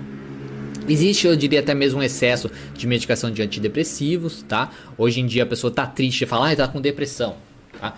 Existe, 0.89 1.27
eu 1.27 1.37
diria, 1.37 1.61
até 1.61 1.75
mesmo 1.75 2.01
um 2.01 2.03
excesso 2.03 2.51
de 2.75 2.87
medicação 2.87 3.31
de 3.31 3.43
antidepressivos, 3.43 4.43
tá? 4.43 4.71
Hoje 4.97 5.21
em 5.21 5.27
dia 5.27 5.45
a 5.45 5.47
pessoa 5.47 5.71
tá 5.71 5.87
triste 5.87 6.23
e 6.23 6.27
fala, 6.27 6.51
ah, 6.51 6.57
tá 6.57 6.69
com 6.69 6.81
depressão, 6.81 7.37
tá? 7.79 7.95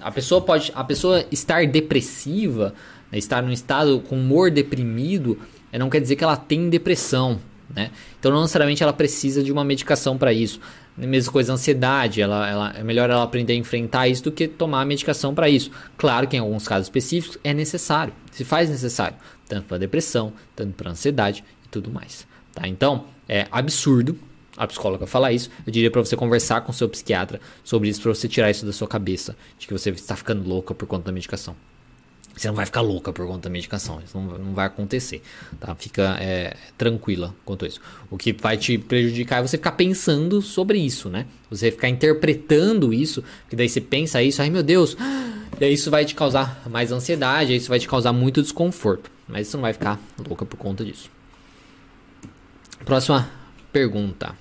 A 0.00 0.10
pessoa 0.10 0.40
pode, 0.40 0.72
a 0.74 0.82
pessoa 0.82 1.24
estar 1.30 1.66
depressiva, 1.66 2.74
né, 3.10 3.18
estar 3.18 3.42
num 3.42 3.52
estado 3.52 4.00
com 4.00 4.16
humor 4.16 4.50
deprimido, 4.50 5.38
é, 5.70 5.78
não 5.78 5.88
quer 5.88 6.00
dizer 6.00 6.16
que 6.16 6.24
ela 6.24 6.36
tem 6.36 6.68
depressão, 6.68 7.38
né? 7.74 7.90
Então 8.18 8.32
não 8.32 8.42
necessariamente 8.42 8.82
ela 8.82 8.92
precisa 8.92 9.42
de 9.42 9.52
uma 9.52 9.64
medicação 9.64 10.18
para 10.18 10.32
isso. 10.32 10.60
Mesma 10.96 11.32
coisa, 11.32 11.54
ansiedade, 11.54 12.20
ela, 12.20 12.48
ela, 12.48 12.72
é 12.76 12.82
melhor 12.82 13.08
ela 13.08 13.22
aprender 13.22 13.54
a 13.54 13.56
enfrentar 13.56 14.08
isso 14.08 14.24
do 14.24 14.32
que 14.32 14.46
tomar 14.46 14.82
a 14.82 14.84
medicação 14.84 15.34
para 15.34 15.48
isso. 15.48 15.70
Claro 15.96 16.28
que 16.28 16.36
em 16.36 16.40
alguns 16.40 16.68
casos 16.68 16.86
específicos 16.86 17.38
é 17.42 17.54
necessário, 17.54 18.12
se 18.30 18.44
faz 18.44 18.68
necessário, 18.68 19.16
tanto 19.48 19.68
para 19.68 19.78
depressão, 19.78 20.34
tanto 20.54 20.74
para 20.74 20.90
ansiedade 20.90 21.42
tudo 21.72 21.90
mais. 21.90 22.26
Tá? 22.54 22.68
Então 22.68 23.06
é 23.28 23.48
absurdo, 23.50 24.16
a 24.56 24.66
psicóloga 24.66 25.06
fala 25.06 25.32
isso, 25.32 25.50
eu 25.66 25.72
diria 25.72 25.90
para 25.90 26.04
você 26.04 26.14
conversar 26.14 26.60
com 26.60 26.72
seu 26.72 26.88
psiquiatra 26.88 27.40
sobre 27.64 27.88
isso, 27.88 28.00
para 28.02 28.14
você 28.14 28.28
tirar 28.28 28.50
isso 28.50 28.66
da 28.66 28.72
sua 28.72 28.86
cabeça, 28.86 29.36
de 29.58 29.66
que 29.66 29.72
você 29.72 29.90
está 29.90 30.14
ficando 30.14 30.46
louca 30.46 30.74
por 30.74 30.86
conta 30.86 31.06
da 31.06 31.12
medicação. 31.12 31.56
Você 32.36 32.48
não 32.48 32.54
vai 32.54 32.64
ficar 32.64 32.80
louca 32.80 33.12
por 33.12 33.26
conta 33.26 33.48
da 33.48 33.50
medicação, 33.50 34.00
isso 34.04 34.18
não, 34.18 34.38
não 34.38 34.54
vai 34.54 34.66
acontecer, 34.66 35.22
tá? 35.60 35.74
Fica 35.74 36.16
é, 36.18 36.56
tranquila 36.78 37.34
quanto 37.44 37.66
isso. 37.66 37.80
O 38.10 38.16
que 38.16 38.32
vai 38.32 38.56
te 38.56 38.78
prejudicar 38.78 39.40
é 39.40 39.42
você 39.42 39.58
ficar 39.58 39.72
pensando 39.72 40.40
sobre 40.40 40.78
isso, 40.78 41.10
né? 41.10 41.26
Você 41.50 41.70
ficar 41.70 41.88
interpretando 41.88 42.92
isso, 42.92 43.22
porque 43.42 43.56
daí 43.56 43.68
você 43.68 43.80
pensa 43.80 44.22
isso, 44.22 44.40
ai 44.40 44.48
meu 44.48 44.62
Deus, 44.62 44.96
e 45.60 45.64
aí 45.64 45.74
isso 45.74 45.90
vai 45.90 46.04
te 46.06 46.14
causar 46.14 46.62
mais 46.70 46.90
ansiedade, 46.90 47.54
isso 47.54 47.68
vai 47.68 47.78
te 47.78 47.86
causar 47.86 48.12
muito 48.14 48.42
desconforto, 48.42 49.10
mas 49.28 49.48
você 49.48 49.56
não 49.56 49.62
vai 49.62 49.74
ficar 49.74 50.00
louca 50.26 50.46
por 50.46 50.56
conta 50.56 50.84
disso. 50.84 51.10
Próxima 52.84 53.28
pergunta. 53.72 54.34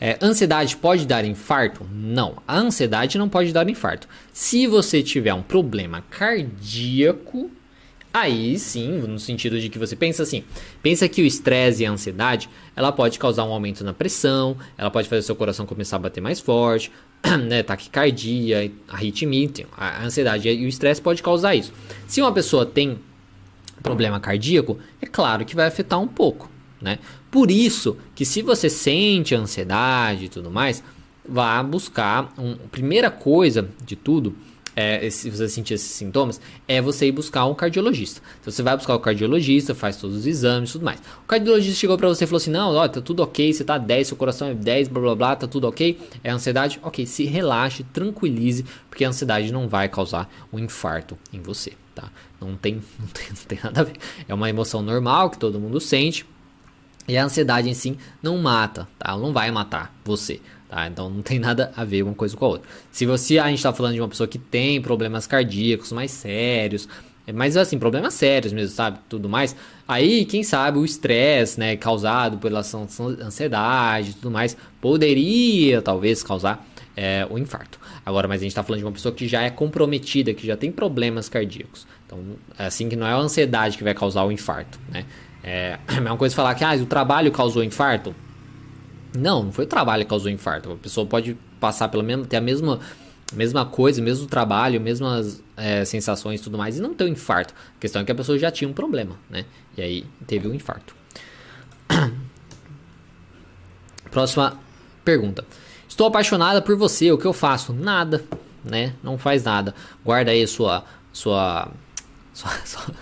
É, 0.00 0.18
ansiedade 0.22 0.76
pode 0.76 1.06
dar 1.06 1.24
infarto? 1.24 1.86
Não, 1.92 2.42
a 2.48 2.56
ansiedade 2.56 3.18
não 3.18 3.28
pode 3.28 3.52
dar 3.52 3.68
infarto. 3.68 4.08
Se 4.32 4.66
você 4.66 5.02
tiver 5.02 5.34
um 5.34 5.42
problema 5.42 6.02
cardíaco, 6.08 7.50
aí 8.12 8.58
sim, 8.58 8.88
no 8.88 9.18
sentido 9.18 9.60
de 9.60 9.68
que 9.68 9.78
você 9.78 9.94
pensa 9.94 10.22
assim, 10.22 10.42
pensa 10.82 11.06
que 11.06 11.20
o 11.20 11.26
estresse 11.26 11.82
e 11.82 11.86
a 11.86 11.90
ansiedade, 11.90 12.48
ela 12.74 12.90
pode 12.92 13.18
causar 13.18 13.44
um 13.44 13.52
aumento 13.52 13.84
na 13.84 13.92
pressão, 13.92 14.56
ela 14.78 14.90
pode 14.90 15.06
fazer 15.06 15.22
seu 15.22 15.36
coração 15.36 15.66
começar 15.66 15.96
a 15.96 16.00
bater 16.00 16.22
mais 16.22 16.40
forte, 16.40 16.90
né, 17.46 17.62
taquicardia, 17.62 18.72
arritmia, 18.88 19.50
a 19.76 20.02
ansiedade 20.02 20.48
e 20.48 20.64
o 20.64 20.68
estresse 20.68 21.02
pode 21.02 21.22
causar 21.22 21.54
isso. 21.54 21.74
Se 22.06 22.22
uma 22.22 22.32
pessoa 22.32 22.64
tem 22.64 22.98
problema 23.82 24.18
cardíaco, 24.18 24.78
é 25.00 25.06
claro 25.06 25.44
que 25.44 25.54
vai 25.54 25.66
afetar 25.66 26.00
um 26.00 26.08
pouco, 26.08 26.50
né? 26.80 26.98
Por 27.30 27.50
isso 27.50 27.96
que 28.14 28.24
se 28.24 28.42
você 28.42 28.68
sente 28.68 29.34
ansiedade 29.34 30.24
e 30.24 30.28
tudo 30.28 30.50
mais, 30.50 30.82
vá 31.26 31.62
buscar 31.62 32.32
um, 32.36 32.56
primeira 32.70 33.10
coisa 33.10 33.68
de 33.84 33.94
tudo 33.94 34.34
é, 34.74 35.10
se 35.10 35.28
você 35.28 35.48
sentir 35.48 35.74
esses 35.74 35.90
sintomas, 35.90 36.40
é 36.66 36.80
você 36.80 37.06
ir 37.06 37.12
buscar 37.12 37.44
um 37.44 37.54
cardiologista. 37.54 38.22
Então 38.40 38.52
você 38.52 38.62
vai 38.62 38.76
buscar 38.76 38.94
o 38.94 39.00
cardiologista, 39.00 39.74
faz 39.74 39.96
todos 39.96 40.16
os 40.16 40.26
exames 40.26 40.70
e 40.70 40.72
tudo 40.72 40.84
mais. 40.84 41.00
O 41.22 41.26
cardiologista 41.26 41.78
chegou 41.78 41.98
para 41.98 42.08
você 42.08 42.24
e 42.24 42.26
falou 42.26 42.38
assim: 42.38 42.50
não, 42.50 42.74
ó, 42.74 42.88
tá 42.88 43.00
tudo 43.00 43.22
ok, 43.22 43.52
você 43.52 43.64
tá 43.64 43.76
10, 43.76 44.08
seu 44.08 44.16
coração 44.16 44.48
é 44.48 44.54
10, 44.54 44.88
blá 44.88 45.02
blá 45.02 45.14
blá, 45.14 45.36
tá 45.36 45.46
tudo 45.46 45.66
ok. 45.66 45.98
É 46.22 46.30
ansiedade? 46.30 46.78
Ok, 46.82 47.04
se 47.04 47.24
relaxe, 47.24 47.84
tranquilize, 47.84 48.64
porque 48.88 49.04
a 49.04 49.08
ansiedade 49.08 49.52
não 49.52 49.68
vai 49.68 49.88
causar 49.88 50.30
um 50.52 50.58
infarto 50.58 51.18
em 51.32 51.40
você, 51.40 51.72
tá? 51.94 52.10
Não 52.40 52.56
tem, 52.56 52.76
não 52.98 53.08
tem, 53.08 53.26
não 53.28 53.44
tem 53.46 53.58
nada 53.62 53.80
a 53.80 53.84
ver. 53.84 53.96
É 54.28 54.32
uma 54.32 54.48
emoção 54.48 54.82
normal 54.82 55.30
que 55.30 55.38
todo 55.38 55.60
mundo 55.60 55.80
sente. 55.80 56.24
E 57.10 57.16
a 57.16 57.24
ansiedade 57.24 57.68
em 57.68 57.74
si 57.74 57.98
não 58.22 58.38
mata, 58.38 58.86
tá? 58.96 59.10
Ela 59.10 59.20
não 59.20 59.32
vai 59.32 59.50
matar 59.50 59.92
você, 60.04 60.40
tá? 60.68 60.86
Então 60.86 61.10
não 61.10 61.22
tem 61.22 61.40
nada 61.40 61.72
a 61.76 61.84
ver 61.84 62.04
uma 62.04 62.14
coisa 62.14 62.36
com 62.36 62.44
a 62.44 62.48
outra. 62.48 62.68
Se 62.92 63.04
você 63.04 63.36
a 63.40 63.48
gente 63.48 63.58
está 63.58 63.72
falando 63.72 63.94
de 63.94 64.00
uma 64.00 64.08
pessoa 64.08 64.28
que 64.28 64.38
tem 64.38 64.80
problemas 64.80 65.26
cardíacos 65.26 65.90
mais 65.90 66.12
sérios, 66.12 66.88
é, 67.26 67.32
mas 67.32 67.56
assim, 67.56 67.80
problemas 67.80 68.14
sérios 68.14 68.52
mesmo, 68.52 68.72
sabe? 68.76 69.00
Tudo 69.08 69.28
mais. 69.28 69.56
Aí, 69.88 70.24
quem 70.24 70.44
sabe, 70.44 70.78
o 70.78 70.84
estresse, 70.84 71.58
né, 71.58 71.76
causado 71.76 72.38
pela 72.38 72.60
ansiedade 72.60 74.10
e 74.10 74.14
tudo 74.14 74.30
mais, 74.30 74.56
poderia 74.80 75.82
talvez 75.82 76.22
causar 76.22 76.64
é, 76.96 77.26
o 77.28 77.36
infarto. 77.38 77.80
Agora, 78.06 78.28
mas 78.28 78.40
a 78.40 78.44
gente 78.44 78.52
está 78.52 78.62
falando 78.62 78.78
de 78.78 78.84
uma 78.84 78.92
pessoa 78.92 79.12
que 79.12 79.26
já 79.26 79.42
é 79.42 79.50
comprometida, 79.50 80.32
que 80.32 80.46
já 80.46 80.56
tem 80.56 80.70
problemas 80.70 81.28
cardíacos. 81.28 81.88
Então, 82.06 82.20
é 82.56 82.66
assim 82.66 82.88
que 82.88 82.94
não 82.94 83.04
é 83.04 83.10
a 83.10 83.16
ansiedade 83.16 83.76
que 83.76 83.82
vai 83.82 83.94
causar 83.94 84.24
o 84.24 84.30
infarto, 84.30 84.78
né? 84.88 85.04
É, 85.42 85.78
é 85.88 86.00
uma 86.00 86.16
coisa 86.16 86.34
falar 86.34 86.54
que 86.54 86.64
ah, 86.64 86.74
o 86.74 86.86
trabalho 86.86 87.30
causou 87.32 87.64
infarto. 87.64 88.14
Não, 89.16 89.44
não 89.44 89.52
foi 89.52 89.64
o 89.64 89.68
trabalho 89.68 90.04
que 90.04 90.10
causou 90.10 90.30
infarto. 90.30 90.72
A 90.72 90.76
pessoa 90.76 91.06
pode 91.06 91.36
passar 91.58 91.88
pelo 91.88 92.02
mesmo, 92.02 92.24
ter 92.26 92.36
a 92.36 92.40
mesma, 92.40 92.78
mesma 93.32 93.66
coisa, 93.66 94.00
mesmo 94.00 94.26
trabalho, 94.26 94.80
mesmas 94.80 95.42
é, 95.56 95.84
sensações 95.84 96.40
e 96.40 96.42
tudo 96.44 96.56
mais, 96.56 96.78
e 96.78 96.80
não 96.80 96.94
ter 96.94 97.04
um 97.04 97.08
infarto. 97.08 97.54
A 97.76 97.80
questão 97.80 98.02
é 98.02 98.04
que 98.04 98.12
a 98.12 98.14
pessoa 98.14 98.38
já 98.38 98.50
tinha 98.50 98.68
um 98.68 98.72
problema, 98.72 99.16
né? 99.28 99.44
E 99.76 99.82
aí 99.82 100.06
teve 100.26 100.46
um 100.46 100.54
infarto. 100.54 100.94
Próxima 104.10 104.58
pergunta. 105.04 105.44
Estou 105.88 106.06
apaixonada 106.06 106.62
por 106.62 106.76
você, 106.76 107.10
o 107.10 107.18
que 107.18 107.26
eu 107.26 107.32
faço? 107.32 107.72
Nada, 107.72 108.24
né? 108.64 108.94
Não 109.02 109.18
faz 109.18 109.44
nada. 109.44 109.74
Guarda 110.04 110.30
aí 110.30 110.46
sua 110.46 110.84
sua 111.12 111.68
sua, 112.32 112.50
sua, 112.64 112.94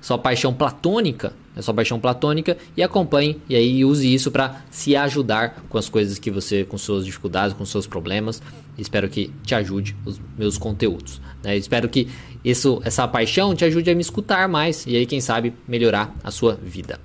sua 0.00 0.18
paixão 0.18 0.52
platônica 0.52 1.32
é 1.54 1.60
sua 1.60 1.74
paixão 1.74 2.00
platônica 2.00 2.56
e 2.76 2.82
acompanhe 2.82 3.40
e 3.48 3.54
aí 3.54 3.84
use 3.84 4.12
isso 4.12 4.30
para 4.30 4.62
se 4.70 4.96
ajudar 4.96 5.62
com 5.68 5.76
as 5.76 5.88
coisas 5.88 6.18
que 6.18 6.30
você, 6.30 6.64
com 6.64 6.78
suas 6.78 7.04
dificuldades, 7.04 7.56
com 7.56 7.64
seus 7.64 7.86
problemas. 7.86 8.42
Espero 8.78 9.08
que 9.08 9.30
te 9.44 9.54
ajude 9.54 9.94
os 10.04 10.20
meus 10.38 10.56
conteúdos. 10.56 11.20
Né? 11.42 11.56
Espero 11.56 11.88
que 11.88 12.08
isso, 12.42 12.80
essa 12.84 13.06
paixão 13.06 13.54
te 13.54 13.64
ajude 13.64 13.90
a 13.90 13.94
me 13.94 14.00
escutar 14.00 14.48
mais 14.48 14.86
e 14.86 14.96
aí 14.96 15.04
quem 15.04 15.20
sabe 15.20 15.52
melhorar 15.68 16.14
a 16.24 16.30
sua 16.30 16.54
vida. 16.54 16.98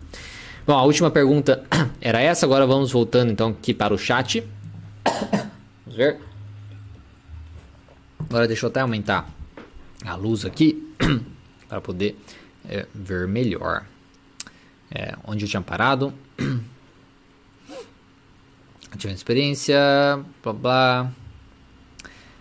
Bom, 0.65 0.73
a 0.73 0.83
última 0.83 1.11
pergunta 1.11 1.63
era 1.99 2.21
essa. 2.21 2.45
Agora 2.45 2.65
vamos 2.65 2.91
voltando 2.91 3.31
então 3.31 3.49
aqui 3.49 3.73
para 3.73 3.93
o 3.93 3.97
chat. 3.97 4.43
Vamos 5.85 5.95
ver. 5.95 6.17
Agora 8.19 8.45
deixa 8.45 8.65
eu 8.65 8.69
até 8.69 8.81
aumentar 8.81 9.29
a 10.05 10.15
luz 10.15 10.43
aqui 10.43 10.93
para 11.69 11.79
poder 11.79 12.17
é, 12.67 12.85
ver 12.93 13.25
melhor 13.25 13.85
é, 14.97 15.13
onde 15.27 15.45
eu 15.45 15.49
tinha 15.49 15.61
parado. 15.61 16.11
Eu 18.89 18.97
tive 18.97 19.11
uma 19.11 19.15
experiência, 19.15 19.77
blá 20.41 20.53
blá. 20.53 21.11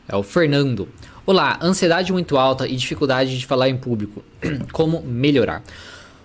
É 0.08 0.14
o 0.16 0.22
Fernando. 0.22 0.88
Olá, 1.26 1.58
ansiedade 1.60 2.12
muito 2.12 2.38
alta 2.38 2.68
e 2.68 2.76
dificuldade 2.76 3.36
de 3.36 3.44
falar 3.44 3.68
em 3.68 3.76
público. 3.76 4.24
Como 4.72 5.02
melhorar? 5.02 5.62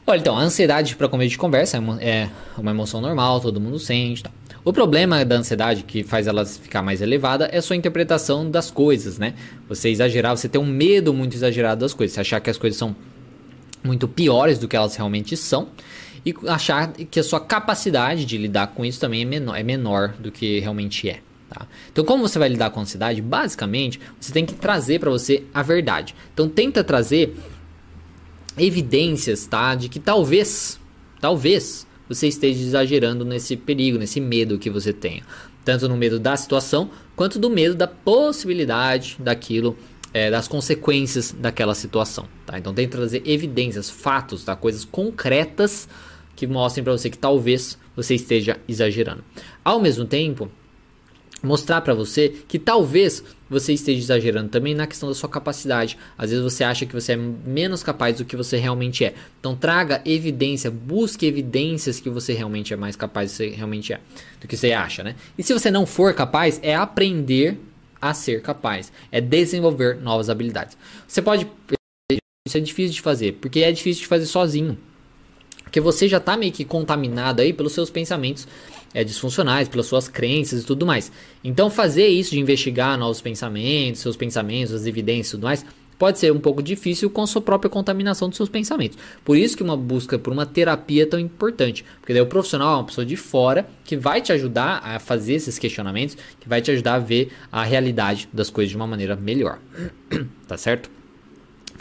Olha, 0.06 0.20
então, 0.20 0.38
a 0.38 0.42
ansiedade 0.42 0.96
para 0.96 1.10
começo 1.10 1.32
de 1.32 1.38
conversa 1.40 1.78
é 1.78 1.80
uma, 1.80 2.02
é 2.02 2.30
uma 2.56 2.70
emoção 2.70 3.02
normal, 3.02 3.42
todo 3.42 3.60
mundo 3.60 3.80
sente. 3.80 4.24
Tá? 4.24 4.32
O 4.64 4.72
problema 4.72 5.26
da 5.26 5.36
ansiedade 5.36 5.84
que 5.84 6.04
faz 6.04 6.28
ela 6.28 6.46
ficar 6.46 6.84
mais 6.84 7.02
elevada 7.02 7.46
é 7.46 7.58
a 7.58 7.62
sua 7.62 7.76
interpretação 7.76 8.50
das 8.50 8.70
coisas, 8.70 9.18
né? 9.18 9.34
Você 9.68 9.90
exagerar, 9.90 10.38
você 10.38 10.48
ter 10.48 10.60
um 10.60 10.66
medo 10.66 11.14
muito 11.14 11.36
exagerado 11.36 11.82
das 11.82 11.96
coisas, 11.96 12.14
você 12.14 12.22
achar 12.22 12.40
que 12.40 12.50
as 12.50 12.58
coisas 12.60 12.78
são 12.78 12.96
muito 13.84 14.08
piores 14.08 14.60
do 14.60 14.68
que 14.68 14.76
elas 14.76 14.96
realmente 14.96 15.36
são 15.36 15.68
e 16.26 16.36
achar 16.48 16.94
que 16.94 17.20
a 17.20 17.24
sua 17.24 17.40
capacidade 17.40 18.26
de 18.26 18.38
lidar 18.38 18.68
com 18.68 18.86
isso 18.86 19.00
também 19.00 19.22
é 19.22 19.26
menor, 19.26 19.56
é 19.56 19.64
menor 19.64 20.10
do 20.20 20.32
que 20.32 20.60
realmente 20.60 21.10
é. 21.10 21.22
Tá? 21.50 21.68
Então, 21.92 22.06
como 22.06 22.26
você 22.26 22.40
vai 22.40 22.48
lidar 22.48 22.70
com 22.70 22.80
a 22.80 22.84
ansiedade? 22.84 23.22
Basicamente, 23.22 24.00
você 24.20 24.32
tem 24.32 24.46
que 24.46 24.54
trazer 24.54 25.00
para 25.00 25.10
você 25.10 25.44
a 25.54 25.62
verdade. 25.62 26.16
Então, 26.34 26.48
tenta 26.48 26.82
trazer 26.84 27.36
evidências, 28.58 29.46
tá, 29.46 29.76
de 29.76 29.90
que 29.90 30.00
talvez, 30.00 30.80
talvez 31.20 31.86
você 32.08 32.28
esteja 32.28 32.62
exagerando 32.62 33.26
nesse 33.26 33.58
perigo, 33.58 33.98
nesse 33.98 34.22
medo 34.22 34.60
que 34.60 34.70
você 34.70 34.94
tenha, 34.94 35.24
tanto 35.66 35.90
no 35.90 35.98
medo 35.98 36.20
da 36.20 36.38
situação 36.38 36.90
quanto 37.16 37.38
do 37.38 37.50
medo 37.50 37.76
da 37.76 37.88
possibilidade 37.88 39.18
daquilo, 39.20 39.78
é, 40.14 40.32
das 40.32 40.48
consequências 40.48 41.34
daquela 41.38 41.76
situação. 41.76 42.28
Tá? 42.46 42.58
Então, 42.58 42.74
tenta 42.74 42.98
trazer 42.98 43.24
evidências, 43.26 43.90
fatos, 43.90 44.46
tá, 44.46 44.56
coisas 44.56 44.86
concretas 44.86 45.90
que 46.42 46.48
mostrem 46.48 46.84
para 46.84 46.94
você 46.94 47.08
que 47.08 47.20
talvez 47.20 47.78
você 47.96 48.16
esteja 48.16 48.58
exagerando. 48.68 49.24
Ao 49.64 49.80
mesmo 49.80 50.06
tempo, 50.06 50.50
mostrar 51.44 51.82
para 51.82 51.94
você 51.94 52.30
que 52.48 52.58
talvez 52.58 53.24
você 53.48 53.74
esteja 53.74 54.00
exagerando 54.00 54.50
também 54.50 54.74
na 54.74 54.88
questão 54.88 55.08
da 55.08 55.14
sua 55.14 55.30
capacidade. 55.30 56.00
Às 56.18 56.32
vezes 56.32 56.44
você 56.44 56.64
acha 56.64 56.84
que 56.84 56.96
você 56.96 57.14
é 57.14 57.16
menos 57.16 57.84
capaz 57.84 58.18
do 58.18 58.26
que 58.26 58.36
você 58.36 58.58
realmente 58.58 59.06
é. 59.06 59.14
Então 59.40 59.56
traga 59.56 60.02
evidência, 60.04 60.72
busque 60.72 61.28
evidências 61.28 62.00
que 62.00 62.10
você 62.10 62.34
realmente 62.34 62.74
é 62.74 62.76
mais 62.76 62.96
capaz 62.96 63.30
do 63.30 63.38
que 63.38 63.38
você 63.38 63.56
realmente 63.56 63.94
é, 63.94 64.00
do 64.40 64.48
que 64.48 64.58
você 64.58 64.72
acha, 64.72 65.04
né? 65.04 65.16
E 65.38 65.44
se 65.44 65.54
você 65.54 65.70
não 65.70 65.86
for 65.86 66.12
capaz, 66.16 66.60
é 66.64 66.74
aprender 66.74 67.60
a 68.02 68.16
ser 68.16 68.42
capaz, 68.42 68.92
é 69.12 69.22
desenvolver 69.22 69.98
novas 69.98 70.28
habilidades. 70.28 70.76
Você 71.08 71.22
pode 71.22 71.46
isso 72.48 72.58
é 72.58 72.60
difícil 72.60 72.96
de 72.96 73.02
fazer, 73.02 73.34
porque 73.34 73.60
é 73.60 73.72
difícil 73.72 74.02
de 74.02 74.08
fazer 74.08 74.26
sozinho. 74.26 74.76
Porque 75.72 75.80
você 75.80 76.06
já 76.06 76.18
está 76.18 76.36
meio 76.36 76.52
que 76.52 76.66
contaminado 76.66 77.42
aí 77.42 77.54
pelos 77.54 77.72
seus 77.72 77.90
pensamentos 77.90 78.46
é, 78.94 79.06
disfuncionais, 79.06 79.70
pelas 79.70 79.86
suas 79.86 80.10
crenças 80.10 80.64
e 80.64 80.66
tudo 80.66 80.86
mais. 80.86 81.10
Então 81.42 81.70
fazer 81.70 82.08
isso 82.08 82.32
de 82.32 82.42
investigar 82.42 82.98
novos 83.00 83.22
pensamentos, 83.22 84.02
seus 84.02 84.18
pensamentos, 84.18 84.74
as 84.74 84.86
evidências 84.86 85.30
e 85.30 85.32
tudo 85.32 85.44
mais, 85.44 85.66
pode 85.98 86.20
ser 86.20 86.30
um 86.34 86.42
pouco 86.42 86.62
difícil 86.62 87.10
com 87.10 87.22
a 87.22 87.28
sua 87.28 87.42
própria 87.42 87.70
contaminação 87.70 88.28
dos 88.28 88.36
seus 88.36 88.50
pensamentos. 88.50 88.98
Por 89.24 89.38
isso 89.38 89.56
que 89.56 89.64
uma 89.64 89.78
busca 89.78 90.20
por 90.20 90.34
uma 90.34 90.46
terapia 90.46 91.04
é 91.04 91.06
tão 91.06 91.22
importante. 91.22 91.86
Porque 92.02 92.12
daí 92.12 92.22
o 92.22 92.28
profissional 92.28 92.74
é 92.74 92.76
uma 92.76 92.84
pessoa 92.84 93.06
de 93.06 93.16
fora 93.16 93.66
que 93.86 93.96
vai 93.96 94.20
te 94.20 94.34
ajudar 94.34 94.82
a 94.84 95.00
fazer 95.00 95.36
esses 95.36 95.58
questionamentos, 95.58 96.18
que 96.38 96.50
vai 96.50 96.62
te 96.62 96.70
ajudar 96.70 96.96
a 96.96 97.00
ver 97.00 97.32
a 97.50 97.64
realidade 97.64 98.28
das 98.34 98.50
coisas 98.50 98.72
de 98.72 98.76
uma 98.76 98.88
maneira 98.88 99.16
melhor. 99.16 99.60
tá 100.50 100.58
certo? 100.58 100.92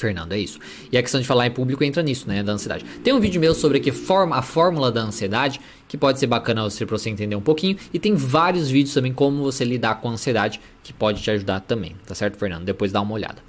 Fernando, 0.00 0.32
é 0.32 0.38
isso. 0.38 0.58
E 0.90 0.96
a 0.96 1.02
questão 1.02 1.20
de 1.20 1.26
falar 1.26 1.46
em 1.46 1.50
público 1.50 1.84
entra 1.84 2.02
nisso, 2.02 2.26
né? 2.26 2.42
Da 2.42 2.52
ansiedade. 2.52 2.84
Tem 3.04 3.12
um 3.12 3.20
vídeo 3.20 3.40
meu 3.40 3.54
sobre 3.54 3.80
que 3.80 3.92
forma, 3.92 4.36
a 4.36 4.42
fórmula 4.42 4.90
da 4.90 5.02
ansiedade, 5.02 5.60
que 5.86 5.96
pode 5.96 6.18
ser 6.18 6.26
bacana 6.26 6.62
você, 6.62 6.86
pra 6.86 6.96
você 6.96 7.10
entender 7.10 7.36
um 7.36 7.40
pouquinho. 7.40 7.76
E 7.92 7.98
tem 7.98 8.14
vários 8.14 8.70
vídeos 8.70 8.94
também 8.94 9.12
como 9.12 9.42
você 9.42 9.64
lidar 9.64 10.00
com 10.00 10.08
a 10.08 10.12
ansiedade, 10.12 10.60
que 10.82 10.92
pode 10.92 11.22
te 11.22 11.30
ajudar 11.30 11.60
também. 11.60 11.94
Tá 12.06 12.14
certo, 12.14 12.38
Fernando? 12.38 12.64
Depois 12.64 12.90
dá 12.90 13.00
uma 13.00 13.14
olhada. 13.14 13.42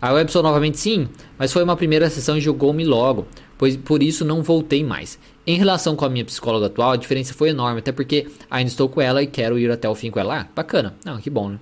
A 0.00 0.12
Webson 0.12 0.42
novamente 0.42 0.78
sim, 0.78 1.08
mas 1.38 1.50
foi 1.50 1.62
uma 1.62 1.76
primeira 1.76 2.10
sessão 2.10 2.36
e 2.36 2.40
julgou-me 2.40 2.84
logo, 2.84 3.26
pois 3.56 3.74
por 3.74 4.02
isso 4.02 4.22
não 4.22 4.42
voltei 4.42 4.84
mais. 4.84 5.18
Em 5.46 5.56
relação 5.56 5.96
com 5.96 6.04
a 6.04 6.10
minha 6.10 6.24
psicóloga 6.24 6.66
atual, 6.66 6.92
a 6.92 6.96
diferença 6.96 7.32
foi 7.32 7.48
enorme, 7.48 7.78
até 7.78 7.90
porque 7.90 8.26
ainda 8.50 8.70
estou 8.70 8.88
com 8.88 9.00
ela 9.00 9.22
e 9.22 9.26
quero 9.26 9.58
ir 9.58 9.70
até 9.70 9.88
o 9.88 9.94
fim 9.94 10.10
com 10.10 10.20
ela. 10.20 10.40
Ah, 10.40 10.46
bacana. 10.54 10.94
Não, 11.06 11.18
que 11.18 11.30
bom, 11.30 11.48
né? 11.48 11.58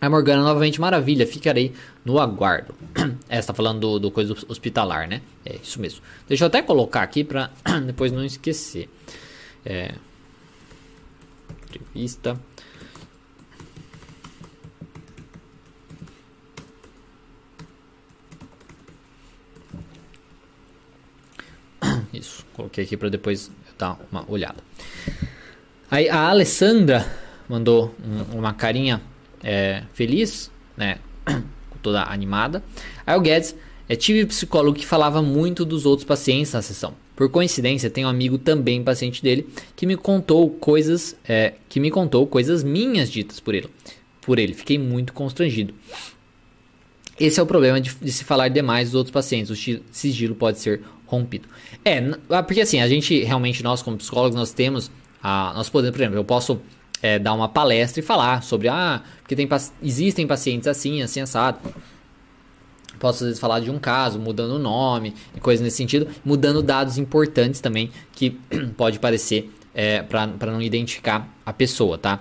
A 0.00 0.08
Morgana 0.08 0.44
novamente, 0.44 0.80
maravilha, 0.80 1.26
ficarei 1.26 1.74
no 2.04 2.20
aguardo. 2.20 2.72
Essa 3.28 3.48
tá 3.48 3.54
falando 3.54 3.80
do, 3.80 3.98
do 3.98 4.10
coisa 4.12 4.32
hospitalar, 4.46 5.08
né? 5.08 5.22
É 5.44 5.56
isso 5.56 5.80
mesmo. 5.80 6.00
Deixa 6.28 6.44
eu 6.44 6.46
até 6.46 6.62
colocar 6.62 7.02
aqui 7.02 7.24
pra 7.24 7.50
depois 7.84 8.12
não 8.12 8.24
esquecer. 8.24 8.88
É. 9.66 9.94
Entrevista. 11.64 12.38
Isso, 22.14 22.46
coloquei 22.54 22.84
aqui 22.84 22.96
para 22.96 23.08
depois 23.08 23.50
dar 23.76 23.98
uma 24.12 24.24
olhada. 24.30 24.62
Aí 25.90 26.08
a 26.08 26.28
Alessandra 26.28 27.04
mandou 27.48 27.94
um, 28.04 28.38
uma 28.38 28.54
carinha 28.54 29.02
é, 29.42 29.82
feliz, 29.92 30.50
né? 30.76 30.98
Toda 31.82 32.02
animada. 32.02 32.62
Aí 33.06 33.16
o 33.16 33.20
Guedes, 33.20 33.54
é, 33.88 33.96
tive 33.96 34.26
psicólogo 34.26 34.78
que 34.78 34.86
falava 34.86 35.22
muito 35.22 35.64
dos 35.64 35.86
outros 35.86 36.06
pacientes 36.06 36.52
na 36.52 36.62
sessão. 36.62 36.94
Por 37.16 37.28
coincidência, 37.30 37.90
tem 37.90 38.04
um 38.04 38.08
amigo 38.08 38.38
também 38.38 38.82
paciente 38.84 39.22
dele 39.22 39.48
que 39.74 39.86
me 39.86 39.96
contou 39.96 40.50
coisas, 40.50 41.16
é, 41.28 41.54
que 41.68 41.80
me 41.80 41.90
contou 41.90 42.26
coisas 42.26 42.62
minhas 42.62 43.10
ditas 43.10 43.40
por 43.40 43.54
ele. 43.54 43.68
Por 44.20 44.38
ele, 44.38 44.54
fiquei 44.54 44.78
muito 44.78 45.12
constrangido. 45.12 45.74
Esse 47.18 47.40
é 47.40 47.42
o 47.42 47.46
problema 47.46 47.80
de, 47.80 47.92
de 47.94 48.12
se 48.12 48.22
falar 48.22 48.48
demais 48.48 48.88
dos 48.88 48.94
outros 48.94 49.12
pacientes. 49.12 49.50
O 49.50 49.82
sigilo 49.90 50.34
pode 50.34 50.60
ser 50.60 50.82
rompido. 51.06 51.48
É, 51.84 51.98
ah, 52.30 52.42
porque 52.42 52.60
assim, 52.60 52.80
a 52.80 52.88
gente 52.88 53.24
realmente, 53.24 53.62
nós 53.62 53.82
como 53.82 53.96
psicólogos, 53.96 54.36
nós 54.36 54.52
temos, 54.52 54.90
a, 55.20 55.52
nós 55.56 55.68
podemos, 55.68 55.96
por 55.96 56.02
exemplo, 56.02 56.18
eu 56.18 56.24
posso 56.24 56.60
é, 57.02 57.18
dar 57.18 57.32
uma 57.32 57.48
palestra 57.48 58.00
e 58.00 58.02
falar 58.02 58.42
sobre, 58.42 58.68
ah, 58.68 59.02
porque 59.20 59.36
tem, 59.36 59.48
existem 59.82 60.26
pacientes 60.26 60.66
assim, 60.66 61.02
assim, 61.02 61.20
assado. 61.20 61.58
Posso 62.98 63.22
às 63.22 63.28
vezes 63.28 63.40
falar 63.40 63.60
de 63.60 63.70
um 63.70 63.78
caso, 63.78 64.18
mudando 64.18 64.52
o 64.52 64.58
nome 64.58 65.14
e 65.34 65.40
coisas 65.40 65.62
nesse 65.62 65.76
sentido, 65.76 66.08
mudando 66.24 66.62
dados 66.62 66.98
importantes 66.98 67.60
também 67.60 67.90
que 68.12 68.30
pode 68.76 68.98
parecer 68.98 69.52
é, 69.74 70.02
para 70.02 70.26
não 70.46 70.60
identificar 70.60 71.28
a 71.46 71.52
pessoa, 71.52 71.96
tá? 71.96 72.20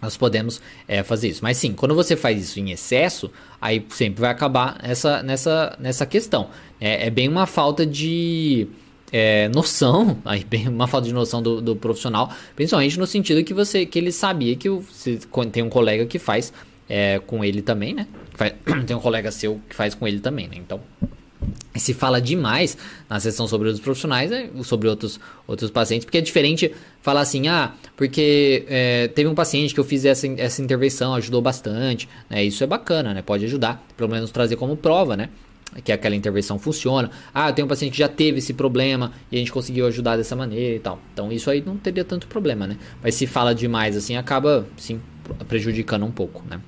Nós 0.00 0.16
podemos 0.16 0.60
é, 0.86 1.02
fazer 1.02 1.28
isso. 1.28 1.42
Mas 1.42 1.56
sim, 1.56 1.72
quando 1.72 1.94
você 1.94 2.16
faz 2.16 2.42
isso 2.42 2.60
em 2.60 2.70
excesso, 2.70 3.30
aí 3.60 3.84
sempre 3.90 4.20
vai 4.20 4.30
acabar 4.30 4.78
essa, 4.82 5.22
nessa, 5.22 5.76
nessa 5.78 6.06
questão. 6.06 6.48
É, 6.80 7.06
é 7.06 7.10
bem 7.10 7.28
uma 7.28 7.46
falta 7.46 7.84
de 7.84 8.68
é, 9.12 9.48
noção, 9.48 10.18
aí 10.24 10.44
bem 10.44 10.68
uma 10.68 10.86
falta 10.86 11.06
de 11.06 11.14
noção 11.14 11.42
do, 11.42 11.60
do, 11.60 11.76
profissional, 11.76 12.30
principalmente 12.54 12.98
no 12.98 13.06
sentido 13.06 13.42
que 13.44 13.54
você 13.54 13.86
que 13.86 13.98
ele 13.98 14.12
sabia 14.12 14.56
que 14.56 14.68
tem 15.52 15.62
um 15.62 15.68
colega 15.68 16.06
que 16.06 16.18
faz 16.18 16.52
é, 16.88 17.20
com 17.26 17.44
ele 17.44 17.62
também, 17.62 17.94
né? 17.94 18.06
Faz, 18.34 18.54
tem 18.86 18.96
um 18.96 19.00
colega 19.00 19.30
seu 19.30 19.60
que 19.68 19.74
faz 19.74 19.94
com 19.94 20.06
ele 20.06 20.20
também, 20.20 20.48
né? 20.48 20.56
Então 20.56 20.80
se 21.74 21.92
fala 21.92 22.20
demais 22.20 22.76
na 23.08 23.20
sessão 23.20 23.46
sobre 23.46 23.68
outros 23.68 23.84
profissionais, 23.84 24.30
né, 24.30 24.48
sobre 24.64 24.88
outros, 24.88 25.20
outros 25.46 25.70
pacientes, 25.70 26.04
porque 26.04 26.18
é 26.18 26.20
diferente 26.20 26.72
falar 27.02 27.20
assim, 27.20 27.48
ah, 27.48 27.74
porque 27.96 28.64
é, 28.68 29.08
teve 29.08 29.28
um 29.28 29.34
paciente 29.34 29.74
que 29.74 29.80
eu 29.80 29.84
fiz 29.84 30.04
essa, 30.04 30.26
essa 30.38 30.62
intervenção, 30.62 31.14
ajudou 31.14 31.42
bastante, 31.42 32.08
né, 32.28 32.42
isso 32.44 32.64
é 32.64 32.66
bacana, 32.66 33.12
né, 33.12 33.22
pode 33.22 33.44
ajudar, 33.44 33.84
pelo 33.96 34.10
menos 34.10 34.30
trazer 34.30 34.56
como 34.56 34.76
prova, 34.76 35.16
né, 35.16 35.28
que 35.84 35.92
aquela 35.92 36.16
intervenção 36.16 36.58
funciona. 36.58 37.10
Ah, 37.34 37.50
eu 37.50 37.52
tenho 37.52 37.66
um 37.66 37.68
paciente 37.68 37.92
que 37.92 37.98
já 37.98 38.08
teve 38.08 38.38
esse 38.38 38.54
problema 38.54 39.12
e 39.30 39.36
a 39.36 39.38
gente 39.38 39.52
conseguiu 39.52 39.86
ajudar 39.86 40.16
dessa 40.16 40.34
maneira 40.34 40.76
e 40.76 40.78
tal. 40.78 40.98
Então 41.12 41.30
isso 41.32 41.50
aí 41.50 41.62
não 41.64 41.76
teria 41.76 42.04
tanto 42.04 42.26
problema, 42.26 42.66
né, 42.66 42.76
mas 43.02 43.14
se 43.14 43.26
fala 43.26 43.54
demais 43.54 43.96
assim, 43.96 44.16
acaba, 44.16 44.66
sim, 44.76 45.00
prejudicando 45.48 46.04
um 46.04 46.10
pouco, 46.10 46.42
né. 46.48 46.60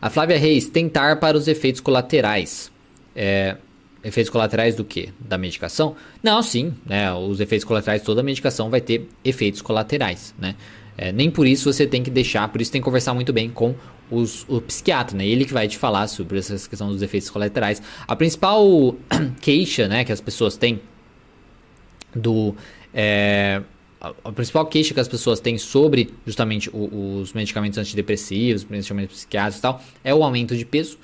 A 0.00 0.10
Flávia 0.10 0.38
Reis, 0.38 0.68
tentar 0.68 1.16
para 1.16 1.36
os 1.36 1.48
efeitos 1.48 1.80
colaterais. 1.80 2.70
É, 3.14 3.56
efeitos 4.04 4.30
colaterais 4.30 4.76
do 4.76 4.84
que? 4.84 5.08
Da 5.18 5.38
medicação? 5.38 5.96
Não, 6.22 6.42
sim, 6.42 6.74
né? 6.84 7.12
Os 7.12 7.40
efeitos 7.40 7.64
colaterais, 7.64 8.02
toda 8.02 8.22
medicação 8.22 8.70
vai 8.70 8.80
ter 8.80 9.08
efeitos 9.24 9.62
colaterais, 9.62 10.34
né? 10.38 10.54
É, 10.96 11.12
nem 11.12 11.30
por 11.30 11.46
isso 11.46 11.72
você 11.72 11.86
tem 11.86 12.02
que 12.02 12.10
deixar, 12.10 12.48
por 12.48 12.60
isso 12.60 12.70
tem 12.70 12.80
que 12.80 12.84
conversar 12.84 13.14
muito 13.14 13.32
bem 13.32 13.50
com 13.50 13.74
os, 14.10 14.44
o 14.48 14.60
psiquiatra, 14.60 15.16
né? 15.16 15.26
Ele 15.26 15.44
que 15.44 15.52
vai 15.52 15.68
te 15.68 15.78
falar 15.78 16.06
sobre 16.08 16.38
essa 16.38 16.68
questão 16.68 16.88
dos 16.88 17.02
efeitos 17.02 17.30
colaterais. 17.30 17.82
A 18.06 18.14
principal 18.14 18.94
queixa, 19.40 19.88
né, 19.88 20.04
que 20.04 20.12
as 20.12 20.20
pessoas 20.20 20.56
têm 20.56 20.80
do 22.14 22.54
é, 22.94 23.62
a, 24.00 24.32
principal 24.32 24.66
queixa 24.66 24.94
que 24.94 25.00
as 25.00 25.08
pessoas 25.08 25.40
têm 25.40 25.58
sobre 25.58 26.14
justamente 26.26 26.70
os 26.72 27.32
medicamentos 27.32 27.78
antidepressivos, 27.78 28.64
medicamentos 28.64 29.16
psiquiátricos 29.16 29.58
e 29.58 29.62
tal, 29.62 29.82
é 30.04 30.14
o 30.14 30.22
aumento 30.22 30.56
de 30.56 30.64
peso 30.64 30.98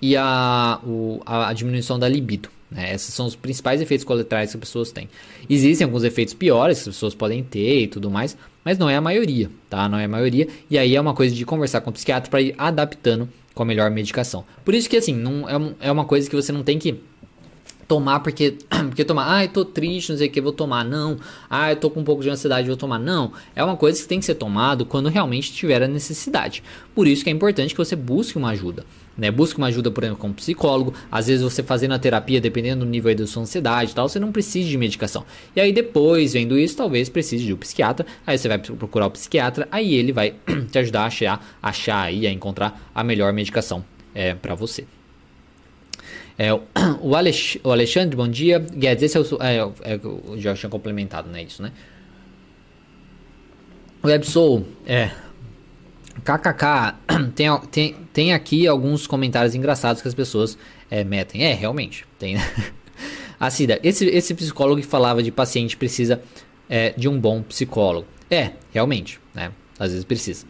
e 0.00 0.16
a, 0.16 0.80
o, 0.84 1.20
a 1.24 1.52
diminuição 1.52 1.98
da 1.98 2.08
libido. 2.08 2.48
Né? 2.70 2.94
Esses 2.94 3.14
são 3.14 3.26
os 3.26 3.36
principais 3.36 3.80
efeitos 3.80 4.04
colaterais 4.04 4.50
que 4.50 4.56
as 4.56 4.60
pessoas 4.60 4.90
têm. 4.90 5.08
Existem 5.48 5.84
alguns 5.84 6.04
efeitos 6.04 6.34
piores 6.34 6.82
que 6.82 6.88
as 6.88 6.94
pessoas 6.96 7.14
podem 7.14 7.42
ter 7.42 7.82
e 7.82 7.86
tudo 7.86 8.10
mais, 8.10 8.36
mas 8.64 8.78
não 8.78 8.88
é 8.88 8.96
a 8.96 9.00
maioria, 9.00 9.50
tá? 9.68 9.88
Não 9.88 9.98
é 9.98 10.04
a 10.04 10.08
maioria. 10.08 10.48
E 10.70 10.78
aí 10.78 10.94
é 10.94 11.00
uma 11.00 11.14
coisa 11.14 11.34
de 11.34 11.44
conversar 11.44 11.80
com 11.80 11.90
o 11.90 11.92
psiquiatra 11.92 12.30
para 12.30 12.40
ir 12.40 12.54
adaptando 12.56 13.28
com 13.54 13.62
a 13.62 13.66
melhor 13.66 13.90
medicação. 13.90 14.44
Por 14.64 14.74
isso 14.74 14.88
que 14.88 14.96
assim, 14.96 15.14
não 15.14 15.48
é, 15.48 15.88
é 15.88 15.92
uma 15.92 16.04
coisa 16.04 16.28
que 16.28 16.36
você 16.36 16.52
não 16.52 16.62
tem 16.62 16.78
que 16.78 17.00
tomar 17.86 18.20
porque 18.20 18.56
porque 18.88 19.04
tomar, 19.04 19.36
ah, 19.36 19.44
eu 19.44 19.48
tô 19.48 19.64
triste, 19.64 20.10
não 20.10 20.18
sei 20.18 20.28
o 20.28 20.30
que, 20.30 20.40
vou 20.40 20.52
tomar. 20.52 20.84
Não. 20.84 21.18
Ah, 21.50 21.70
eu 21.70 21.76
tô 21.76 21.90
com 21.90 22.00
um 22.00 22.04
pouco 22.04 22.22
de 22.22 22.30
ansiedade, 22.30 22.66
vou 22.66 22.76
tomar. 22.76 22.98
Não. 22.98 23.32
É 23.54 23.62
uma 23.62 23.76
coisa 23.76 24.00
que 24.00 24.08
tem 24.08 24.18
que 24.18 24.24
ser 24.24 24.34
tomado 24.34 24.86
quando 24.86 25.08
realmente 25.08 25.52
tiver 25.52 25.82
a 25.82 25.88
necessidade. 25.88 26.62
Por 26.94 27.06
isso 27.06 27.22
que 27.22 27.30
é 27.30 27.32
importante 27.32 27.74
que 27.74 27.78
você 27.78 27.96
busque 27.96 28.38
uma 28.38 28.50
ajuda. 28.50 28.84
Né? 29.16 29.30
Busque 29.30 29.58
uma 29.58 29.66
ajuda, 29.66 29.90
por 29.90 30.04
exemplo, 30.04 30.20
como 30.20 30.34
psicólogo. 30.34 30.94
Às 31.10 31.26
vezes 31.26 31.42
você 31.42 31.62
fazendo 31.62 31.92
a 31.92 31.98
terapia, 31.98 32.40
dependendo 32.40 32.84
do 32.84 32.90
nível 32.90 33.10
aí 33.10 33.14
da 33.14 33.26
sua 33.26 33.42
ansiedade 33.42 33.92
e 33.92 33.94
tal, 33.94 34.08
você 34.08 34.18
não 34.18 34.32
precisa 34.32 34.68
de 34.68 34.78
medicação. 34.78 35.24
E 35.54 35.60
aí 35.60 35.72
depois, 35.72 36.32
vendo 36.32 36.58
isso, 36.58 36.76
talvez 36.76 37.08
precise 37.08 37.44
de 37.44 37.52
um 37.52 37.56
psiquiatra. 37.56 38.06
Aí 38.26 38.38
você 38.38 38.48
vai 38.48 38.58
procurar 38.58 39.06
o 39.06 39.10
psiquiatra, 39.10 39.68
aí 39.70 39.94
ele 39.94 40.12
vai 40.12 40.34
te 40.70 40.78
ajudar 40.78 41.02
a 41.02 41.06
achar, 41.06 41.58
achar 41.62 42.02
aí, 42.02 42.26
a 42.26 42.30
encontrar 42.30 42.90
a 42.94 43.04
melhor 43.04 43.32
medicação 43.32 43.84
é, 44.14 44.34
para 44.34 44.54
você. 44.54 44.84
É, 46.38 46.52
o, 46.52 46.62
Alex, 47.14 47.58
o 47.62 47.70
Alexandre, 47.70 48.16
bom 48.16 48.28
dia. 48.28 48.58
Guedes, 48.58 49.02
esse 49.04 49.16
é 49.16 49.20
o. 49.20 49.42
É, 49.42 49.92
é, 49.92 50.00
eu 50.02 50.34
já 50.38 50.54
tinha 50.54 50.70
complementado, 50.70 51.28
né? 51.28 51.42
Isso, 51.42 51.62
né? 51.62 51.72
O 54.02 54.08
Websoul, 54.08 54.66
é. 54.86 55.10
KKK, 56.20 56.94
tem, 57.34 57.58
tem, 57.70 57.96
tem 58.12 58.32
aqui 58.32 58.66
alguns 58.66 59.06
comentários 59.06 59.54
engraçados 59.54 60.02
que 60.02 60.08
as 60.08 60.14
pessoas 60.14 60.58
é, 60.90 61.02
metem. 61.04 61.44
É, 61.44 61.54
realmente, 61.54 62.04
tem, 62.18 62.34
né? 62.34 62.52
A 63.40 63.50
Cida, 63.50 63.80
esse, 63.82 64.06
esse 64.06 64.34
psicólogo 64.34 64.80
que 64.80 64.86
falava 64.86 65.20
de 65.20 65.32
paciente 65.32 65.76
precisa 65.76 66.22
é, 66.68 66.94
de 66.96 67.08
um 67.08 67.18
bom 67.18 67.42
psicólogo. 67.42 68.06
É, 68.30 68.52
realmente, 68.72 69.18
né? 69.34 69.50
Às 69.78 69.90
vezes 69.90 70.04
precisa. 70.04 70.46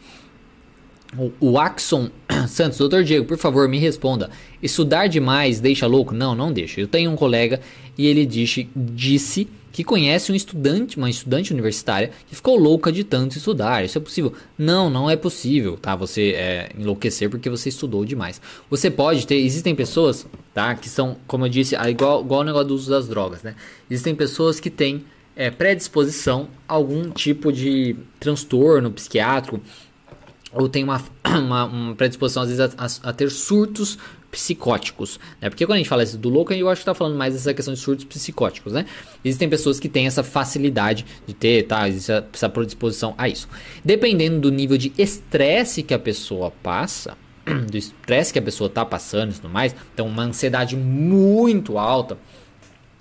O, 1.16 1.32
o 1.40 1.58
Axon 1.58 2.10
Santos, 2.46 2.76
doutor 2.78 3.02
Diego, 3.02 3.24
por 3.24 3.38
favor, 3.38 3.66
me 3.66 3.78
responda. 3.78 4.28
Estudar 4.62 5.06
demais 5.06 5.58
deixa 5.58 5.86
louco? 5.86 6.14
Não, 6.14 6.34
não 6.34 6.52
deixa. 6.52 6.80
Eu 6.80 6.86
tenho 6.86 7.10
um 7.10 7.16
colega 7.16 7.60
e 7.96 8.06
ele 8.06 8.26
disse, 8.26 8.68
disse 8.76 9.48
que 9.72 9.82
conhece 9.82 10.30
um 10.30 10.34
estudante, 10.34 10.98
uma 10.98 11.08
estudante 11.08 11.52
universitária 11.52 12.10
que 12.28 12.36
ficou 12.36 12.56
louca 12.56 12.92
de 12.92 13.02
tanto 13.02 13.38
estudar. 13.38 13.84
Isso 13.84 13.96
é 13.96 14.00
possível? 14.00 14.32
Não, 14.56 14.90
não 14.90 15.08
é 15.08 15.16
possível, 15.16 15.78
tá? 15.78 15.96
Você 15.96 16.34
é, 16.36 16.70
enlouquecer 16.78 17.30
porque 17.30 17.48
você 17.48 17.70
estudou 17.70 18.04
demais. 18.04 18.40
Você 18.68 18.90
pode 18.90 19.26
ter, 19.26 19.36
existem 19.36 19.74
pessoas, 19.74 20.26
tá? 20.52 20.74
Que 20.74 20.88
são, 20.88 21.16
como 21.26 21.46
eu 21.46 21.48
disse, 21.48 21.74
igual, 21.74 22.22
igual 22.22 22.42
o 22.42 22.44
negócio 22.44 22.68
do 22.68 22.74
uso 22.74 22.90
das 22.90 23.08
drogas, 23.08 23.42
né? 23.42 23.56
Existem 23.90 24.14
pessoas 24.14 24.60
que 24.60 24.68
têm 24.68 25.04
é, 25.34 25.50
predisposição 25.50 26.48
a 26.68 26.74
algum 26.74 27.10
tipo 27.10 27.50
de 27.50 27.96
transtorno 28.20 28.90
psiquiátrico 28.90 29.60
ou 30.52 30.68
tem 30.68 30.84
uma, 30.84 31.02
uma, 31.24 31.64
uma 31.64 31.94
predisposição 31.94 32.42
às 32.42 32.50
vezes 32.50 32.60
a, 32.60 32.84
a, 32.84 33.10
a, 33.10 33.12
ter 33.12 33.30
surtos 33.30 33.98
psicóticos, 34.32 35.20
né? 35.38 35.50
Porque 35.50 35.66
quando 35.66 35.74
a 35.74 35.76
gente 35.76 35.90
fala 35.90 36.02
isso 36.02 36.16
do 36.16 36.30
louco, 36.30 36.54
eu 36.54 36.70
acho 36.70 36.80
que 36.80 36.86
tá 36.86 36.94
falando 36.94 37.16
mais 37.16 37.34
dessa 37.34 37.52
questão 37.52 37.74
de 37.74 37.78
surtos 37.78 38.06
psicóticos, 38.06 38.72
né? 38.72 38.86
Existem 39.22 39.46
pessoas 39.46 39.78
que 39.78 39.90
têm 39.90 40.06
essa 40.06 40.24
facilidade 40.24 41.04
de 41.26 41.34
ter, 41.34 41.64
tá? 41.64 41.86
Existe 41.86 42.10
essa 42.32 42.48
predisposição 42.48 43.14
a 43.18 43.28
isso. 43.28 43.46
Dependendo 43.84 44.40
do 44.40 44.50
nível 44.50 44.78
de 44.78 44.90
estresse 44.96 45.82
que 45.82 45.92
a 45.92 45.98
pessoa 45.98 46.50
passa, 46.62 47.14
do 47.70 47.76
estresse 47.76 48.32
que 48.32 48.38
a 48.38 48.42
pessoa 48.42 48.68
está 48.68 48.86
passando 48.86 49.32
e 49.32 49.34
tudo 49.34 49.50
mais, 49.50 49.76
então 49.92 50.06
uma 50.06 50.22
ansiedade 50.22 50.76
muito 50.76 51.76
alta, 51.76 52.16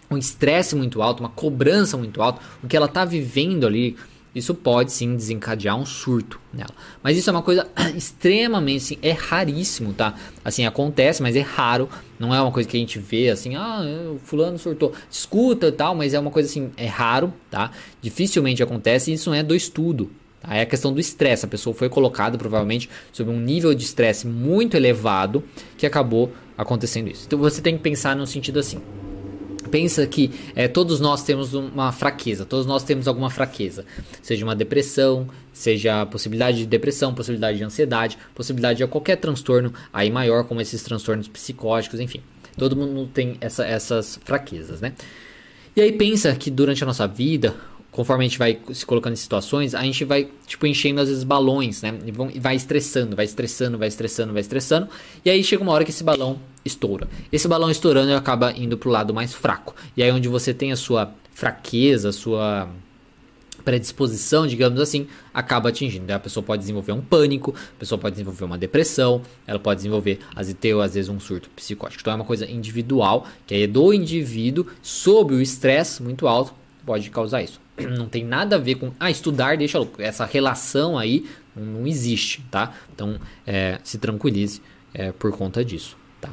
um 0.10 0.18
estresse 0.18 0.76
muito 0.76 1.02
alto, 1.02 1.22
uma 1.22 1.30
cobrança 1.30 1.96
muito 1.98 2.22
alta, 2.22 2.42
o 2.62 2.68
que 2.68 2.76
ela 2.76 2.88
está 2.88 3.06
vivendo 3.06 3.66
ali, 3.66 3.96
isso 4.34 4.56
pode 4.56 4.94
sim 4.94 5.16
desencadear 5.16 5.78
um 5.78 5.86
surto 5.86 6.40
nela. 6.54 6.74
Mas 7.04 7.18
isso 7.18 7.30
é 7.30 7.34
uma 7.34 7.42
coisa 7.42 7.68
extremamente, 7.96 8.78
assim, 8.84 8.98
é 9.02 9.12
raríssimo, 9.12 9.94
tá? 9.94 10.16
Assim, 10.44 10.66
acontece, 10.66 11.22
mas 11.22 11.36
é 11.36 11.42
raro. 11.42 11.90
Não 12.18 12.34
é 12.34 12.42
uma 12.42 12.52
coisa 12.52 12.68
que 12.68 12.78
a 12.78 12.80
gente 12.80 12.98
vê 12.98 13.30
assim, 13.30 13.56
ah, 13.56 13.82
o 14.14 14.20
fulano 14.20 14.58
surtou. 14.58 14.94
Escuta 15.10 15.68
e 15.68 15.72
tal, 15.72 15.94
mas 15.94 16.14
é 16.14 16.20
uma 16.20 16.32
coisa 16.32 16.50
assim, 16.50 16.72
é 16.78 16.86
raro, 16.86 17.34
tá? 17.50 17.72
Dificilmente 18.02 18.64
acontece 18.64 19.12
e 19.12 19.16
isso 19.16 19.30
não 19.30 19.36
é 19.36 19.44
do 19.44 19.54
estudo. 19.54 20.10
Tá? 20.40 20.56
É 20.56 20.62
a 20.62 20.66
questão 20.66 20.94
do 20.94 21.00
estresse. 21.00 21.46
A 21.46 21.50
pessoa 21.50 21.74
foi 21.74 21.90
colocada 21.90 22.38
provavelmente 22.38 22.90
sob 23.12 23.30
um 23.30 23.40
nível 23.40 23.74
de 23.74 23.84
estresse 23.84 24.26
muito 24.28 24.78
elevado 24.78 25.44
que 25.78 25.86
acabou 25.86 26.32
acontecendo 26.58 27.10
isso. 27.10 27.26
Então 27.28 27.38
você 27.38 27.62
tem 27.62 27.76
que 27.76 27.84
pensar 27.84 28.16
no 28.16 28.26
sentido 28.26 28.60
assim 28.60 28.80
pensa 29.72 30.05
que 30.05 30.32
é, 30.55 30.67
todos 30.67 30.99
nós 30.99 31.24
temos 31.24 31.53
uma 31.53 31.91
fraqueza, 31.91 32.45
todos 32.45 32.65
nós 32.65 32.84
temos 32.84 33.07
alguma 33.07 33.30
fraqueza, 33.30 33.86
seja 34.22 34.45
uma 34.45 34.55
depressão, 34.55 35.28
seja 35.53 36.05
possibilidade 36.05 36.57
de 36.57 36.65
depressão, 36.65 37.13
possibilidade 37.13 37.57
de 37.57 37.63
ansiedade, 37.63 38.17
possibilidade 38.36 38.78
de 38.78 38.88
qualquer 38.88 39.15
transtorno 39.15 39.74
aí 39.91 40.11
maior, 40.11 40.43
como 40.43 40.61
esses 40.61 40.84
transtornos 40.84 41.28
psicóticos, 41.28 41.99
enfim. 41.99 42.22
Todo 42.57 42.76
mundo 42.76 43.09
tem 43.13 43.38
essa, 43.39 43.65
essas 43.65 44.19
fraquezas, 44.26 44.82
né? 44.82 44.93
E 45.74 45.80
aí 45.80 45.93
pensa 45.93 46.36
que 46.36 46.51
durante 46.51 46.84
a 46.84 46.88
nossa 46.88 47.07
vida, 47.07 47.55
conforme 47.92 48.24
a 48.24 48.28
gente 48.28 48.39
vai 48.39 48.58
se 48.74 48.86
colocando 48.86 49.14
em 49.14 49.18
situações, 49.18 49.76
a 49.76 49.84
gente 49.84 50.06
vai, 50.06 50.30
tipo, 50.48 50.66
enchendo 50.66 51.02
às 51.02 51.10
vezes 51.10 51.24
balões, 51.24 51.82
né? 51.82 51.94
E 52.34 52.39
vai 52.39 52.56
estressando, 52.56 53.16
vai 53.16 53.26
estressando, 53.26 53.78
vai 53.78 53.89
estressando, 53.89 54.32
vai 54.32 54.42
estressando. 54.42 54.88
E 55.26 55.30
aí 55.30 55.44
chega 55.44 55.62
uma 55.62 55.74
hora 55.74 55.84
que 55.84 55.92
esse 55.92 56.04
balão 56.04 56.39
estoura. 56.64 57.08
Esse 57.32 57.48
balão 57.48 57.70
estourando 57.70 58.10
ele 58.10 58.18
acaba 58.18 58.54
indo 58.54 58.78
pro 58.78 58.89
lado 58.89 59.14
mais 59.14 59.34
fraco. 59.34 59.76
E 59.96 60.02
aí 60.02 60.10
onde 60.12 60.30
você 60.30 60.54
tem 60.54 60.72
a 60.72 60.78
sua 60.78 61.14
fraqueza, 61.34 62.10
a 62.10 62.14
sua 62.14 62.70
predisposição, 63.62 64.48
digamos 64.48 64.80
assim, 64.80 65.08
acaba 65.34 65.70
atingindo. 65.70 66.12
a 66.12 66.20
pessoa 66.20 66.44
pode 66.44 66.62
desenvolver 66.62 66.94
um 66.94 67.02
pânico, 67.02 67.54
a 67.56 67.80
pessoa 67.80 68.00
pode 68.00 68.14
desenvolver 68.14 68.44
uma 68.46 68.58
depressão, 68.58 69.22
ela 69.46 69.60
pode 69.60 69.80
desenvolver, 69.80 70.20
às 70.36 70.48
vezes, 70.48 70.80
às 70.80 70.94
vezes 70.96 71.10
um 71.10 71.20
surto 71.20 71.50
psicótico. 71.52 72.02
Então 72.02 72.14
é 72.14 72.16
uma 72.16 72.26
coisa 72.26 72.50
individual, 72.50 73.28
que 73.46 73.54
é 73.54 73.68
do 73.68 73.94
indivíduo, 73.94 74.66
sob 74.82 75.36
o 75.36 75.42
estresse 75.42 76.02
muito 76.02 76.28
alto, 76.28 76.54
pode 76.86 77.10
causar 77.10 77.44
isso. 77.44 77.60
Não 77.98 78.08
tem 78.08 78.24
nada 78.24 78.56
a 78.56 78.60
ver 78.60 78.76
com, 78.76 78.92
ah, 79.00 79.12
estudar 79.12 79.58
deixa 79.58 79.78
louco. 79.78 80.02
Essa 80.02 80.26
relação 80.26 80.98
aí 80.98 81.26
não 81.56 81.86
existe, 81.86 82.42
tá? 82.50 82.74
Então, 82.94 83.20
é, 83.46 83.80
se 83.84 83.98
tranquilize 83.98 84.62
é, 84.94 85.12
por 85.12 85.32
conta 85.34 85.66
disso, 85.66 85.98
tá? 86.20 86.30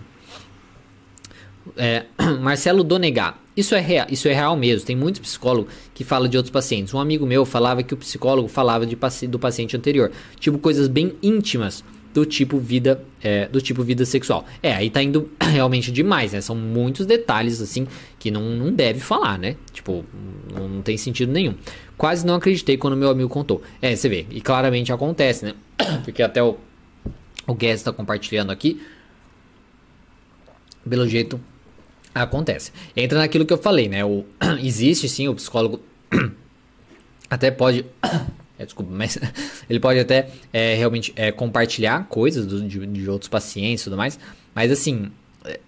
É, 1.77 2.07
Marcelo 2.41 2.85
Donegar, 2.85 3.39
isso 3.57 3.75
é, 3.75 3.81
real, 3.81 4.07
isso 4.11 4.29
é 4.29 4.33
real 4.33 4.57
mesmo. 4.57 4.87
Tem 4.87 4.95
muitos 4.95 5.21
psicólogos 5.21 5.73
que 5.93 6.05
falam 6.05 6.29
de 6.29 6.37
outros 6.37 6.53
pacientes. 6.53 6.95
Um 6.95 7.01
amigo 7.01 7.27
meu 7.27 7.45
falava 7.45 7.83
que 7.83 7.93
o 7.93 7.97
psicólogo 7.97 8.47
falava 8.49 8.87
de, 8.87 8.97
do 9.27 9.39
paciente 9.39 9.77
anterior, 9.77 10.13
tipo 10.39 10.59
coisas 10.59 10.87
bem 10.87 11.17
íntimas 11.23 11.83
do 12.19 12.27
tipo 12.27 12.59
vida 12.59 13.01
é, 13.23 13.47
do 13.47 13.61
tipo 13.61 13.83
vida 13.85 14.05
sexual. 14.05 14.45
É, 14.61 14.75
aí 14.75 14.91
tá 14.91 15.01
indo 15.01 15.31
realmente 15.41 15.93
demais, 15.93 16.33
né? 16.33 16.41
São 16.41 16.57
muitos 16.57 17.07
detalhes 17.07 17.61
assim 17.61 17.87
que 18.19 18.31
não, 18.31 18.43
não 18.43 18.73
deve 18.73 18.99
falar, 18.99 19.39
né? 19.39 19.55
Tipo, 19.73 20.05
não, 20.53 20.69
não 20.69 20.83
tem 20.83 20.97
sentido 20.97 21.31
nenhum. 21.31 21.55
Quase 21.97 22.27
não 22.27 22.35
acreditei 22.35 22.77
quando 22.77 22.97
meu 22.97 23.09
amigo 23.09 23.29
contou. 23.29 23.62
É, 23.81 23.95
você 23.95 24.09
vê, 24.09 24.27
e 24.31 24.41
claramente 24.41 24.93
acontece, 24.93 25.45
né? 25.45 25.55
Porque 26.05 26.23
até 26.23 26.43
o, 26.43 26.57
o 27.47 27.55
Guest 27.55 27.85
tá 27.85 27.93
compartilhando 27.93 28.51
aqui. 28.51 28.83
Pelo 30.89 31.07
jeito, 31.07 31.41
acontece. 32.12 32.73
Entra 32.97 33.19
naquilo 33.19 33.47
que 33.47 33.53
eu 33.53 33.59
falei, 33.59 33.89
né? 33.89 34.05
O, 34.05 34.25
existe 34.61 35.09
sim 35.09 35.29
o 35.29 35.35
psicólogo 35.37 35.81
até 37.31 37.51
pode 37.51 37.85
é, 38.59 38.65
desculpa, 38.65 38.91
mas 38.93 39.19
ele 39.69 39.79
pode 39.79 39.99
até 40.01 40.29
é, 40.53 40.75
realmente 40.75 41.13
é, 41.17 41.31
compartilhar 41.31 42.07
coisas 42.09 42.47
do, 42.47 42.67
de, 42.67 42.87
de, 42.87 43.09
outros 43.11 43.29
pacientes 43.29 43.83
e 43.83 43.85
tudo 43.85 43.97
mais, 43.97 44.19
mas 44.55 44.73
assim, 44.73 45.11
é, 45.45 45.61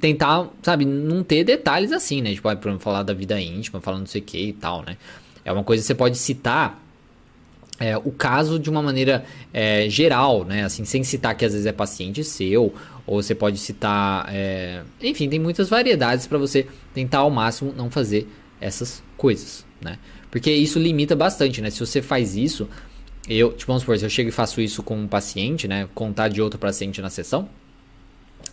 tentar, 0.00 0.48
sabe, 0.62 0.84
não 0.84 1.24
ter 1.24 1.44
detalhes 1.44 1.92
assim, 1.92 2.20
né? 2.20 2.34
Tipo, 2.34 2.54
por 2.56 2.68
exemplo, 2.68 2.80
falar 2.80 3.02
da 3.02 3.14
vida 3.14 3.40
íntima, 3.40 3.80
falando 3.80 4.00
não 4.00 4.06
sei 4.06 4.20
o 4.20 4.24
que 4.24 4.48
e 4.48 4.52
tal, 4.52 4.82
né? 4.82 4.96
É 5.44 5.52
uma 5.52 5.64
coisa 5.64 5.82
que 5.82 5.86
você 5.86 5.94
pode 5.94 6.18
citar 6.18 6.80
é, 7.78 7.96
o 7.96 8.12
caso 8.12 8.58
de 8.58 8.68
uma 8.68 8.82
maneira 8.82 9.24
é, 9.54 9.88
geral, 9.88 10.44
né? 10.44 10.64
Assim, 10.64 10.84
sem 10.84 11.02
citar 11.02 11.34
que 11.34 11.46
às 11.46 11.52
vezes 11.52 11.66
é 11.66 11.72
paciente 11.72 12.22
seu, 12.22 12.74
ou 13.06 13.22
você 13.22 13.34
pode 13.34 13.56
citar. 13.58 14.28
É... 14.32 14.82
Enfim, 15.02 15.28
tem 15.28 15.38
muitas 15.38 15.68
variedades 15.70 16.26
para 16.26 16.36
você 16.36 16.68
tentar 16.92 17.18
ao 17.18 17.30
máximo 17.30 17.72
não 17.74 17.90
fazer 17.90 18.28
essas 18.60 19.02
coisas, 19.16 19.64
né? 19.80 19.98
Porque 20.30 20.50
isso 20.50 20.78
limita 20.78 21.16
bastante, 21.16 21.60
né? 21.60 21.70
Se 21.70 21.80
você 21.80 22.00
faz 22.00 22.36
isso, 22.36 22.68
eu, 23.28 23.52
tipo, 23.52 23.66
vamos 23.66 23.82
supor, 23.82 23.98
se 23.98 24.04
eu 24.04 24.10
chego 24.10 24.28
e 24.28 24.32
faço 24.32 24.60
isso 24.60 24.82
com 24.82 24.96
um 24.96 25.08
paciente, 25.08 25.66
né? 25.66 25.88
Contar 25.94 26.28
de 26.28 26.40
outro 26.40 26.58
paciente 26.58 27.02
na 27.02 27.10
sessão, 27.10 27.48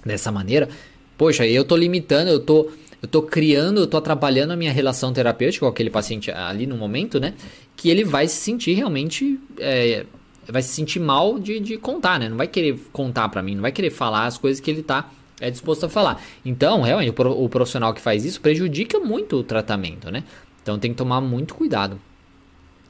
dessa 0.05 0.31
maneira, 0.31 0.69
poxa, 1.17 1.45
eu 1.45 1.63
tô 1.63 1.75
limitando, 1.75 2.29
eu 2.29 2.39
tô, 2.39 2.71
eu 3.01 3.07
tô 3.07 3.21
criando, 3.21 3.81
eu 3.81 3.87
tô 3.87 3.97
atrapalhando 3.97 4.53
a 4.53 4.55
minha 4.55 4.71
relação 4.71 5.13
terapêutica 5.13 5.65
com 5.65 5.71
aquele 5.71 5.89
paciente 5.89 6.31
ali 6.31 6.65
no 6.65 6.77
momento, 6.77 7.19
né? 7.19 7.33
Que 7.75 7.89
ele 7.89 8.03
vai 8.03 8.27
se 8.27 8.37
sentir 8.37 8.73
realmente. 8.73 9.39
É, 9.59 10.05
vai 10.47 10.61
se 10.61 10.69
sentir 10.69 10.99
mal 10.99 11.37
de, 11.37 11.59
de 11.59 11.77
contar, 11.77 12.19
né? 12.19 12.29
Não 12.29 12.37
vai 12.37 12.47
querer 12.47 12.79
contar 12.91 13.27
para 13.29 13.43
mim, 13.43 13.55
não 13.55 13.61
vai 13.61 13.71
querer 13.71 13.89
falar 13.89 14.25
as 14.25 14.37
coisas 14.37 14.61
que 14.61 14.71
ele 14.71 14.81
tá 14.81 15.11
é 15.39 15.51
disposto 15.51 15.85
a 15.85 15.89
falar. 15.89 16.21
Então, 16.43 16.81
realmente, 16.81 17.13
o 17.15 17.49
profissional 17.49 17.93
que 17.93 18.01
faz 18.01 18.25
isso 18.25 18.41
prejudica 18.41 18.99
muito 18.99 19.37
o 19.37 19.43
tratamento, 19.43 20.09
né? 20.09 20.23
Então 20.67 20.77
tem 20.77 20.91
que 20.91 20.97
tomar 20.97 21.21
muito 21.21 21.55
cuidado 21.55 21.97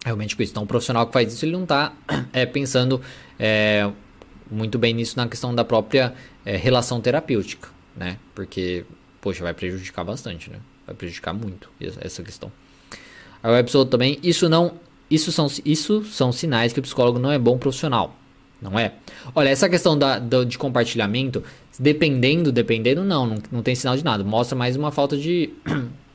realmente 0.04 0.36
com 0.36 0.42
isso. 0.42 0.52
Então 0.52 0.64
o 0.64 0.68
profissional 0.68 1.06
que 1.06 1.14
faz 1.14 1.32
isso, 1.32 1.46
ele 1.46 1.52
não 1.52 1.64
está 1.64 1.94
é, 2.34 2.44
pensando 2.44 3.00
é, 3.38 3.88
muito 4.50 4.80
bem 4.80 4.96
nisso 4.96 5.16
na 5.16 5.28
questão 5.28 5.54
da 5.54 5.64
própria 5.64 6.16
é, 6.44 6.58
relação 6.58 7.00
terapêutica, 7.00 7.70
né? 7.96 8.18
Porque, 8.34 8.84
poxa, 9.22 9.44
vai 9.44 9.54
prejudicar 9.54 10.04
bastante, 10.04 10.50
né? 10.50 10.58
Vai 10.88 10.96
prejudicar 10.96 11.34
muito 11.34 11.70
essa 12.02 12.24
questão. 12.24 12.52
Aí 13.44 13.62
o 13.62 13.86
também, 13.86 14.18
isso 14.24 14.50
não, 14.50 14.74
isso 15.12 15.32
são, 15.32 15.48
isso 15.64 16.04
são 16.06 16.32
sinais 16.32 16.74
que 16.74 16.80
o 16.80 16.84
psicólogo 16.84 17.20
não 17.20 17.32
é 17.32 17.38
bom 17.38 17.60
profissional, 17.60 18.16
não 18.60 18.80
é? 18.80 18.94
Olha, 19.36 19.50
essa 19.50 19.70
questão 19.70 19.96
da, 19.96 20.18
da 20.18 20.44
de 20.44 20.58
compartilhamento, 20.58 21.44
dependendo, 21.78 22.52
dependendo, 22.52 23.04
não, 23.04 23.28
não, 23.28 23.38
não 23.52 23.62
tem 23.62 23.76
sinal 23.76 23.96
de 23.96 24.04
nada. 24.04 24.24
Mostra 24.24 24.58
mais 24.58 24.76
uma 24.76 24.92
falta 24.92 25.16
de 25.16 25.54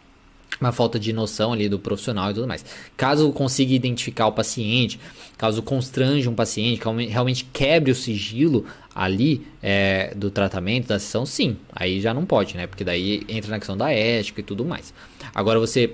uma 0.61 0.73
falta 0.73 0.99
de 0.99 1.13
noção 1.13 1.53
ali 1.53 1.69
do 1.69 1.79
profissional 1.79 2.31
e 2.31 2.35
tudo 2.35 2.47
mais. 2.47 2.65
Caso 2.97 3.33
consiga 3.33 3.73
identificar 3.73 4.27
o 4.27 4.33
paciente, 4.33 4.99
caso 5.37 5.63
constrange 5.63 6.29
um 6.29 6.35
paciente, 6.35 6.81
realmente 7.09 7.45
quebre 7.53 7.91
o 7.91 7.95
sigilo 7.95 8.65
ali 8.95 9.47
é, 9.63 10.13
do 10.15 10.31
tratamento, 10.31 10.89
da 10.89 10.99
sessão, 10.99 11.25
sim, 11.25 11.57
aí 11.73 12.01
já 12.01 12.13
não 12.13 12.27
pode, 12.27 12.57
né? 12.57 12.67
Porque 12.67 12.85
daí 12.85 13.23
entra 13.29 13.51
na 13.51 13.59
questão 13.59 13.77
da 13.77 13.91
ética 13.91 14.41
e 14.41 14.45
tudo 14.45 14.65
mais. 14.65 14.93
Agora 15.35 15.59
você 15.59 15.93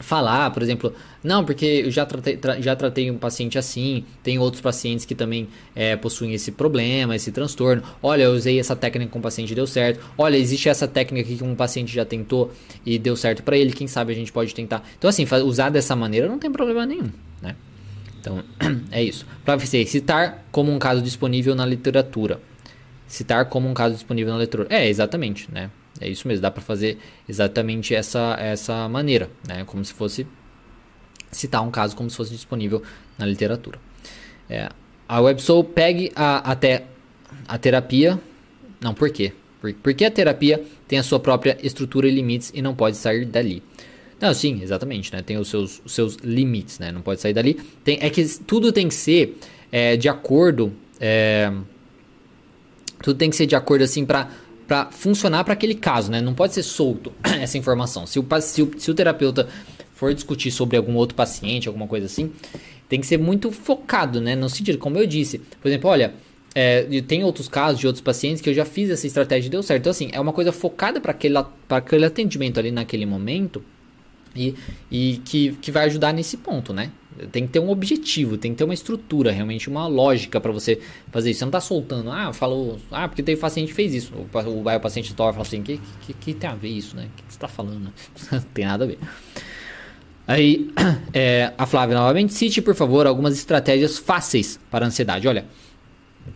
falar, 0.00 0.50
por 0.50 0.62
exemplo, 0.62 0.92
não, 1.22 1.44
porque 1.44 1.82
eu 1.84 1.90
já 1.90 2.06
tratei, 2.06 2.36
tra 2.36 2.60
já 2.60 2.74
tratei 2.74 3.10
um 3.10 3.18
paciente 3.18 3.58
assim, 3.58 4.04
tem 4.22 4.38
outros 4.38 4.62
pacientes 4.62 5.04
que 5.04 5.14
também 5.14 5.46
é, 5.76 5.94
possuem 5.94 6.32
esse 6.32 6.50
problema, 6.50 7.14
esse 7.14 7.30
transtorno. 7.30 7.82
Olha, 8.02 8.24
eu 8.24 8.32
usei 8.32 8.58
essa 8.58 8.74
técnica 8.74 9.12
com 9.12 9.18
o 9.18 9.22
paciente 9.22 9.52
e 9.52 9.54
deu 9.54 9.66
certo. 9.66 10.00
Olha, 10.16 10.36
existe 10.36 10.68
essa 10.68 10.88
técnica 10.88 11.28
aqui 11.28 11.36
que 11.36 11.44
um 11.44 11.54
paciente 11.54 11.92
já 11.92 12.04
tentou 12.04 12.50
e 12.84 12.98
deu 12.98 13.14
certo 13.14 13.42
para 13.42 13.56
ele. 13.56 13.72
Quem 13.72 13.86
sabe 13.86 14.12
a 14.12 14.16
gente 14.16 14.32
pode 14.32 14.54
tentar. 14.54 14.82
Então, 14.98 15.08
assim, 15.08 15.26
usar 15.44 15.68
dessa 15.68 15.94
maneira 15.94 16.26
não 16.26 16.38
tem 16.38 16.50
problema 16.50 16.86
nenhum, 16.86 17.10
né? 17.42 17.54
Então, 18.18 18.42
é 18.90 19.02
isso. 19.02 19.26
Para 19.44 19.56
você 19.56 19.84
citar 19.84 20.46
como 20.50 20.72
um 20.72 20.78
caso 20.78 21.02
disponível 21.02 21.54
na 21.54 21.66
literatura. 21.66 22.40
Citar 23.06 23.44
como 23.46 23.68
um 23.68 23.74
caso 23.74 23.94
disponível 23.94 24.32
na 24.32 24.40
literatura. 24.40 24.74
É, 24.74 24.88
exatamente, 24.88 25.48
né? 25.52 25.70
É 26.00 26.08
isso 26.08 26.26
mesmo, 26.26 26.42
dá 26.42 26.50
para 26.50 26.62
fazer 26.62 26.98
exatamente 27.28 27.94
essa, 27.94 28.36
essa 28.38 28.88
maneira, 28.88 29.28
né? 29.46 29.64
Como 29.64 29.84
se 29.84 29.92
fosse 29.92 30.26
citar 31.30 31.62
um 31.62 31.70
caso 31.70 31.94
como 31.94 32.10
se 32.10 32.16
fosse 32.16 32.32
disponível 32.32 32.82
na 33.18 33.26
literatura. 33.26 33.78
É, 34.48 34.68
a 35.08 35.20
WebSoul 35.20 35.64
pegue 35.64 36.10
a, 36.14 36.50
até 36.50 36.84
a 37.46 37.58
terapia. 37.58 38.18
Não, 38.80 38.94
por 38.94 39.10
quê? 39.10 39.32
Porque 39.82 40.04
a 40.04 40.10
terapia 40.10 40.64
tem 40.88 40.98
a 40.98 41.02
sua 41.02 41.20
própria 41.20 41.58
estrutura 41.62 42.08
e 42.08 42.10
limites 42.10 42.50
e 42.54 42.62
não 42.62 42.74
pode 42.74 42.96
sair 42.96 43.26
dali. 43.26 43.62
Não, 44.20 44.32
sim, 44.34 44.60
exatamente, 44.62 45.12
né? 45.12 45.22
Tem 45.22 45.38
os 45.38 45.48
seus, 45.48 45.80
os 45.84 45.92
seus 45.92 46.16
limites, 46.16 46.78
né? 46.78 46.90
Não 46.90 47.02
pode 47.02 47.20
sair 47.20 47.32
dali. 47.32 47.54
Tem, 47.84 47.98
é 48.00 48.10
que 48.10 48.24
tudo 48.40 48.72
tem 48.72 48.88
que 48.88 48.94
ser 48.94 49.38
é, 49.70 49.96
de 49.96 50.08
acordo. 50.08 50.72
É, 50.98 51.52
tudo 53.02 53.16
tem 53.18 53.30
que 53.30 53.36
ser 53.36 53.46
de 53.46 53.54
acordo 53.54 53.82
assim 53.82 54.04
para 54.04 54.30
para 54.70 54.86
funcionar 54.92 55.42
para 55.42 55.54
aquele 55.54 55.74
caso, 55.74 56.12
né? 56.12 56.20
Não 56.20 56.32
pode 56.32 56.54
ser 56.54 56.62
solto 56.62 57.12
essa 57.40 57.58
informação. 57.58 58.06
Se 58.06 58.20
o, 58.20 58.26
se 58.40 58.62
o, 58.62 58.70
se 58.78 58.88
o 58.88 58.94
terapeuta 58.94 59.48
for 59.96 60.14
discutir 60.14 60.52
sobre 60.52 60.76
algum 60.76 60.94
outro 60.94 61.16
paciente, 61.16 61.66
alguma 61.66 61.88
coisa 61.88 62.06
assim, 62.06 62.30
tem 62.88 63.00
que 63.00 63.06
ser 63.08 63.18
muito 63.18 63.50
focado, 63.50 64.20
né? 64.20 64.36
No 64.36 64.48
sentido, 64.48 64.78
como 64.78 64.96
eu 64.96 65.08
disse, 65.08 65.40
por 65.60 65.66
exemplo, 65.66 65.90
olha, 65.90 66.14
é, 66.54 66.84
tem 67.02 67.24
outros 67.24 67.48
casos 67.48 67.80
de 67.80 67.86
outros 67.88 68.00
pacientes 68.00 68.40
que 68.40 68.48
eu 68.48 68.54
já 68.54 68.64
fiz 68.64 68.88
essa 68.90 69.08
estratégia 69.08 69.48
e 69.48 69.50
deu 69.50 69.60
certo. 69.60 69.80
Então, 69.80 69.90
assim, 69.90 70.08
é 70.12 70.20
uma 70.20 70.32
coisa 70.32 70.52
focada 70.52 71.00
para 71.00 71.10
aquele, 71.10 71.34
aquele 71.68 72.04
atendimento 72.04 72.60
ali 72.60 72.70
naquele 72.70 73.06
momento 73.06 73.64
e, 74.36 74.54
e 74.88 75.20
que, 75.24 75.50
que 75.60 75.72
vai 75.72 75.86
ajudar 75.86 76.14
nesse 76.14 76.36
ponto, 76.36 76.72
né? 76.72 76.92
Tem 77.32 77.46
que 77.46 77.52
ter 77.52 77.58
um 77.58 77.70
objetivo, 77.70 78.38
tem 78.38 78.52
que 78.52 78.58
ter 78.58 78.64
uma 78.64 78.72
estrutura, 78.72 79.30
realmente 79.30 79.68
uma 79.68 79.86
lógica 79.86 80.40
para 80.40 80.52
você 80.52 80.80
fazer 81.10 81.30
isso. 81.30 81.40
Você 81.40 81.44
não 81.44 81.52
tá 81.52 81.60
soltando, 81.60 82.10
ah, 82.10 82.32
falou, 82.32 82.78
ah, 82.90 83.08
porque 83.08 83.22
teve 83.22 83.40
paciente 83.40 83.68
que 83.68 83.74
fez 83.74 83.92
isso. 83.92 84.14
O, 84.14 84.38
o, 84.38 84.60
o 84.60 84.80
paciente 84.80 85.12
torce 85.12 85.32
fala 85.32 85.46
assim: 85.46 85.62
que, 85.62 85.80
que, 86.02 86.14
que, 86.14 86.34
tem 86.34 86.48
a 86.48 86.54
ver 86.54 86.68
isso, 86.68 86.96
né? 86.96 87.08
O 87.12 87.16
que, 87.16 87.32
você 87.32 87.38
tá 87.38 87.48
falando? 87.48 87.92
não 88.32 88.40
tem 88.40 88.64
nada 88.64 88.84
a 88.84 88.86
ver. 88.86 88.98
Aí, 90.26 90.70
é, 91.12 91.52
a 91.58 91.66
Flávia 91.66 91.96
novamente, 91.96 92.32
cite 92.32 92.62
por 92.62 92.74
favor 92.74 93.06
algumas 93.06 93.34
estratégias 93.34 93.98
fáceis 93.98 94.58
para 94.70 94.86
a 94.86 94.88
ansiedade. 94.88 95.26
Olha, 95.26 95.44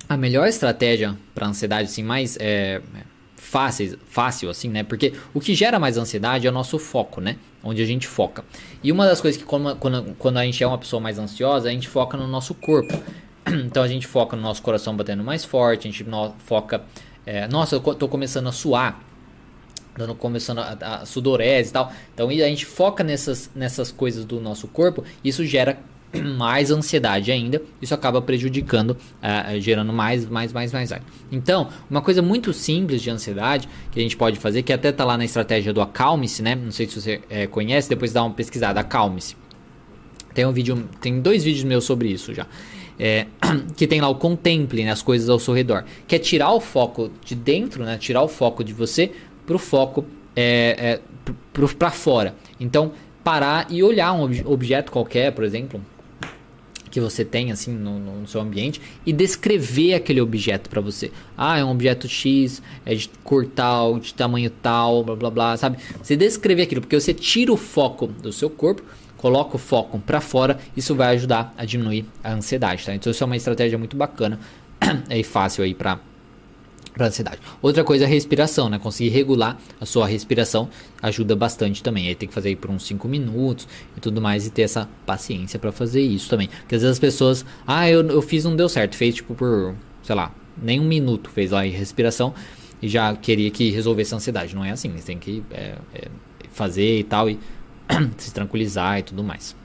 a 0.09 0.16
melhor 0.16 0.47
estratégia 0.49 1.16
para 1.35 1.47
ansiedade, 1.47 1.89
assim, 1.89 2.03
mais 2.03 2.37
é, 2.41 2.83
fácil, 3.45 3.99
fácil, 4.09 4.49
assim, 4.49 4.68
né? 4.68 4.82
Porque 4.82 5.12
o 5.34 5.40
que 5.40 5.55
gera 5.55 5.78
mais 5.78 5.99
ansiedade 5.99 6.47
é 6.47 6.51
o 6.51 6.53
nosso 6.53 6.78
foco, 6.78 7.20
né? 7.20 7.36
Onde 7.62 7.82
a 7.82 7.86
gente 7.86 8.09
foca. 8.09 8.45
E 8.82 8.90
uma 8.90 9.07
das 9.07 9.20
coisas 9.20 9.40
que, 9.40 9.47
quando, 9.47 9.76
quando, 10.16 10.38
a 10.38 10.45
gente 10.45 10.62
é 10.64 10.66
uma 10.66 10.78
pessoa 10.78 11.01
mais 11.01 11.18
ansiosa, 11.18 11.68
a 11.68 11.70
gente 11.70 11.86
foca 11.86 12.16
no 12.16 12.26
nosso 12.26 12.55
corpo. 12.55 12.95
Então 13.47 13.82
a 13.82 13.88
gente 13.88 14.07
foca 14.07 14.34
no 14.34 14.40
nosso 14.40 14.62
coração 14.62 14.97
batendo 14.97 15.22
mais 15.22 15.45
forte, 15.45 15.86
a 15.86 15.90
gente 15.90 16.07
foca. 16.38 16.82
É, 17.26 17.47
nossa, 17.47 17.76
eu 17.76 17.80
tô 17.80 18.09
começando 18.09 18.47
a 18.47 18.53
suar. 18.53 18.99
Tô 19.99 20.14
começando 20.14 20.61
a, 20.61 21.03
a 21.03 21.07
sudorese 21.07 21.68
e 21.68 21.72
tal. 21.74 21.92
Então 22.14 22.28
a 22.30 22.32
gente 22.32 22.64
foca 22.64 23.05
nessas, 23.05 23.51
nessas 23.55 23.92
coisas 23.92 24.24
do 24.24 24.40
nosso 24.40 24.66
corpo. 24.66 25.05
Isso 25.22 25.45
gera 25.45 25.78
mais 26.37 26.71
ansiedade 26.71 27.31
ainda, 27.31 27.61
isso 27.81 27.95
acaba 27.95 28.21
prejudicando, 28.21 28.91
uh, 28.91 29.61
gerando 29.61 29.93
mais, 29.93 30.29
mais, 30.29 30.53
mais, 30.53 30.73
mais. 30.73 30.93
Então, 31.31 31.69
uma 31.91 32.01
coisa 32.01 32.23
muito 32.23 32.53
simples 32.53 33.03
de 33.03 33.11
ansiedade 33.11 33.69
que 33.91 33.99
a 33.99 34.03
gente 34.03 34.17
pode 34.17 34.39
fazer, 34.39 34.62
que 34.62 34.73
até 34.73 34.93
tá 34.93 35.05
lá 35.05 35.17
na 35.17 35.25
estratégia 35.25 35.73
do 35.73 35.81
acalme-se, 35.81 36.43
né? 36.43 36.55
Não 36.55 36.71
sei 36.71 36.87
se 36.87 37.01
você 37.01 37.21
é, 37.29 37.47
conhece, 37.47 37.89
depois 37.89 38.12
dá 38.12 38.23
uma 38.23 38.35
pesquisada, 38.35 38.81
acalme-se. 38.81 39.37
Tem 40.35 40.45
um 40.45 40.53
vídeo, 40.53 40.89
tem 41.01 41.21
dois 41.21 41.45
vídeos 41.45 41.65
meus 41.65 41.85
sobre 41.85 42.09
isso 42.09 42.35
já. 42.35 42.47
É, 42.99 43.27
que 43.77 43.87
tem 43.87 44.01
lá 44.01 44.09
o 44.09 44.15
contemple, 44.17 44.85
né, 44.85 44.91
as 44.91 45.03
coisas 45.03 45.29
ao 45.29 45.39
seu 45.39 45.55
redor, 45.55 45.85
que 46.07 46.15
é 46.15 46.19
tirar 46.19 46.53
o 46.53 46.61
foco 46.61 47.11
de 47.25 47.35
dentro, 47.35 47.85
né, 47.85 47.97
tirar 47.99 48.23
o 48.23 48.29
foco 48.29 48.62
de 48.62 48.73
você 48.73 49.11
pro 49.47 49.59
foco 49.59 50.05
é, 50.37 51.01
é, 51.01 51.01
para 51.79 51.91
fora. 51.91 52.35
Então, 52.59 52.93
parar 53.23 53.67
e 53.71 53.83
olhar 53.83 54.12
um 54.12 54.23
objeto 54.45 54.93
qualquer, 54.93 55.33
por 55.33 55.45
exemplo, 55.45 55.81
que 56.95 57.01
você 57.01 57.24
tem 57.24 57.51
assim 57.51 57.72
no, 57.72 57.99
no 57.99 58.28
seu 58.28 58.40
ambiente 58.40 58.80
e 59.05 59.12
descrever 59.12 59.95
aquele 59.95 60.20
objeto 60.20 60.70
para 60.70 60.80
você. 60.80 61.11
Ah, 61.36 61.59
é 61.59 61.64
um 61.64 61.72
objeto 61.72 62.07
X, 62.07 62.62
é 62.86 62.95
de 62.95 63.11
cor 63.24 63.45
tal, 63.47 63.99
de 63.99 64.14
tamanho 64.14 64.49
tal, 64.49 65.03
blá 65.03 65.16
blá 65.16 65.28
blá, 65.28 65.57
sabe? 65.57 65.76
Você 66.01 66.14
descrever 66.14 66.62
aquilo, 66.62 66.80
porque 66.80 66.99
você 66.99 67.12
tira 67.12 67.53
o 67.53 67.57
foco 67.57 68.07
do 68.07 68.32
seu 68.32 68.49
corpo, 68.49 68.80
coloca 69.16 69.57
o 69.57 69.59
foco 69.59 69.99
para 69.99 70.20
fora, 70.20 70.57
isso 70.76 70.95
vai 70.95 71.16
ajudar 71.16 71.53
a 71.59 71.64
diminuir 71.64 72.05
a 72.22 72.32
ansiedade, 72.32 72.86
tá? 72.86 72.95
Então 72.95 73.11
isso 73.11 73.24
é 73.24 73.26
uma 73.26 73.36
estratégia 73.36 73.76
muito 73.76 73.97
bacana 73.97 74.38
e 75.11 75.24
fácil 75.24 75.64
aí 75.64 75.74
para 75.74 75.99
para 76.95 77.09
ansiedade. 77.09 77.38
Outra 77.61 77.82
coisa 77.84 78.05
é 78.05 78.07
a 78.07 78.09
respiração, 78.09 78.70
né? 78.70 78.78
Conseguir 78.78 79.11
regular 79.11 79.59
a 79.80 79.84
sua 79.84 80.07
respiração 80.07 80.68
ajuda 81.03 81.34
bastante 81.34 81.82
também. 81.82 82.09
Aí 82.09 82.14
tem 82.14 82.28
que 82.28 82.34
fazer 82.34 82.51
aí 82.51 82.57
por 82.57 82.70
uns 82.70 82.86
5 82.86 83.07
minutos 83.09 83.68
e 83.97 84.01
tudo 84.01 84.22
mais 84.22 84.47
e 84.47 84.51
ter 84.51 84.62
essa 84.62 84.88
paciência 85.05 85.59
para 85.59 85.72
fazer 85.72 86.01
isso 86.01 86.30
também. 86.30 86.49
Porque 86.49 86.76
às 86.76 86.82
vezes 86.82 86.97
as 86.97 87.01
pessoas, 87.01 87.45
ah, 87.66 87.90
eu, 87.90 88.07
eu 88.09 88.22
fiz 88.22 88.45
não 88.45 88.55
deu 88.55 88.68
certo, 88.68 88.97
fez 88.97 89.16
tipo 89.16 89.34
por, 89.34 89.74
sei 90.03 90.14
lá, 90.14 90.32
nem 90.57 90.78
um 90.80 90.84
minuto 90.84 91.28
fez 91.30 91.51
lá 91.51 91.66
em 91.66 91.70
respiração 91.70 92.32
e 92.80 92.88
já 92.88 93.14
queria 93.16 93.51
que 93.51 93.70
resolvesse 93.70 94.14
a 94.14 94.16
ansiedade. 94.16 94.55
Não 94.55 94.64
é 94.64 94.70
assim, 94.70 94.88
você 94.90 95.07
tem 95.07 95.18
que 95.18 95.42
é, 95.51 95.74
é, 95.95 96.09
fazer 96.53 97.01
e 97.01 97.05
tal 97.05 97.28
e 97.28 97.38
se 98.16 98.32
tranquilizar 98.32 99.01
e 99.01 99.03
tudo 99.03 99.24
mais. 99.24 99.57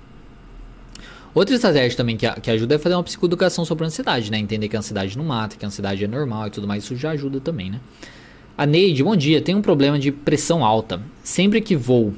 Outra 1.34 1.56
estratégia 1.56 1.96
também 1.96 2.18
que, 2.18 2.30
que 2.42 2.50
ajuda 2.50 2.76
é 2.76 2.78
fazer 2.78 2.96
uma 2.96 3.04
psicoeducação 3.04 3.64
sobre 3.64 3.84
a 3.84 3.88
ansiedade, 3.88 4.32
né? 4.32 4.40
Entender 4.40 4.68
que 4.68 4.76
a 4.76 4.80
ansiedade 4.80 5.18
não 5.18 5.26
mata, 5.26 5.56
que 5.56 5.64
a 5.64 5.68
ansiedade 5.68 6.04
é 6.04 6.08
normal 6.08 6.48
e 6.48 6.50
tudo 6.50 6.68
mais, 6.68 6.84
isso 6.84 6.96
já 6.96 7.12
ajuda 7.12 7.40
também, 7.40 7.70
né? 7.70 7.80
A 8.58 8.66
Neide, 8.66 9.04
bom 9.04 9.16
dia, 9.16 9.42
tenho 9.42 9.58
um 9.58 9.62
problema 9.62 9.98
de 9.98 10.12
pressão 10.12 10.66
alta. 10.66 11.02
Sempre 11.24 11.62
que 11.62 11.76
vou, 11.76 12.14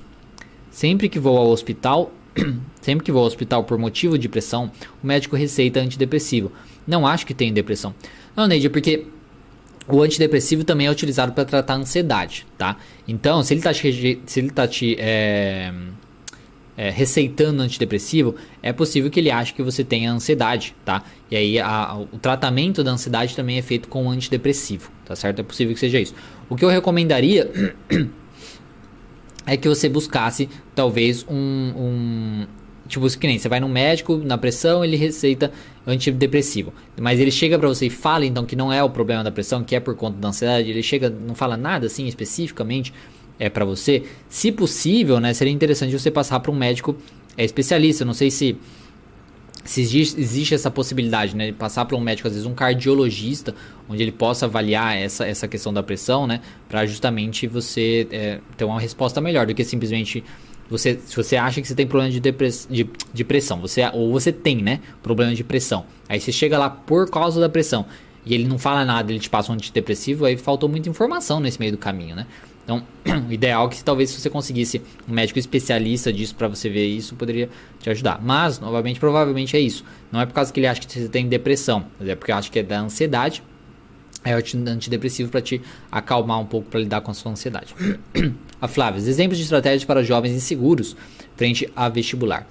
sempre 0.72 1.08
que 1.08 1.20
vou 1.20 1.38
ao 1.38 1.50
hospital, 1.50 2.12
sempre 2.82 3.06
que 3.06 3.12
vou 3.12 3.22
ao 3.22 3.28
hospital 3.28 3.64
por 3.64 3.78
motivo 3.78 4.18
de 4.18 4.28
pressão, 4.28 4.72
o 5.04 5.08
médico 5.08 5.36
receita 5.36 5.80
antidepressivo. 5.80 6.52
Não 6.88 7.06
acho 7.06 7.28
que 7.28 7.34
tenho 7.34 7.54
depressão. 7.54 7.94
Não, 8.36 8.48
Neide, 8.48 8.68
é 8.68 8.70
porque 8.70 9.06
o 9.88 10.02
antidepressivo 10.02 10.64
também 10.64 10.88
é 10.88 10.92
utilizado 10.92 11.34
para 11.34 11.46
tratar 11.46 11.74
a 11.74 11.78
ansiedade, 11.78 12.48
tá? 12.58 12.78
Então, 13.08 13.44
se 13.44 13.54
ele 13.54 13.60
está 13.60 13.74
te, 13.74 14.22
se 14.26 14.40
ele 14.40 14.50
tá 14.50 14.68
te 14.68 14.96
é, 14.98 15.72
é, 16.82 16.90
receitando 16.90 17.62
antidepressivo, 17.62 18.34
é 18.64 18.74
possível 18.74 19.12
que 19.12 19.20
ele 19.20 19.30
ache 19.30 19.54
que 19.54 19.62
você 19.62 19.84
tenha 19.84 20.12
ansiedade, 20.12 20.76
tá? 20.84 21.04
E 21.30 21.36
aí 21.36 21.60
a, 21.60 21.96
o 22.12 22.18
tratamento 22.18 22.84
da 22.84 22.90
ansiedade 22.90 23.36
também 23.36 23.60
é 23.60 23.62
feito 23.62 23.88
com 23.88 24.10
antidepressivo, 24.10 24.90
tá 25.06 25.16
certo? 25.16 25.42
É 25.42 25.44
possível 25.44 25.76
que 25.76 25.80
seja 25.80 26.00
isso. 26.00 26.16
O 26.50 26.56
que 26.56 26.66
eu 26.66 26.70
recomendaria 26.70 27.52
é 29.46 29.56
que 29.56 29.70
você 29.70 29.88
buscasse 29.88 30.50
talvez 30.74 31.24
um, 31.30 31.36
um 31.36 32.48
tipo 32.88 33.08
que 33.16 33.28
nem 33.28 33.38
você 33.38 33.48
vai 33.48 33.60
no 33.60 33.70
médico 33.70 34.18
na 34.18 34.36
pressão 34.36 34.84
ele 34.84 34.98
receita 34.98 35.52
antidepressivo 35.88 36.74
mas 37.00 37.20
ele 37.20 37.32
chega 37.32 37.58
para 37.58 37.68
você 37.68 37.86
e 37.86 37.90
fala 37.90 38.26
então 38.26 38.46
que 38.46 38.56
não 38.56 38.74
é 38.74 38.84
o 38.84 38.90
problema 38.90 39.24
da 39.24 39.32
pressão 39.32 39.64
que 39.64 39.76
é 39.76 39.80
por 39.80 39.96
conta 39.96 40.18
da 40.18 40.28
ansiedade 40.28 40.70
ele 40.70 40.84
chega 40.84 41.10
não 41.10 41.34
fala 41.34 41.56
nada 41.56 41.86
assim 41.86 42.06
especificamente 42.06 42.92
é 43.40 43.50
para 43.50 43.66
você, 43.66 44.04
se 44.30 44.52
possível, 44.52 45.20
né, 45.20 45.34
seria 45.34 45.54
interessante 45.54 45.98
você 45.98 46.12
passar 46.12 46.40
para 46.40 46.52
um 46.52 46.56
médico 46.56 46.96
é, 47.38 47.44
especialista. 47.44 48.06
Não 48.06 48.14
sei 48.14 48.30
se 48.30 48.58
se 49.64 49.82
existe, 49.82 50.20
existe, 50.20 50.56
essa 50.56 50.72
possibilidade, 50.72 51.36
né, 51.36 51.48
de 51.48 51.54
passar 51.54 51.86
para 51.86 51.96
um 51.96 52.00
médico, 52.00 52.28
às 52.28 52.34
vezes 52.34 52.48
um 52.48 52.54
cardiologista, 52.54 53.54
onde 53.88 54.02
ele 54.02 54.12
possa 54.12 54.46
avaliar 54.46 54.98
essa, 54.98 55.26
essa 55.26 55.48
questão 55.48 55.72
da 55.72 55.84
pressão, 55.84 56.26
né, 56.26 56.42
para 56.68 56.86
justamente 56.86 57.46
você 57.48 58.08
é, 58.12 58.40
ter 58.58 58.66
uma 58.66 58.80
resposta 58.80 59.22
melhor 59.22 59.46
do 59.46 59.54
que 59.54 59.64
simplesmente 59.64 60.24
você, 60.70 61.00
se 61.06 61.16
você 61.16 61.36
acha 61.36 61.62
que 61.62 61.68
você 61.68 61.76
tem 61.76 61.86
problema 61.86 62.12
de, 62.12 62.20
depress, 62.20 62.68
de, 62.70 62.90
de 63.14 63.24
pressão, 63.24 63.60
você 63.60 63.82
ou 63.94 64.12
você 64.12 64.32
tem, 64.32 64.58
né, 64.58 64.80
problema 65.04 65.36
de 65.36 65.44
pressão, 65.44 65.86
aí 66.10 66.20
você 66.20 66.32
chega 66.32 66.58
lá 66.58 66.70
por 66.70 67.10
causa 67.10 67.40
da 67.40 67.50
pressão 67.50 67.86
e 68.26 68.34
ele 68.34 68.48
não 68.48 68.58
fala 68.58 68.86
nada, 68.86 69.12
ele 69.12 69.20
te 69.20 69.30
passa 69.30 69.52
um 69.52 69.56
antidepressivo, 69.56 70.26
aí 70.26 70.38
faltou 70.38 70.70
muita 70.70 70.90
informação 70.90 71.40
nesse 71.40 71.60
meio 71.60 71.72
do 71.72 71.78
caminho, 71.78 72.16
né? 72.16 72.28
Então, 72.72 72.84
o 73.28 73.32
ideal 73.32 73.68
é 73.68 73.70
que 73.70 73.84
talvez 73.84 74.10
se 74.10 74.20
você 74.20 74.30
conseguisse 74.30 74.82
um 75.08 75.14
médico 75.14 75.38
especialista 75.38 76.14
disso 76.14 76.34
para 76.36 76.48
você 76.48 76.70
ver 76.70 76.86
isso, 76.86 77.16
poderia 77.16 77.50
te 77.80 77.90
ajudar. 77.90 78.22
Mas, 78.22 78.60
novamente, 78.60 79.00
provavelmente 79.00 79.58
é 79.58 79.60
isso. 79.60 79.84
Não 80.12 80.22
é 80.22 80.26
por 80.26 80.34
causa 80.34 80.54
que 80.54 80.60
ele 80.60 80.68
acha 80.68 80.80
que 80.80 80.92
você 80.92 81.10
tem 81.10 81.28
depressão, 81.28 81.86
mas 82.00 82.08
é 82.08 82.16
porque 82.16 82.32
acha 82.32 82.50
que 82.50 82.60
é 82.60 82.64
da 82.64 82.80
ansiedade. 82.80 83.44
É 84.24 84.34
antidepressivo 84.34 85.32
para 85.32 85.42
te 85.42 85.60
acalmar 85.92 86.40
um 86.40 86.46
pouco 86.46 86.70
para 86.70 86.80
lidar 86.80 87.02
com 87.02 87.10
a 87.10 87.14
sua 87.14 87.32
ansiedade. 87.32 87.76
a 88.62 88.68
Flávia, 88.68 89.00
exemplos 89.00 89.38
de 89.38 89.44
estratégias 89.44 89.84
para 89.84 90.04
jovens 90.04 90.34
inseguros 90.34 90.96
frente 91.36 91.68
a 91.76 91.90
vestibular. 91.90 92.48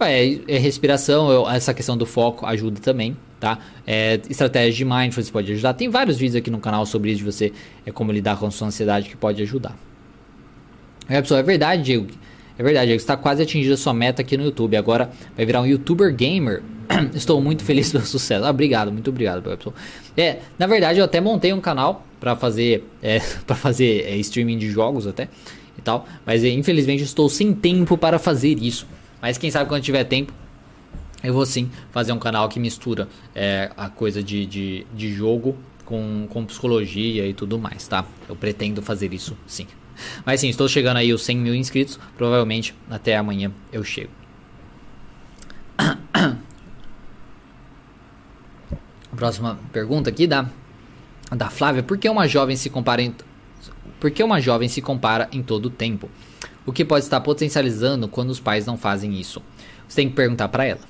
É, 0.00 0.38
é 0.48 0.58
respiração, 0.58 1.30
eu, 1.30 1.48
essa 1.48 1.72
questão 1.72 1.96
do 1.96 2.04
foco 2.04 2.44
ajuda 2.44 2.78
também, 2.80 3.16
tá? 3.44 3.58
É, 3.86 4.18
estratégia 4.30 4.72
de 4.72 4.84
mindfulness 4.86 5.28
pode 5.28 5.52
ajudar. 5.52 5.74
Tem 5.74 5.90
vários 5.90 6.16
vídeos 6.16 6.36
aqui 6.36 6.50
no 6.50 6.58
canal 6.58 6.86
sobre 6.86 7.10
isso 7.10 7.18
de 7.18 7.24
você, 7.24 7.52
é 7.84 7.92
como 7.92 8.10
lidar 8.10 8.38
com 8.38 8.46
a 8.46 8.50
sua 8.50 8.68
ansiedade 8.68 9.10
que 9.10 9.16
pode 9.16 9.42
ajudar. 9.42 9.76
É, 11.06 11.20
pessoal, 11.20 11.40
é 11.40 11.42
verdade, 11.42 11.82
Diego. 11.82 12.06
É 12.58 12.62
verdade, 12.62 12.86
Diego. 12.86 13.00
Está 13.02 13.18
quase 13.18 13.42
atingindo 13.42 13.74
a 13.74 13.76
sua 13.76 13.92
meta 13.92 14.22
aqui 14.22 14.38
no 14.38 14.44
YouTube. 14.44 14.78
Agora 14.78 15.10
vai 15.36 15.44
virar 15.44 15.60
um 15.60 15.66
YouTuber 15.66 16.14
gamer. 16.16 16.62
Estou 17.12 17.38
muito 17.42 17.62
feliz 17.62 17.92
pelo 17.92 18.06
sucesso. 18.06 18.46
Ah, 18.46 18.50
obrigado, 18.50 18.90
muito 18.90 19.10
obrigado, 19.10 19.42
pessoal. 19.42 19.74
É, 20.16 20.38
na 20.58 20.66
verdade, 20.66 21.00
eu 21.00 21.04
até 21.04 21.20
montei 21.20 21.52
um 21.52 21.60
canal 21.60 22.06
para 22.18 22.34
fazer, 22.34 22.88
é, 23.02 23.20
para 23.46 23.56
fazer 23.56 24.06
é, 24.06 24.16
streaming 24.16 24.56
de 24.56 24.70
jogos 24.70 25.06
até 25.06 25.28
e 25.76 25.82
tal. 25.82 26.08
Mas 26.24 26.42
infelizmente 26.44 27.02
estou 27.02 27.28
sem 27.28 27.52
tempo 27.52 27.98
para 27.98 28.18
fazer 28.18 28.58
isso. 28.58 28.86
Mas 29.20 29.36
quem 29.36 29.50
sabe 29.50 29.68
quando 29.68 29.82
tiver 29.82 30.04
tempo, 30.04 30.32
eu 31.24 31.34
vou 31.34 31.44
sim 31.46 31.70
fazer 31.90 32.12
um 32.12 32.18
canal 32.18 32.48
que 32.48 32.60
mistura 32.60 33.08
é, 33.34 33.72
a 33.76 33.88
coisa 33.88 34.22
de, 34.22 34.46
de, 34.46 34.86
de 34.94 35.12
jogo 35.12 35.56
com, 35.84 36.28
com 36.30 36.44
psicologia 36.44 37.26
e 37.26 37.34
tudo 37.34 37.58
mais, 37.58 37.88
tá? 37.88 38.04
Eu 38.28 38.36
pretendo 38.36 38.80
fazer 38.82 39.12
isso 39.12 39.36
sim. 39.46 39.66
Mas 40.24 40.40
sim, 40.40 40.48
estou 40.48 40.68
chegando 40.68 40.98
aí 40.98 41.12
os 41.12 41.22
100 41.22 41.36
mil 41.38 41.54
inscritos. 41.54 41.98
Provavelmente 42.16 42.74
até 42.90 43.16
amanhã 43.16 43.50
eu 43.72 43.82
chego. 43.82 44.10
Próxima 49.16 49.58
pergunta 49.72 50.10
aqui 50.10 50.26
da, 50.26 50.46
da 51.30 51.48
Flávia. 51.48 51.82
Por 51.82 51.96
que 51.98 52.08
uma 52.08 52.28
jovem 52.28 52.56
se 52.56 52.68
compara 52.68 53.00
em, 53.02 53.14
por 53.98 54.10
que 54.10 54.22
uma 54.22 54.40
jovem 54.40 54.68
se 54.68 54.82
compara 54.82 55.28
em 55.32 55.42
todo 55.42 55.66
o 55.66 55.70
tempo? 55.70 56.10
o 56.66 56.72
que 56.72 56.84
pode 56.84 57.04
estar 57.04 57.20
potencializando 57.20 58.08
quando 58.08 58.30
os 58.30 58.40
pais 58.40 58.66
não 58.66 58.76
fazem 58.76 59.18
isso. 59.18 59.42
Você 59.86 59.96
tem 59.96 60.08
que 60.08 60.14
perguntar 60.14 60.48
para 60.48 60.64
ela. 60.64 60.80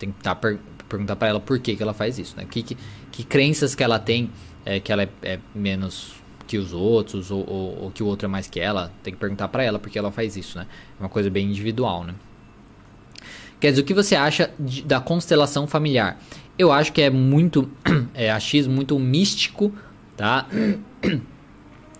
Tem 0.00 0.10
que 0.10 0.20
tá 0.22 0.34
per 0.34 0.58
perguntar 0.88 1.14
para 1.14 1.28
ela 1.28 1.38
por 1.38 1.60
que, 1.60 1.76
que 1.76 1.82
ela 1.82 1.94
faz 1.94 2.18
isso, 2.18 2.36
né? 2.36 2.44
Que, 2.50 2.64
que, 2.64 2.76
que 3.12 3.22
crenças 3.22 3.76
que 3.76 3.84
ela 3.84 4.00
tem, 4.00 4.28
é, 4.64 4.80
que 4.80 4.90
ela 4.90 5.04
é, 5.04 5.08
é, 5.22 5.38
menos 5.54 6.14
que 6.48 6.58
os 6.58 6.72
outros, 6.72 7.30
ou, 7.30 7.48
ou, 7.48 7.82
ou, 7.84 7.90
que 7.92 8.02
o 8.02 8.06
outro 8.06 8.26
é 8.26 8.28
mais 8.28 8.48
que 8.48 8.58
ela. 8.58 8.92
Tem 9.04 9.12
que 9.12 9.20
perguntar 9.20 9.46
para 9.46 9.62
ela 9.62 9.78
por 9.78 9.88
que 9.88 9.96
ela 9.96 10.10
faz 10.10 10.36
isso, 10.36 10.58
né? 10.58 10.66
É 10.98 11.02
uma 11.02 11.08
coisa 11.08 11.30
bem 11.30 11.46
individual, 11.46 12.02
né? 12.02 12.14
Quer 13.60 13.70
dizer, 13.70 13.82
o 13.82 13.84
que 13.84 13.94
você 13.94 14.16
acha 14.16 14.50
de, 14.58 14.82
da 14.82 15.00
constelação 15.00 15.66
familiar? 15.66 16.18
Eu 16.58 16.72
acho 16.72 16.92
que 16.92 17.02
é 17.02 17.10
muito, 17.10 17.70
é 18.14 18.30
achismo 18.30 18.74
muito 18.74 18.98
místico, 18.98 19.72
tá? 20.16 20.46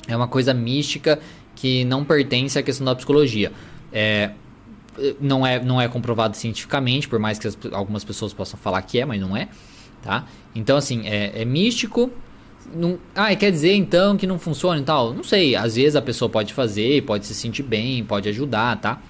É 0.08 0.16
uma 0.16 0.26
coisa 0.26 0.52
mística 0.52 1.20
que 1.54 1.84
não 1.84 2.04
pertence 2.04 2.58
à 2.58 2.62
questão 2.64 2.84
da 2.84 2.96
psicologia. 2.96 3.52
É, 3.92 4.30
não 5.20 5.46
é, 5.46 5.62
não 5.62 5.80
é 5.80 5.88
comprovado 5.88 6.36
cientificamente, 6.36 7.08
por 7.08 7.18
mais 7.18 7.38
que 7.38 7.46
as, 7.46 7.56
algumas 7.72 8.04
pessoas 8.04 8.32
possam 8.32 8.58
falar 8.58 8.82
que 8.82 8.98
é, 8.98 9.04
mas 9.04 9.20
não 9.20 9.36
é, 9.36 9.48
tá? 10.02 10.26
Então, 10.54 10.76
assim, 10.76 11.06
é, 11.06 11.42
é 11.42 11.44
místico. 11.44 12.10
Não, 12.74 12.98
ah, 13.14 13.34
quer 13.34 13.50
dizer 13.50 13.74
então 13.74 14.16
que 14.16 14.26
não 14.26 14.38
funciona 14.38 14.80
e 14.80 14.84
tal? 14.84 15.12
Não 15.12 15.24
sei, 15.24 15.56
às 15.56 15.76
vezes 15.76 15.96
a 15.96 16.02
pessoa 16.02 16.28
pode 16.28 16.54
fazer, 16.54 17.02
pode 17.02 17.26
se 17.26 17.34
sentir 17.34 17.62
bem, 17.62 18.04
pode 18.04 18.28
ajudar, 18.28 18.80
tá? 18.80 19.00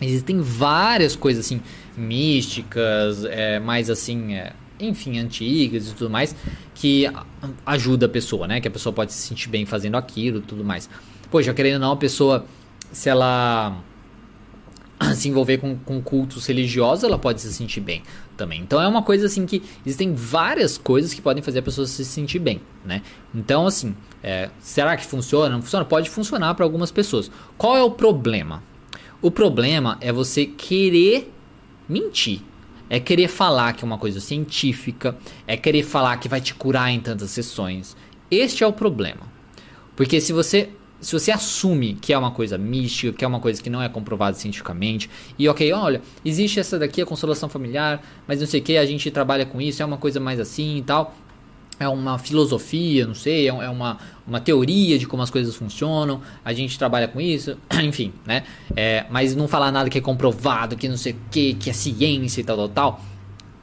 Existem 0.00 0.40
várias 0.40 1.16
coisas 1.16 1.46
assim, 1.46 1.60
místicas, 1.96 3.24
é, 3.24 3.58
mais 3.58 3.88
assim, 3.88 4.34
é, 4.34 4.52
enfim, 4.78 5.18
antigas 5.18 5.88
e 5.88 5.94
tudo 5.94 6.10
mais, 6.10 6.36
que 6.74 7.10
ajuda 7.64 8.06
a 8.06 8.08
pessoa, 8.08 8.46
né? 8.46 8.60
Que 8.60 8.68
a 8.68 8.70
pessoa 8.70 8.92
pode 8.92 9.12
se 9.12 9.26
sentir 9.26 9.48
bem 9.48 9.64
fazendo 9.64 9.96
aquilo 9.96 10.40
tudo 10.40 10.62
mais. 10.62 10.88
Poxa, 11.30 11.52
querendo 11.54 11.74
ou 11.74 11.80
não, 11.80 11.92
a 11.92 11.96
pessoa, 11.96 12.44
se 12.92 13.08
ela 13.08 13.82
se 15.14 15.28
envolver 15.28 15.58
com, 15.58 15.76
com 15.76 16.00
cultos 16.00 16.46
religiosos, 16.46 17.04
ela 17.04 17.18
pode 17.18 17.40
se 17.40 17.52
sentir 17.52 17.80
bem 17.80 18.02
também. 18.36 18.60
Então 18.60 18.80
é 18.80 18.88
uma 18.88 19.02
coisa 19.02 19.26
assim 19.26 19.44
que 19.46 19.62
existem 19.84 20.14
várias 20.14 20.78
coisas 20.78 21.12
que 21.12 21.20
podem 21.20 21.42
fazer 21.42 21.58
a 21.58 21.62
pessoa 21.62 21.86
se 21.86 22.04
sentir 22.04 22.38
bem, 22.38 22.60
né? 22.84 23.02
Então 23.34 23.66
assim, 23.66 23.94
é, 24.22 24.50
será 24.60 24.96
que 24.96 25.04
funciona? 25.06 25.50
Não 25.50 25.62
funciona? 25.62 25.84
Pode 25.84 26.08
funcionar 26.08 26.54
para 26.54 26.64
algumas 26.64 26.90
pessoas. 26.90 27.30
Qual 27.58 27.76
é 27.76 27.82
o 27.82 27.90
problema? 27.90 28.62
O 29.20 29.30
problema 29.30 29.98
é 30.00 30.12
você 30.12 30.46
querer 30.46 31.32
mentir. 31.88 32.40
É 32.88 33.00
querer 33.00 33.26
falar 33.28 33.72
que 33.72 33.84
é 33.84 33.86
uma 33.86 33.98
coisa 33.98 34.20
científica, 34.20 35.16
é 35.46 35.56
querer 35.56 35.82
falar 35.82 36.16
que 36.18 36.28
vai 36.28 36.40
te 36.40 36.54
curar 36.54 36.90
em 36.92 37.00
tantas 37.00 37.30
sessões. 37.30 37.96
Este 38.30 38.62
é 38.62 38.66
o 38.66 38.72
problema. 38.72 39.22
Porque 39.96 40.20
se 40.20 40.32
você 40.32 40.70
se 41.06 41.12
você 41.12 41.30
assume 41.30 41.94
que 41.94 42.12
é 42.12 42.18
uma 42.18 42.32
coisa 42.32 42.58
mística, 42.58 43.12
que 43.12 43.24
é 43.24 43.28
uma 43.28 43.38
coisa 43.38 43.62
que 43.62 43.70
não 43.70 43.80
é 43.80 43.88
comprovada 43.88 44.36
cientificamente, 44.36 45.08
e 45.38 45.48
ok, 45.48 45.72
olha, 45.72 46.02
existe 46.24 46.58
essa 46.58 46.80
daqui, 46.80 47.00
a 47.00 47.06
consolação 47.06 47.48
familiar, 47.48 48.02
mas 48.26 48.40
não 48.40 48.46
sei 48.48 48.58
o 48.58 48.62
que, 48.64 48.76
a 48.76 48.84
gente 48.84 49.08
trabalha 49.12 49.46
com 49.46 49.60
isso, 49.60 49.80
é 49.80 49.86
uma 49.86 49.98
coisa 49.98 50.18
mais 50.18 50.40
assim 50.40 50.78
e 50.78 50.82
tal, 50.82 51.14
é 51.78 51.88
uma 51.88 52.18
filosofia, 52.18 53.06
não 53.06 53.14
sei, 53.14 53.48
é, 53.48 53.50
é 53.50 53.70
uma, 53.70 53.98
uma 54.26 54.40
teoria 54.40 54.98
de 54.98 55.06
como 55.06 55.22
as 55.22 55.30
coisas 55.30 55.54
funcionam, 55.54 56.20
a 56.44 56.52
gente 56.52 56.76
trabalha 56.76 57.06
com 57.06 57.20
isso, 57.20 57.56
enfim, 57.84 58.12
né? 58.26 58.42
É, 58.74 59.06
mas 59.08 59.36
não 59.36 59.46
falar 59.46 59.70
nada 59.70 59.88
que 59.88 59.98
é 59.98 60.00
comprovado, 60.00 60.76
que 60.76 60.88
não 60.88 60.96
sei 60.96 61.12
o 61.12 61.16
que, 61.30 61.54
que 61.54 61.70
é 61.70 61.72
ciência 61.72 62.40
e 62.40 62.44
tal, 62.44 62.56
tal, 62.56 62.68
tal, 62.68 63.00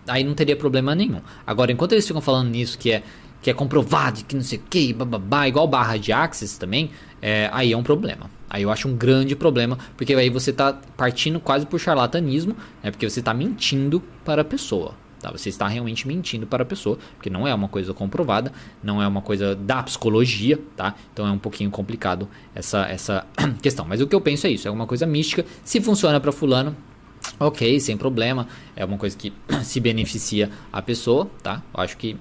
aí 0.07 0.23
não 0.23 0.33
teria 0.33 0.55
problema 0.55 0.95
nenhum. 0.95 1.19
Agora, 1.45 1.73
enquanto 1.73 1.91
eles 1.91 2.07
ficam 2.07 2.21
falando 2.21 2.47
nisso 2.47 2.77
que 2.77 2.89
é 2.89 3.03
que 3.43 3.49
é 3.49 3.53
comprovado, 3.53 4.23
que 4.23 4.35
não 4.37 4.41
sei 4.41 4.57
o 4.57 4.61
que, 4.69 4.95
igual 5.47 5.67
barra 5.67 5.97
de 5.97 6.13
Axis 6.13 6.57
também, 6.57 6.89
é, 7.25 7.49
aí 7.53 7.71
é 7.71 7.77
um 7.77 7.83
problema. 7.83 8.29
Aí 8.49 8.63
eu 8.63 8.69
acho 8.69 8.89
um 8.89 8.97
grande 8.97 9.33
problema, 9.33 9.79
porque 9.95 10.13
aí 10.13 10.29
você 10.29 10.49
está 10.49 10.73
partindo 10.97 11.39
quase 11.39 11.65
por 11.65 11.79
charlatanismo, 11.79 12.53
né, 12.83 12.91
porque 12.91 13.09
você 13.09 13.21
está 13.21 13.33
mentindo 13.33 14.03
para 14.25 14.41
a 14.41 14.45
pessoa. 14.45 14.93
Tá? 15.21 15.31
Você 15.31 15.47
está 15.47 15.65
realmente 15.69 16.05
mentindo 16.05 16.45
para 16.45 16.63
a 16.63 16.65
pessoa, 16.65 16.99
porque 17.15 17.29
não 17.29 17.47
é 17.47 17.55
uma 17.55 17.69
coisa 17.69 17.93
comprovada, 17.93 18.51
não 18.83 19.01
é 19.01 19.07
uma 19.07 19.21
coisa 19.21 19.55
da 19.55 19.81
psicologia, 19.81 20.59
tá? 20.75 20.95
Então 21.13 21.25
é 21.25 21.31
um 21.31 21.37
pouquinho 21.37 21.71
complicado 21.71 22.27
essa, 22.53 22.85
essa 22.87 23.25
questão. 23.63 23.85
Mas 23.87 24.01
o 24.01 24.07
que 24.07 24.13
eu 24.13 24.19
penso 24.19 24.45
é 24.45 24.49
isso, 24.49 24.67
é 24.67 24.71
uma 24.71 24.85
coisa 24.85 25.05
mística. 25.05 25.45
Se 25.63 25.79
funciona 25.79 26.19
para 26.19 26.33
fulano, 26.33 26.75
ok, 27.39 27.79
sem 27.79 27.95
problema. 27.95 28.49
É 28.75 28.83
uma 28.83 28.97
coisa 28.97 29.17
que 29.17 29.31
se 29.63 29.79
beneficia 29.79 30.49
a 30.73 30.81
pessoa, 30.81 31.31
tá? 31.41 31.63
Eu 31.73 31.79
acho 31.81 31.95
que 31.95 32.17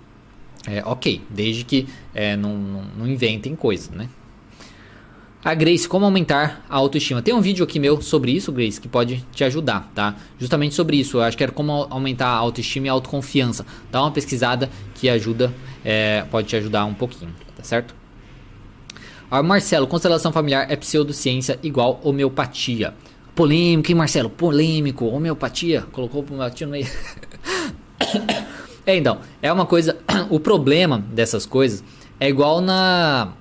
é, 0.68 0.80
ok, 0.86 1.22
desde 1.28 1.64
que 1.64 1.88
é, 2.14 2.36
não, 2.36 2.56
não, 2.56 2.84
não 2.98 3.06
inventem 3.08 3.56
coisas, 3.56 3.90
né? 3.90 4.08
A 5.44 5.54
Grace, 5.54 5.88
como 5.88 6.04
aumentar 6.04 6.64
a 6.70 6.76
autoestima. 6.76 7.20
Tem 7.20 7.34
um 7.34 7.40
vídeo 7.40 7.64
aqui 7.64 7.80
meu 7.80 8.00
sobre 8.00 8.30
isso, 8.30 8.52
Grace, 8.52 8.80
que 8.80 8.86
pode 8.86 9.24
te 9.32 9.42
ajudar, 9.42 9.90
tá? 9.92 10.14
Justamente 10.38 10.74
sobre 10.74 10.96
isso. 10.96 11.16
Eu 11.16 11.22
acho 11.22 11.36
que 11.36 11.42
era 11.42 11.50
como 11.50 11.88
aumentar 11.90 12.28
a 12.28 12.36
autoestima 12.36 12.86
e 12.86 12.88
a 12.88 12.92
autoconfiança. 12.92 13.66
Dá 13.90 14.02
uma 14.02 14.12
pesquisada 14.12 14.70
que 14.94 15.08
ajuda, 15.08 15.52
é, 15.84 16.24
pode 16.30 16.46
te 16.46 16.54
ajudar 16.54 16.84
um 16.84 16.94
pouquinho, 16.94 17.34
tá 17.56 17.64
certo? 17.64 17.92
Ah, 19.28 19.42
Marcelo, 19.42 19.86
constelação 19.88 20.30
familiar 20.30 20.70
é 20.70 20.76
pseudociência 20.76 21.58
igual 21.60 22.00
homeopatia. 22.04 22.94
Polêmico, 23.34 23.90
hein, 23.90 23.96
Marcelo? 23.96 24.30
Polêmico. 24.30 25.06
Homeopatia. 25.06 25.82
Colocou 25.90 26.22
homeopatia 26.22 26.66
no 26.66 26.72
meio. 26.72 26.86
É, 28.84 28.96
então, 28.96 29.20
é 29.40 29.52
uma 29.52 29.64
coisa. 29.64 29.96
O 30.28 30.40
problema 30.40 30.98
dessas 30.98 31.46
coisas 31.46 31.84
é 32.18 32.28
igual 32.28 32.60
na. 32.60 33.32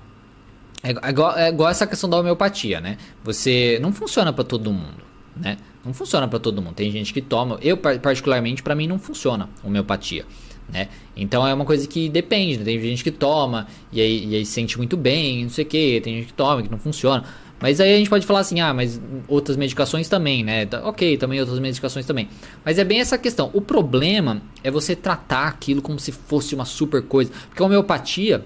É 0.82 0.90
igual, 1.10 1.36
é 1.38 1.48
igual 1.48 1.70
essa 1.70 1.86
questão 1.86 2.10
da 2.10 2.18
homeopatia, 2.18 2.80
né? 2.80 2.98
Você. 3.24 3.78
Não 3.80 3.92
funciona 3.92 4.32
para 4.32 4.44
todo 4.44 4.72
mundo, 4.72 5.02
né? 5.36 5.56
Não 5.84 5.92
funciona 5.92 6.26
para 6.26 6.38
todo 6.38 6.60
mundo. 6.60 6.74
Tem 6.74 6.90
gente 6.90 7.12
que 7.12 7.20
toma. 7.20 7.58
Eu, 7.62 7.76
particularmente, 7.76 8.62
para 8.62 8.74
mim 8.74 8.86
não 8.86 8.98
funciona 8.98 9.48
homeopatia. 9.64 10.24
Né? 10.72 10.88
Então 11.14 11.46
é 11.46 11.52
uma 11.52 11.64
coisa 11.64 11.86
que 11.86 12.08
depende, 12.08 12.58
né? 12.58 12.64
tem 12.64 12.80
gente 12.80 13.04
que 13.04 13.10
toma 13.10 13.66
e 13.92 14.00
aí, 14.00 14.26
e 14.26 14.34
aí 14.36 14.46
sente 14.46 14.78
muito 14.78 14.96
bem, 14.96 15.42
não 15.42 15.50
sei 15.50 15.64
o 15.64 15.68
que, 15.68 16.00
tem 16.00 16.16
gente 16.16 16.26
que 16.28 16.32
toma 16.32 16.62
que 16.62 16.70
não 16.70 16.78
funciona. 16.78 17.24
Mas 17.62 17.80
aí 17.80 17.94
a 17.94 17.96
gente 17.96 18.10
pode 18.10 18.26
falar 18.26 18.40
assim, 18.40 18.58
ah, 18.58 18.74
mas 18.74 19.00
outras 19.28 19.56
medicações 19.56 20.08
também, 20.08 20.42
né? 20.42 20.66
Tá, 20.66 20.84
ok, 20.84 21.16
também 21.16 21.38
outras 21.38 21.60
medicações 21.60 22.04
também. 22.04 22.28
Mas 22.64 22.76
é 22.76 22.82
bem 22.82 23.00
essa 23.00 23.16
questão. 23.16 23.50
O 23.52 23.60
problema 23.60 24.42
é 24.64 24.70
você 24.70 24.96
tratar 24.96 25.46
aquilo 25.46 25.80
como 25.80 25.96
se 26.00 26.10
fosse 26.10 26.56
uma 26.56 26.64
super 26.64 27.02
coisa. 27.02 27.30
Porque 27.48 27.62
a 27.62 27.66
homeopatia, 27.66 28.44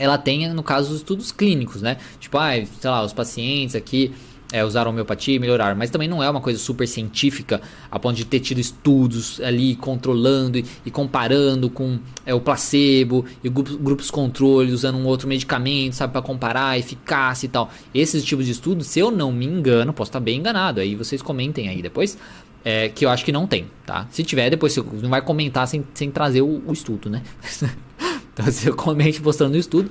ela 0.00 0.16
tem, 0.16 0.48
no 0.52 0.62
caso, 0.62 0.90
os 0.90 0.96
estudos 0.96 1.30
clínicos, 1.30 1.82
né? 1.82 1.98
Tipo, 2.18 2.38
ah, 2.38 2.52
sei 2.54 2.90
lá, 2.90 3.04
os 3.04 3.12
pacientes 3.12 3.76
aqui 3.76 4.12
é, 4.50 4.64
usar 4.64 4.88
homeopatia 4.88 5.36
e 5.36 5.38
melhorar, 5.38 5.76
mas 5.76 5.90
também 5.90 6.08
não 6.08 6.22
é 6.22 6.28
uma 6.28 6.40
coisa 6.40 6.58
super 6.58 6.86
científica 6.86 7.60
a 7.90 7.98
ponto 7.98 8.16
de 8.16 8.24
ter 8.24 8.40
tido 8.40 8.58
estudos 8.58 9.40
ali 9.42 9.76
controlando 9.76 10.58
e, 10.58 10.64
e 10.86 10.90
comparando 10.90 11.68
com 11.68 11.98
é, 12.26 12.34
o 12.34 12.40
placebo 12.40 13.26
e 13.44 13.48
grupos, 13.48 13.76
grupos 13.76 14.10
controle 14.10 14.72
usando 14.72 14.96
um 14.96 15.04
outro 15.04 15.28
medicamento, 15.28 15.94
sabe, 15.94 16.14
para 16.14 16.22
comparar 16.22 16.70
a 16.70 16.78
eficácia 16.78 17.46
e 17.46 17.50
tal. 17.50 17.70
Esses 17.94 18.24
tipos 18.24 18.46
de 18.46 18.52
estudos, 18.52 18.86
se 18.86 18.98
eu 18.98 19.10
não 19.10 19.30
me 19.30 19.44
engano, 19.44 19.92
posso 19.92 20.08
estar 20.08 20.20
bem 20.20 20.38
enganado, 20.38 20.80
aí 20.80 20.96
vocês 20.96 21.22
comentem 21.22 21.68
aí 21.68 21.82
depois. 21.82 22.16
É, 22.62 22.90
que 22.90 23.06
eu 23.06 23.08
acho 23.08 23.24
que 23.24 23.32
não 23.32 23.46
tem, 23.46 23.70
tá? 23.86 24.06
Se 24.10 24.22
tiver, 24.22 24.50
depois 24.50 24.74
você 24.74 24.82
não 25.00 25.08
vai 25.08 25.22
comentar 25.22 25.66
sem, 25.66 25.82
sem 25.94 26.10
trazer 26.10 26.42
o, 26.42 26.62
o 26.66 26.74
estudo, 26.74 27.08
né? 27.08 27.22
então 28.34 28.46
você 28.46 28.70
comente 28.72 29.20
postando 29.20 29.54
o 29.54 29.58
estudo, 29.58 29.90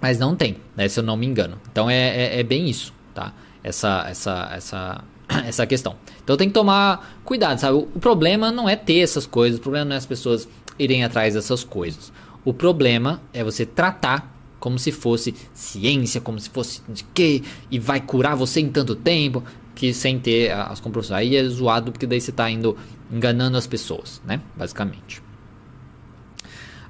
mas 0.00 0.18
não 0.18 0.36
tem, 0.36 0.56
né? 0.76 0.88
Se 0.88 1.00
eu 1.00 1.04
não 1.04 1.16
me 1.16 1.26
engano. 1.26 1.58
Então 1.70 1.88
é, 1.88 2.36
é, 2.36 2.40
é 2.40 2.42
bem 2.42 2.68
isso, 2.68 2.92
tá? 3.14 3.32
essa, 3.62 4.06
essa, 4.08 4.50
essa, 4.52 5.04
essa 5.46 5.66
questão. 5.66 5.96
Então 6.22 6.36
tem 6.36 6.48
que 6.48 6.54
tomar 6.54 7.20
cuidado, 7.24 7.58
sabe? 7.58 7.76
O 7.76 8.00
problema 8.00 8.50
não 8.50 8.68
é 8.68 8.76
ter 8.76 9.00
essas 9.00 9.26
coisas, 9.26 9.58
o 9.58 9.62
problema 9.62 9.86
não 9.86 9.94
é 9.94 9.98
as 9.98 10.06
pessoas 10.06 10.48
irem 10.78 11.04
atrás 11.04 11.34
dessas 11.34 11.64
coisas. 11.64 12.12
O 12.44 12.54
problema 12.54 13.20
é 13.32 13.42
você 13.44 13.66
tratar 13.66 14.34
como 14.58 14.78
se 14.78 14.90
fosse 14.90 15.34
ciência, 15.54 16.20
como 16.20 16.40
se 16.40 16.50
fosse 16.50 16.82
de 16.88 17.04
quê, 17.14 17.42
e 17.70 17.78
vai 17.78 18.00
curar 18.00 18.34
você 18.34 18.60
em 18.60 18.68
tanto 18.68 18.96
tempo, 18.96 19.42
que 19.74 19.94
sem 19.94 20.18
ter 20.18 20.50
as 20.50 20.80
comprovações. 20.80 21.20
Aí 21.20 21.36
é 21.36 21.44
zoado 21.44 21.92
porque 21.92 22.06
daí 22.06 22.20
você 22.20 22.30
está 22.30 22.50
indo 22.50 22.76
enganando 23.12 23.56
as 23.56 23.66
pessoas, 23.66 24.20
né? 24.24 24.40
Basicamente. 24.56 25.22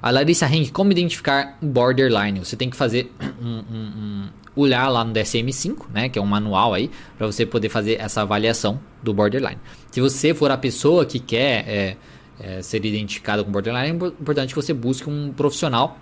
A 0.01 0.11
Larissa 0.11 0.45
Henk, 0.45 0.71
como 0.71 0.91
identificar 0.91 1.57
borderline? 1.61 2.39
Você 2.39 2.55
tem 2.55 2.69
que 2.69 2.77
fazer 2.77 3.11
um, 3.41 3.47
um, 3.47 3.63
um 3.75 4.29
olhar 4.55 4.87
lá 4.87 5.03
no 5.03 5.13
DSM-5, 5.13 5.87
né, 5.93 6.09
que 6.09 6.17
é 6.17 6.21
um 6.21 6.25
manual 6.25 6.73
aí, 6.73 6.89
para 7.17 7.27
você 7.27 7.45
poder 7.45 7.69
fazer 7.69 7.99
essa 7.99 8.21
avaliação 8.21 8.79
do 9.03 9.13
borderline. 9.13 9.57
Se 9.91 9.99
você 9.99 10.33
for 10.33 10.51
a 10.51 10.57
pessoa 10.57 11.05
que 11.05 11.19
quer 11.19 11.67
é, 11.67 11.97
é, 12.39 12.61
ser 12.61 12.83
identificada 12.85 13.43
com 13.43 13.51
borderline, 13.51 13.87
é 13.87 13.91
importante 13.91 14.53
que 14.53 14.55
você 14.55 14.73
busque 14.73 15.09
um 15.09 15.33
profissional, 15.33 15.97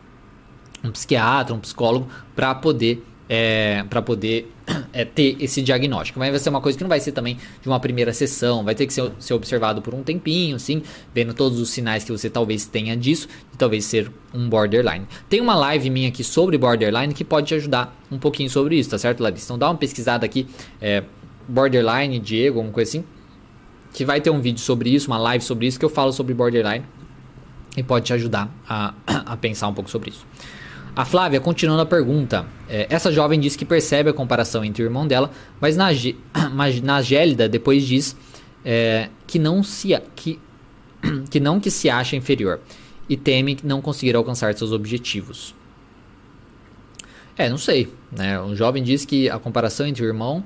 um 0.84 0.92
psiquiatra, 0.92 1.56
um 1.56 1.60
psicólogo, 1.60 2.08
para 2.36 2.54
poder 2.54 3.04
é, 3.30 3.84
para 3.90 4.02
poder 4.02 4.52
é, 4.94 5.06
ter 5.06 5.36
esse 5.40 5.62
diagnóstico. 5.62 6.20
Mas 6.20 6.30
vai 6.30 6.40
ser 6.40 6.50
uma 6.50 6.62
coisa 6.62 6.78
que 6.78 6.84
não 6.84 6.90
vai 6.90 7.00
ser 7.00 7.12
também 7.12 7.38
de 7.62 7.68
uma 7.68 7.80
primeira 7.80 8.14
sessão, 8.14 8.64
vai 8.64 8.76
ter 8.76 8.88
que 8.88 8.94
ser, 8.94 9.12
ser 9.20 9.34
observado 9.34 9.82
por 9.82 9.94
um 9.94 10.04
tempinho, 10.04 10.56
assim, 10.56 10.82
vendo 11.14 11.34
todos 11.34 11.60
os 11.60 11.70
sinais 11.70 12.04
que 12.04 12.12
você 12.12 12.30
talvez 12.30 12.66
tenha 12.66 12.96
disso, 12.96 13.28
e 13.54 13.58
talvez 13.58 13.86
ser 13.86 14.12
um 14.34 14.50
borderline. 14.50 15.06
Tem 15.30 15.42
uma 15.42 15.56
live 15.56 15.90
minha 15.90 16.10
aqui 16.10 16.24
sobre 16.24 16.58
borderline 16.58 17.14
que 17.14 17.24
pode 17.24 17.48
te 17.48 17.56
ajudar 17.56 17.96
um 18.12 18.18
pouquinho 18.18 18.50
sobre 18.50 18.78
isso, 18.78 18.90
tá 18.90 18.98
certo, 18.98 19.22
Larissa? 19.22 19.46
Então 19.46 19.58
dá 19.58 19.70
uma 19.70 19.78
pesquisada 19.78 20.26
aqui, 20.26 20.48
é, 20.82 21.04
borderline, 21.48 22.20
Diego, 22.20 22.60
alguma 22.60 22.74
coisa 22.74 22.90
assim, 22.90 23.06
que 23.94 24.06
vai 24.06 24.22
ter 24.22 24.30
um 24.30 24.42
vídeo 24.42 24.60
sobre 24.60 24.90
isso, 24.90 25.08
uma 25.08 25.18
live 25.18 25.44
sobre 25.44 25.68
isso, 25.68 25.80
que 25.80 25.86
eu 25.86 25.90
falo 25.90 26.12
sobre 26.12 26.34
borderline 26.34 26.86
e 27.76 27.84
pode 27.84 28.06
te 28.06 28.14
ajudar 28.14 28.50
a, 28.68 28.94
a 29.26 29.38
pensar 29.38 29.68
um 29.68 29.74
pouco 29.74 29.90
sobre 29.90 30.10
isso. 30.10 30.26
A 30.98 31.06
Flávia, 31.06 31.40
continuando 31.40 31.84
a 31.84 31.86
pergunta, 31.86 32.48
é, 32.68 32.88
essa 32.90 33.12
jovem 33.12 33.40
diz 33.40 33.56
que 33.56 33.64
percebe 33.64 34.10
a 34.10 34.14
comparação 34.14 34.66
entre 34.66 34.82
o 34.82 34.86
irmão 34.86 35.06
dela, 35.06 35.30
mas 35.62 35.78
na, 35.78 35.90
mas 36.52 36.82
na 36.82 37.04
Gélida 37.04 37.48
depois 37.48 37.86
diz 37.86 38.18
é, 38.66 39.08
que, 39.28 39.38
não 39.38 39.62
se, 39.62 39.90
que, 40.16 40.40
que 41.30 41.40
não 41.40 41.60
que 41.60 41.70
se 41.70 41.88
acha 41.88 42.16
inferior 42.16 42.60
e 43.08 43.16
teme 43.16 43.60
não 43.64 43.80
conseguir 43.80 44.16
alcançar 44.16 44.56
seus 44.56 44.72
objetivos. 44.72 45.54
É, 47.38 47.48
não 47.48 47.60
sei. 47.60 47.94
Né? 48.12 48.42
Um 48.42 48.56
jovem 48.56 48.82
diz 48.82 49.06
que 49.06 49.30
a 49.30 49.38
comparação 49.38 49.86
entre 49.86 50.04
o 50.04 50.08
irmão, 50.08 50.44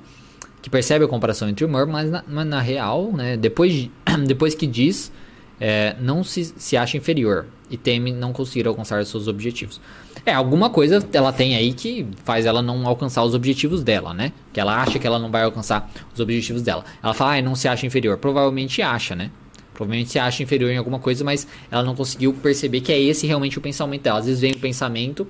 que 0.60 0.68
percebe 0.68 1.02
a 1.02 1.08
comparação 1.08 1.48
entre 1.48 1.64
o 1.64 1.66
irmão, 1.66 1.86
mas 1.86 2.10
na, 2.10 2.22
mas 2.28 2.46
na 2.46 2.60
real, 2.60 3.10
né, 3.10 3.38
depois, 3.38 3.88
depois 4.28 4.54
que 4.54 4.66
diz, 4.66 5.10
é, 5.58 5.96
não 5.98 6.22
se, 6.22 6.44
se 6.44 6.76
acha 6.76 6.98
inferior 6.98 7.46
e 7.72 7.76
teme 7.78 8.12
não 8.12 8.34
conseguir 8.34 8.68
alcançar 8.68 9.04
seus 9.06 9.26
objetivos. 9.26 9.80
É, 10.26 10.34
alguma 10.34 10.68
coisa 10.68 11.04
ela 11.12 11.32
tem 11.32 11.56
aí 11.56 11.72
que 11.72 12.06
faz 12.22 12.44
ela 12.44 12.60
não 12.60 12.86
alcançar 12.86 13.24
os 13.24 13.34
objetivos 13.34 13.82
dela, 13.82 14.12
né? 14.12 14.30
Que 14.52 14.60
ela 14.60 14.80
acha 14.80 14.98
que 14.98 15.06
ela 15.06 15.18
não 15.18 15.30
vai 15.30 15.42
alcançar 15.42 15.90
os 16.12 16.20
objetivos 16.20 16.60
dela. 16.60 16.84
Ela 17.02 17.14
fala, 17.14 17.36
ah, 17.36 17.42
não 17.42 17.56
se 17.56 17.66
acha 17.66 17.86
inferior. 17.86 18.18
Provavelmente 18.18 18.82
acha, 18.82 19.16
né? 19.16 19.30
Provavelmente 19.72 20.10
se 20.10 20.18
acha 20.18 20.42
inferior 20.42 20.70
em 20.70 20.76
alguma 20.76 20.98
coisa, 20.98 21.24
mas 21.24 21.48
ela 21.70 21.82
não 21.82 21.96
conseguiu 21.96 22.34
perceber 22.34 22.82
que 22.82 22.92
é 22.92 23.00
esse 23.00 23.26
realmente 23.26 23.56
o 23.56 23.60
pensamento 23.62 24.02
dela. 24.02 24.18
Às 24.18 24.26
vezes 24.26 24.40
vem 24.40 24.52
o 24.52 24.58
pensamento, 24.58 25.26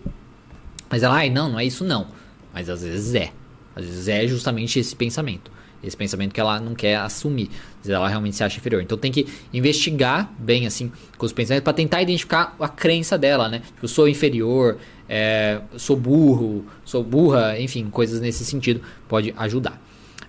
mas 0.90 1.04
ela, 1.04 1.14
ai, 1.14 1.30
não, 1.30 1.48
não 1.48 1.60
é 1.60 1.64
isso 1.64 1.84
não. 1.84 2.08
Mas 2.52 2.68
às 2.68 2.82
vezes 2.82 3.14
é. 3.14 3.30
Às 3.76 3.84
vezes 3.84 4.08
é 4.08 4.26
justamente 4.26 4.80
esse 4.80 4.96
pensamento. 4.96 5.50
Esse 5.82 5.96
pensamento 5.96 6.32
que 6.32 6.40
ela 6.40 6.60
não 6.60 6.74
quer 6.74 6.96
assumir. 6.96 7.50
Ela 7.86 8.08
realmente 8.08 8.36
se 8.36 8.44
acha 8.44 8.58
inferior. 8.58 8.82
Então 8.82 8.96
tem 8.96 9.10
que 9.10 9.26
investigar 9.52 10.32
bem 10.38 10.66
assim 10.66 10.92
com 11.18 11.26
os 11.26 11.32
pensamentos 11.32 11.64
para 11.64 11.72
tentar 11.72 12.02
identificar 12.02 12.54
a 12.60 12.68
crença 12.68 13.18
dela, 13.18 13.48
né? 13.48 13.60
Tipo, 13.74 13.88
sou 13.88 14.08
inferior, 14.08 14.78
é, 15.08 15.60
sou 15.76 15.96
burro, 15.96 16.64
sou 16.84 17.02
burra, 17.02 17.58
enfim, 17.60 17.88
coisas 17.90 18.20
nesse 18.20 18.44
sentido 18.44 18.80
pode 19.08 19.34
ajudar. 19.36 19.80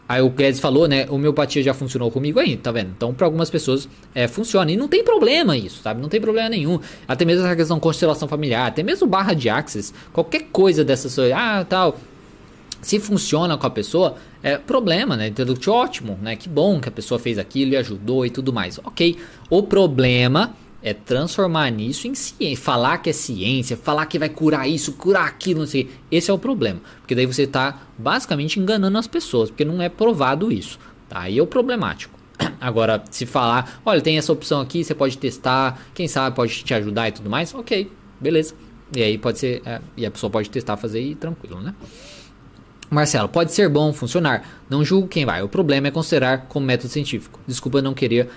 Aí 0.08 0.22
o 0.22 0.30
Guedes 0.30 0.60
falou, 0.60 0.88
né? 0.88 1.08
Homeopatia 1.10 1.64
já 1.64 1.74
funcionou 1.74 2.12
comigo 2.12 2.40
aí, 2.40 2.58
tá 2.58 2.72
vendo? 2.72 2.92
Então, 2.96 3.14
para 3.14 3.26
algumas 3.26 3.50
pessoas 3.50 3.88
é, 4.14 4.28
funciona. 4.28 4.72
E 4.72 4.76
não 4.76 4.88
tem 4.88 5.04
problema 5.04 5.56
isso, 5.56 5.82
sabe? 5.82 6.02
Não 6.02 6.10
tem 6.10 6.20
problema 6.20 6.50
nenhum. 6.50 6.80
Até 7.08 7.24
mesmo 7.24 7.46
essa 7.46 7.56
questão 7.56 7.80
constelação 7.80 8.28
familiar, 8.28 8.68
até 8.68 8.84
mesmo 8.84 9.08
barra 9.08 9.34
de 9.34 9.50
axis, 9.50 9.94
qualquer 10.12 10.44
coisa 10.52 10.84
dessas, 10.84 11.18
ah, 11.34 11.66
tal, 11.68 11.98
se 12.84 13.00
funciona 13.00 13.58
com 13.58 13.66
a 13.66 13.70
pessoa, 13.70 14.16
é 14.44 14.58
problema, 14.58 15.16
né? 15.16 15.28
Então, 15.28 15.46
que 15.56 15.70
ótimo, 15.70 16.20
né? 16.22 16.36
Que 16.36 16.50
bom 16.50 16.80
que 16.80 16.90
a 16.90 16.92
pessoa 16.92 17.18
fez 17.18 17.40
aquilo 17.40 17.72
e 17.72 17.78
ajudou 17.78 18.26
e 18.26 18.30
tudo 18.30 18.52
mais. 18.54 18.78
Ok. 18.84 19.18
O 19.50 19.64
problema 19.64 20.54
é 20.84 20.94
transformar 20.94 21.72
nisso 21.72 22.08
em 22.08 22.14
ciência. 22.14 22.62
Falar 22.62 22.98
que 22.98 23.10
é 23.10 23.14
ciência, 23.14 23.78
falar 23.78 24.06
que 24.06 24.20
vai 24.20 24.28
curar 24.28 24.68
isso, 24.68 24.94
curar 24.94 25.26
aquilo, 25.26 25.62
não 25.62 25.68
sei. 25.68 25.90
Esse 26.12 26.30
é 26.30 26.34
o 26.34 26.38
problema. 26.38 26.82
Porque 27.00 27.16
daí 27.16 27.26
você 27.26 27.44
está 27.44 27.82
basicamente 27.98 28.60
enganando 28.60 28.98
as 28.98 29.08
pessoas, 29.08 29.50
porque 29.50 29.64
não 29.64 29.82
é 29.82 29.88
provado 29.88 30.52
isso. 30.52 30.78
Tá? 31.08 31.22
Aí 31.22 31.40
é 31.40 31.42
o 31.42 31.48
problemático. 31.48 32.20
Agora, 32.60 33.02
se 33.10 33.26
falar, 33.26 33.82
olha, 33.86 34.02
tem 34.02 34.18
essa 34.18 34.34
opção 34.34 34.60
aqui, 34.60 34.84
você 34.84 34.94
pode 34.94 35.18
testar, 35.18 35.82
quem 35.94 36.08
sabe 36.08 36.36
pode 36.36 36.64
te 36.64 36.74
ajudar 36.74 37.08
e 37.08 37.14
tudo 37.14 37.30
mais, 37.30 37.56
ok, 37.56 37.90
beleza. 38.20 38.54
E 38.96 39.02
aí 39.02 39.18
pode 39.18 39.40
ser, 39.40 39.62
é, 39.66 39.80
e 39.96 40.06
a 40.06 40.12
pessoa 40.12 40.30
pode 40.30 40.50
testar, 40.50 40.76
fazer 40.76 41.02
e 41.02 41.16
tranquilo, 41.16 41.62
né? 41.62 41.74
Marcelo, 42.94 43.28
pode 43.28 43.52
ser 43.52 43.68
bom 43.70 43.92
funcionar, 43.92 44.44
não 44.70 44.84
julgo 44.84 45.08
quem 45.08 45.26
vai. 45.26 45.42
O 45.42 45.50
problema 45.50 45.88
é 45.88 45.92
considerar 45.92 46.46
como 46.48 46.66
método 46.66 46.90
científico. 46.90 47.40
Desculpa 47.48 47.82
não 47.82 47.94
querer 47.94 48.30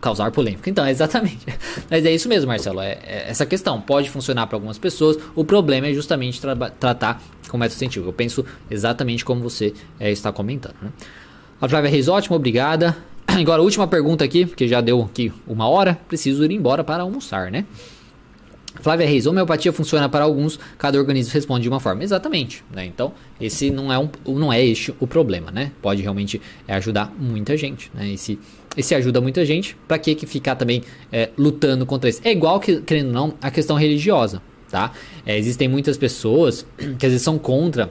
causar 0.00 0.30
polêmica. 0.30 0.68
Então, 0.68 0.86
exatamente. 0.88 1.46
Mas 1.90 2.04
é 2.04 2.12
isso 2.12 2.28
mesmo, 2.28 2.48
Marcelo. 2.48 2.80
É, 2.80 2.98
é 3.02 3.24
essa 3.28 3.46
questão 3.46 3.80
pode 3.80 4.10
funcionar 4.10 4.46
para 4.46 4.56
algumas 4.56 4.78
pessoas. 4.78 5.18
O 5.34 5.44
problema 5.44 5.88
é 5.88 5.94
justamente 5.94 6.40
tra 6.40 6.56
tratar 6.70 7.22
com 7.48 7.58
método 7.58 7.78
científico. 7.78 8.08
Eu 8.08 8.12
penso 8.12 8.44
exatamente 8.70 9.24
como 9.24 9.42
você 9.42 9.74
é, 9.98 10.10
está 10.10 10.32
comentando. 10.32 10.76
Né? 10.80 10.90
A 11.60 11.68
Flávia 11.68 11.90
Reis, 11.90 12.08
ótimo, 12.08 12.36
obrigada. 12.36 12.96
Agora, 13.26 13.62
última 13.62 13.86
pergunta 13.86 14.24
aqui, 14.24 14.46
porque 14.46 14.66
já 14.66 14.80
deu 14.80 15.02
aqui 15.02 15.32
uma 15.46 15.68
hora. 15.68 15.98
Preciso 16.08 16.44
ir 16.44 16.52
embora 16.52 16.82
para 16.82 17.02
almoçar, 17.02 17.50
né? 17.50 17.64
Flávia 18.80 19.06
Reis, 19.06 19.26
homeopatia 19.26 19.72
funciona 19.72 20.08
para 20.08 20.24
alguns, 20.24 20.58
cada 20.78 20.98
organismo 20.98 21.32
responde 21.32 21.62
de 21.62 21.68
uma 21.68 21.80
forma. 21.80 22.04
Exatamente, 22.04 22.64
né? 22.72 22.84
Então, 22.84 23.12
esse 23.40 23.70
não 23.70 23.92
é, 23.92 23.98
um, 23.98 24.08
não 24.26 24.52
é 24.52 24.64
este 24.64 24.94
o 25.00 25.06
problema, 25.06 25.50
né? 25.50 25.72
Pode 25.82 26.02
realmente 26.02 26.40
é, 26.68 26.74
ajudar 26.74 27.12
muita 27.18 27.56
gente, 27.56 27.90
né? 27.92 28.10
Esse, 28.76 28.94
ajuda 28.94 29.20
muita 29.20 29.44
gente, 29.44 29.76
para 29.88 29.98
que, 29.98 30.14
ficar 30.26 30.54
também 30.54 30.82
é, 31.10 31.30
lutando 31.36 31.84
contra 31.84 32.08
isso? 32.08 32.20
É 32.24 32.30
igual, 32.30 32.60
que, 32.60 32.80
querendo 32.80 33.08
ou 33.08 33.12
não, 33.12 33.34
a 33.42 33.50
questão 33.50 33.76
religiosa, 33.76 34.40
tá? 34.70 34.92
É, 35.26 35.36
existem 35.36 35.68
muitas 35.68 35.98
pessoas 35.98 36.64
que 36.98 37.04
às 37.04 37.12
vezes 37.12 37.22
são 37.22 37.38
contra 37.38 37.90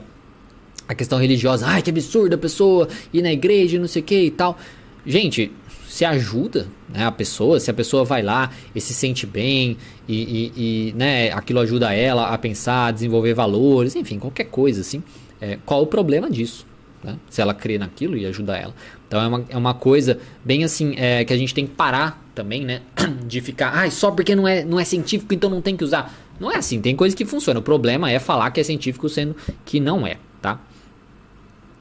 a 0.88 0.94
questão 0.94 1.18
religiosa. 1.18 1.66
Ai, 1.68 1.82
que 1.82 1.90
absurdo 1.90 2.34
a 2.34 2.38
pessoa 2.38 2.88
ir 3.12 3.22
na 3.22 3.32
igreja, 3.32 3.78
não 3.78 3.86
sei 3.86 4.02
o 4.02 4.04
que 4.04 4.22
e 4.22 4.30
tal. 4.30 4.58
Gente, 5.06 5.52
se 5.90 6.04
ajuda 6.04 6.68
né, 6.88 7.04
a 7.04 7.10
pessoa, 7.10 7.58
se 7.58 7.68
a 7.68 7.74
pessoa 7.74 8.04
vai 8.04 8.22
lá 8.22 8.52
e 8.72 8.80
se 8.80 8.94
sente 8.94 9.26
bem 9.26 9.76
e, 10.06 10.22
e, 10.22 10.52
e 10.56 10.92
né, 10.92 11.32
aquilo 11.32 11.58
ajuda 11.58 11.92
ela 11.92 12.28
a 12.28 12.38
pensar, 12.38 12.86
a 12.86 12.90
desenvolver 12.92 13.34
valores, 13.34 13.96
enfim, 13.96 14.16
qualquer 14.16 14.44
coisa 14.44 14.82
assim. 14.82 15.02
É, 15.40 15.58
qual 15.66 15.82
o 15.82 15.86
problema 15.88 16.30
disso? 16.30 16.64
Né? 17.02 17.16
Se 17.28 17.42
ela 17.42 17.52
crê 17.52 17.76
naquilo 17.76 18.16
e 18.16 18.24
ajuda 18.24 18.56
ela. 18.56 18.72
Então 19.08 19.20
é 19.20 19.26
uma, 19.26 19.44
é 19.48 19.56
uma 19.56 19.74
coisa 19.74 20.20
bem 20.44 20.62
assim 20.62 20.94
é, 20.96 21.24
que 21.24 21.32
a 21.32 21.36
gente 21.36 21.52
tem 21.52 21.66
que 21.66 21.74
parar 21.74 22.24
também, 22.36 22.64
né? 22.64 22.82
De 23.26 23.40
ficar, 23.40 23.76
ah, 23.76 23.90
só 23.90 24.12
porque 24.12 24.36
não 24.36 24.46
é, 24.46 24.64
não 24.64 24.78
é 24.78 24.84
científico, 24.84 25.34
então 25.34 25.50
não 25.50 25.60
tem 25.60 25.76
que 25.76 25.82
usar. 25.82 26.14
Não 26.38 26.52
é 26.52 26.56
assim, 26.56 26.80
tem 26.80 26.94
coisa 26.94 27.16
que 27.16 27.24
funciona. 27.24 27.58
O 27.58 27.62
problema 27.64 28.08
é 28.08 28.20
falar 28.20 28.52
que 28.52 28.60
é 28.60 28.62
científico 28.62 29.08
sendo 29.08 29.34
que 29.64 29.80
não 29.80 30.06
é, 30.06 30.18
tá? 30.40 30.60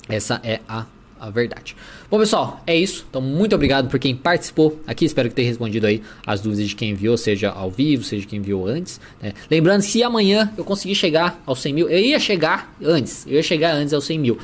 Essa 0.08 0.42
é 0.44 0.62
a 0.68 0.88
a 1.20 1.30
verdade. 1.30 1.76
Bom, 2.10 2.18
pessoal, 2.18 2.62
é 2.66 2.76
isso. 2.76 3.06
Então, 3.10 3.22
muito 3.22 3.54
obrigado 3.54 3.90
por 3.90 4.00
quem 4.00 4.16
participou 4.16 4.80
aqui. 4.88 5.06
Espero 5.06 5.30
que 5.30 5.36
tenha 5.36 5.48
respondido 5.48 5.86
aí 5.86 6.02
as 6.26 6.42
dúvidas 6.42 6.68
de 6.68 6.76
quem 6.76 6.92
enviou, 6.92 7.18
seja 7.18 7.50
ao 7.50 7.70
vivo, 7.70 8.04
seja 8.04 8.26
quem 8.26 8.40
enviou 8.40 8.68
antes. 8.68 9.00
Né? 9.22 9.34
Lembrando, 9.50 9.82
se 9.82 10.02
amanhã 10.04 10.52
eu 10.58 10.64
conseguir 10.64 10.96
chegar 10.96 11.42
aos 11.46 11.62
100 11.62 11.74
mil, 11.74 11.90
eu 11.90 12.00
ia 12.00 12.20
chegar 12.20 12.74
antes, 12.82 13.26
eu 13.28 13.34
ia 13.34 13.44
chegar 13.44 13.74
antes 13.74 13.94
aos 13.94 14.06
100 14.06 14.20
mil. 14.20 14.38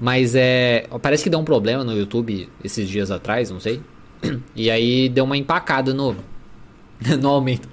Mas 0.00 0.34
é, 0.34 0.86
parece 1.00 1.22
que 1.22 1.30
deu 1.30 1.38
um 1.38 1.44
problema 1.44 1.84
no 1.84 1.96
YouTube 1.96 2.48
esses 2.62 2.88
dias 2.88 3.10
atrás, 3.10 3.50
não 3.50 3.60
sei. 3.60 3.80
E 4.54 4.70
aí 4.70 5.08
deu 5.08 5.24
uma 5.24 5.36
empacada 5.36 5.94
no, 5.94 6.16
no 7.20 7.28
aumento 7.28 7.68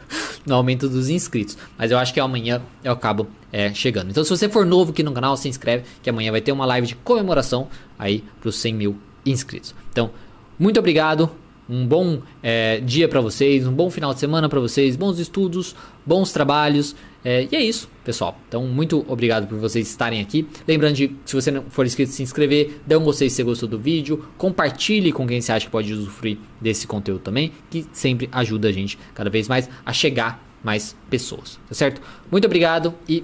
no 0.45 0.55
aumento 0.55 0.89
dos 0.89 1.09
inscritos. 1.09 1.57
Mas 1.77 1.91
eu 1.91 1.97
acho 1.97 2.13
que 2.13 2.19
amanhã 2.19 2.61
eu 2.83 2.91
acabo 2.91 3.27
é, 3.53 3.71
chegando. 3.71 4.09
Então, 4.09 4.23
se 4.23 4.31
você 4.31 4.49
for 4.49 4.65
novo 4.65 4.91
aqui 4.91 5.03
no 5.03 5.11
canal, 5.11 5.37
se 5.37 5.47
inscreve, 5.47 5.83
que 6.01 6.09
amanhã 6.09 6.31
vai 6.31 6.41
ter 6.41 6.51
uma 6.51 6.65
live 6.65 6.87
de 6.87 6.95
comemoração 6.95 7.67
aí 7.97 8.23
para 8.41 8.49
os 8.49 8.55
100 8.55 8.73
mil 8.73 8.97
inscritos. 9.23 9.75
Então, 9.91 10.09
muito 10.57 10.79
obrigado. 10.79 11.29
Um 11.69 11.87
bom 11.87 12.19
é, 12.41 12.81
dia 12.81 13.07
para 13.07 13.21
vocês, 13.21 13.65
um 13.65 13.71
bom 13.71 13.89
final 13.89 14.13
de 14.13 14.19
semana 14.19 14.49
para 14.49 14.59
vocês, 14.59 14.97
bons 14.97 15.17
estudos, 15.19 15.75
bons 16.05 16.33
trabalhos. 16.33 16.95
É, 17.23 17.47
e 17.49 17.55
é 17.55 17.61
isso, 17.61 17.87
pessoal. 18.03 18.37
Então, 18.49 18.65
muito 18.67 19.05
obrigado 19.07 19.47
por 19.47 19.57
vocês 19.59 19.87
estarem 19.87 20.19
aqui. 20.19 20.45
Lembrando 20.67 20.95
de, 20.95 21.15
se 21.23 21.35
você 21.35 21.51
não 21.51 21.63
for 21.69 21.85
inscrito, 21.85 22.11
se 22.11 22.21
inscrever, 22.21 22.81
dê 22.85 22.97
um 22.97 23.03
gostei 23.03 23.29
se 23.29 23.37
você 23.37 23.43
gostou 23.43 23.69
do 23.69 23.79
vídeo, 23.79 24.25
compartilhe 24.37 25.11
com 25.13 25.25
quem 25.25 25.39
você 25.39 25.53
acha 25.53 25.65
que 25.65 25.71
pode 25.71 25.93
usufruir 25.93 26.37
desse 26.59 26.85
conteúdo 26.85 27.21
também, 27.21 27.53
que 27.69 27.85
sempre 27.93 28.27
ajuda 28.31 28.67
a 28.67 28.71
gente 28.71 28.97
cada 29.13 29.29
vez 29.29 29.47
mais 29.47 29.69
a 29.85 29.93
chegar 29.93 30.43
mais 30.63 30.95
pessoas, 31.09 31.59
tá 31.67 31.75
certo? 31.75 32.01
Muito 32.31 32.45
obrigado 32.45 32.93
e 33.07 33.23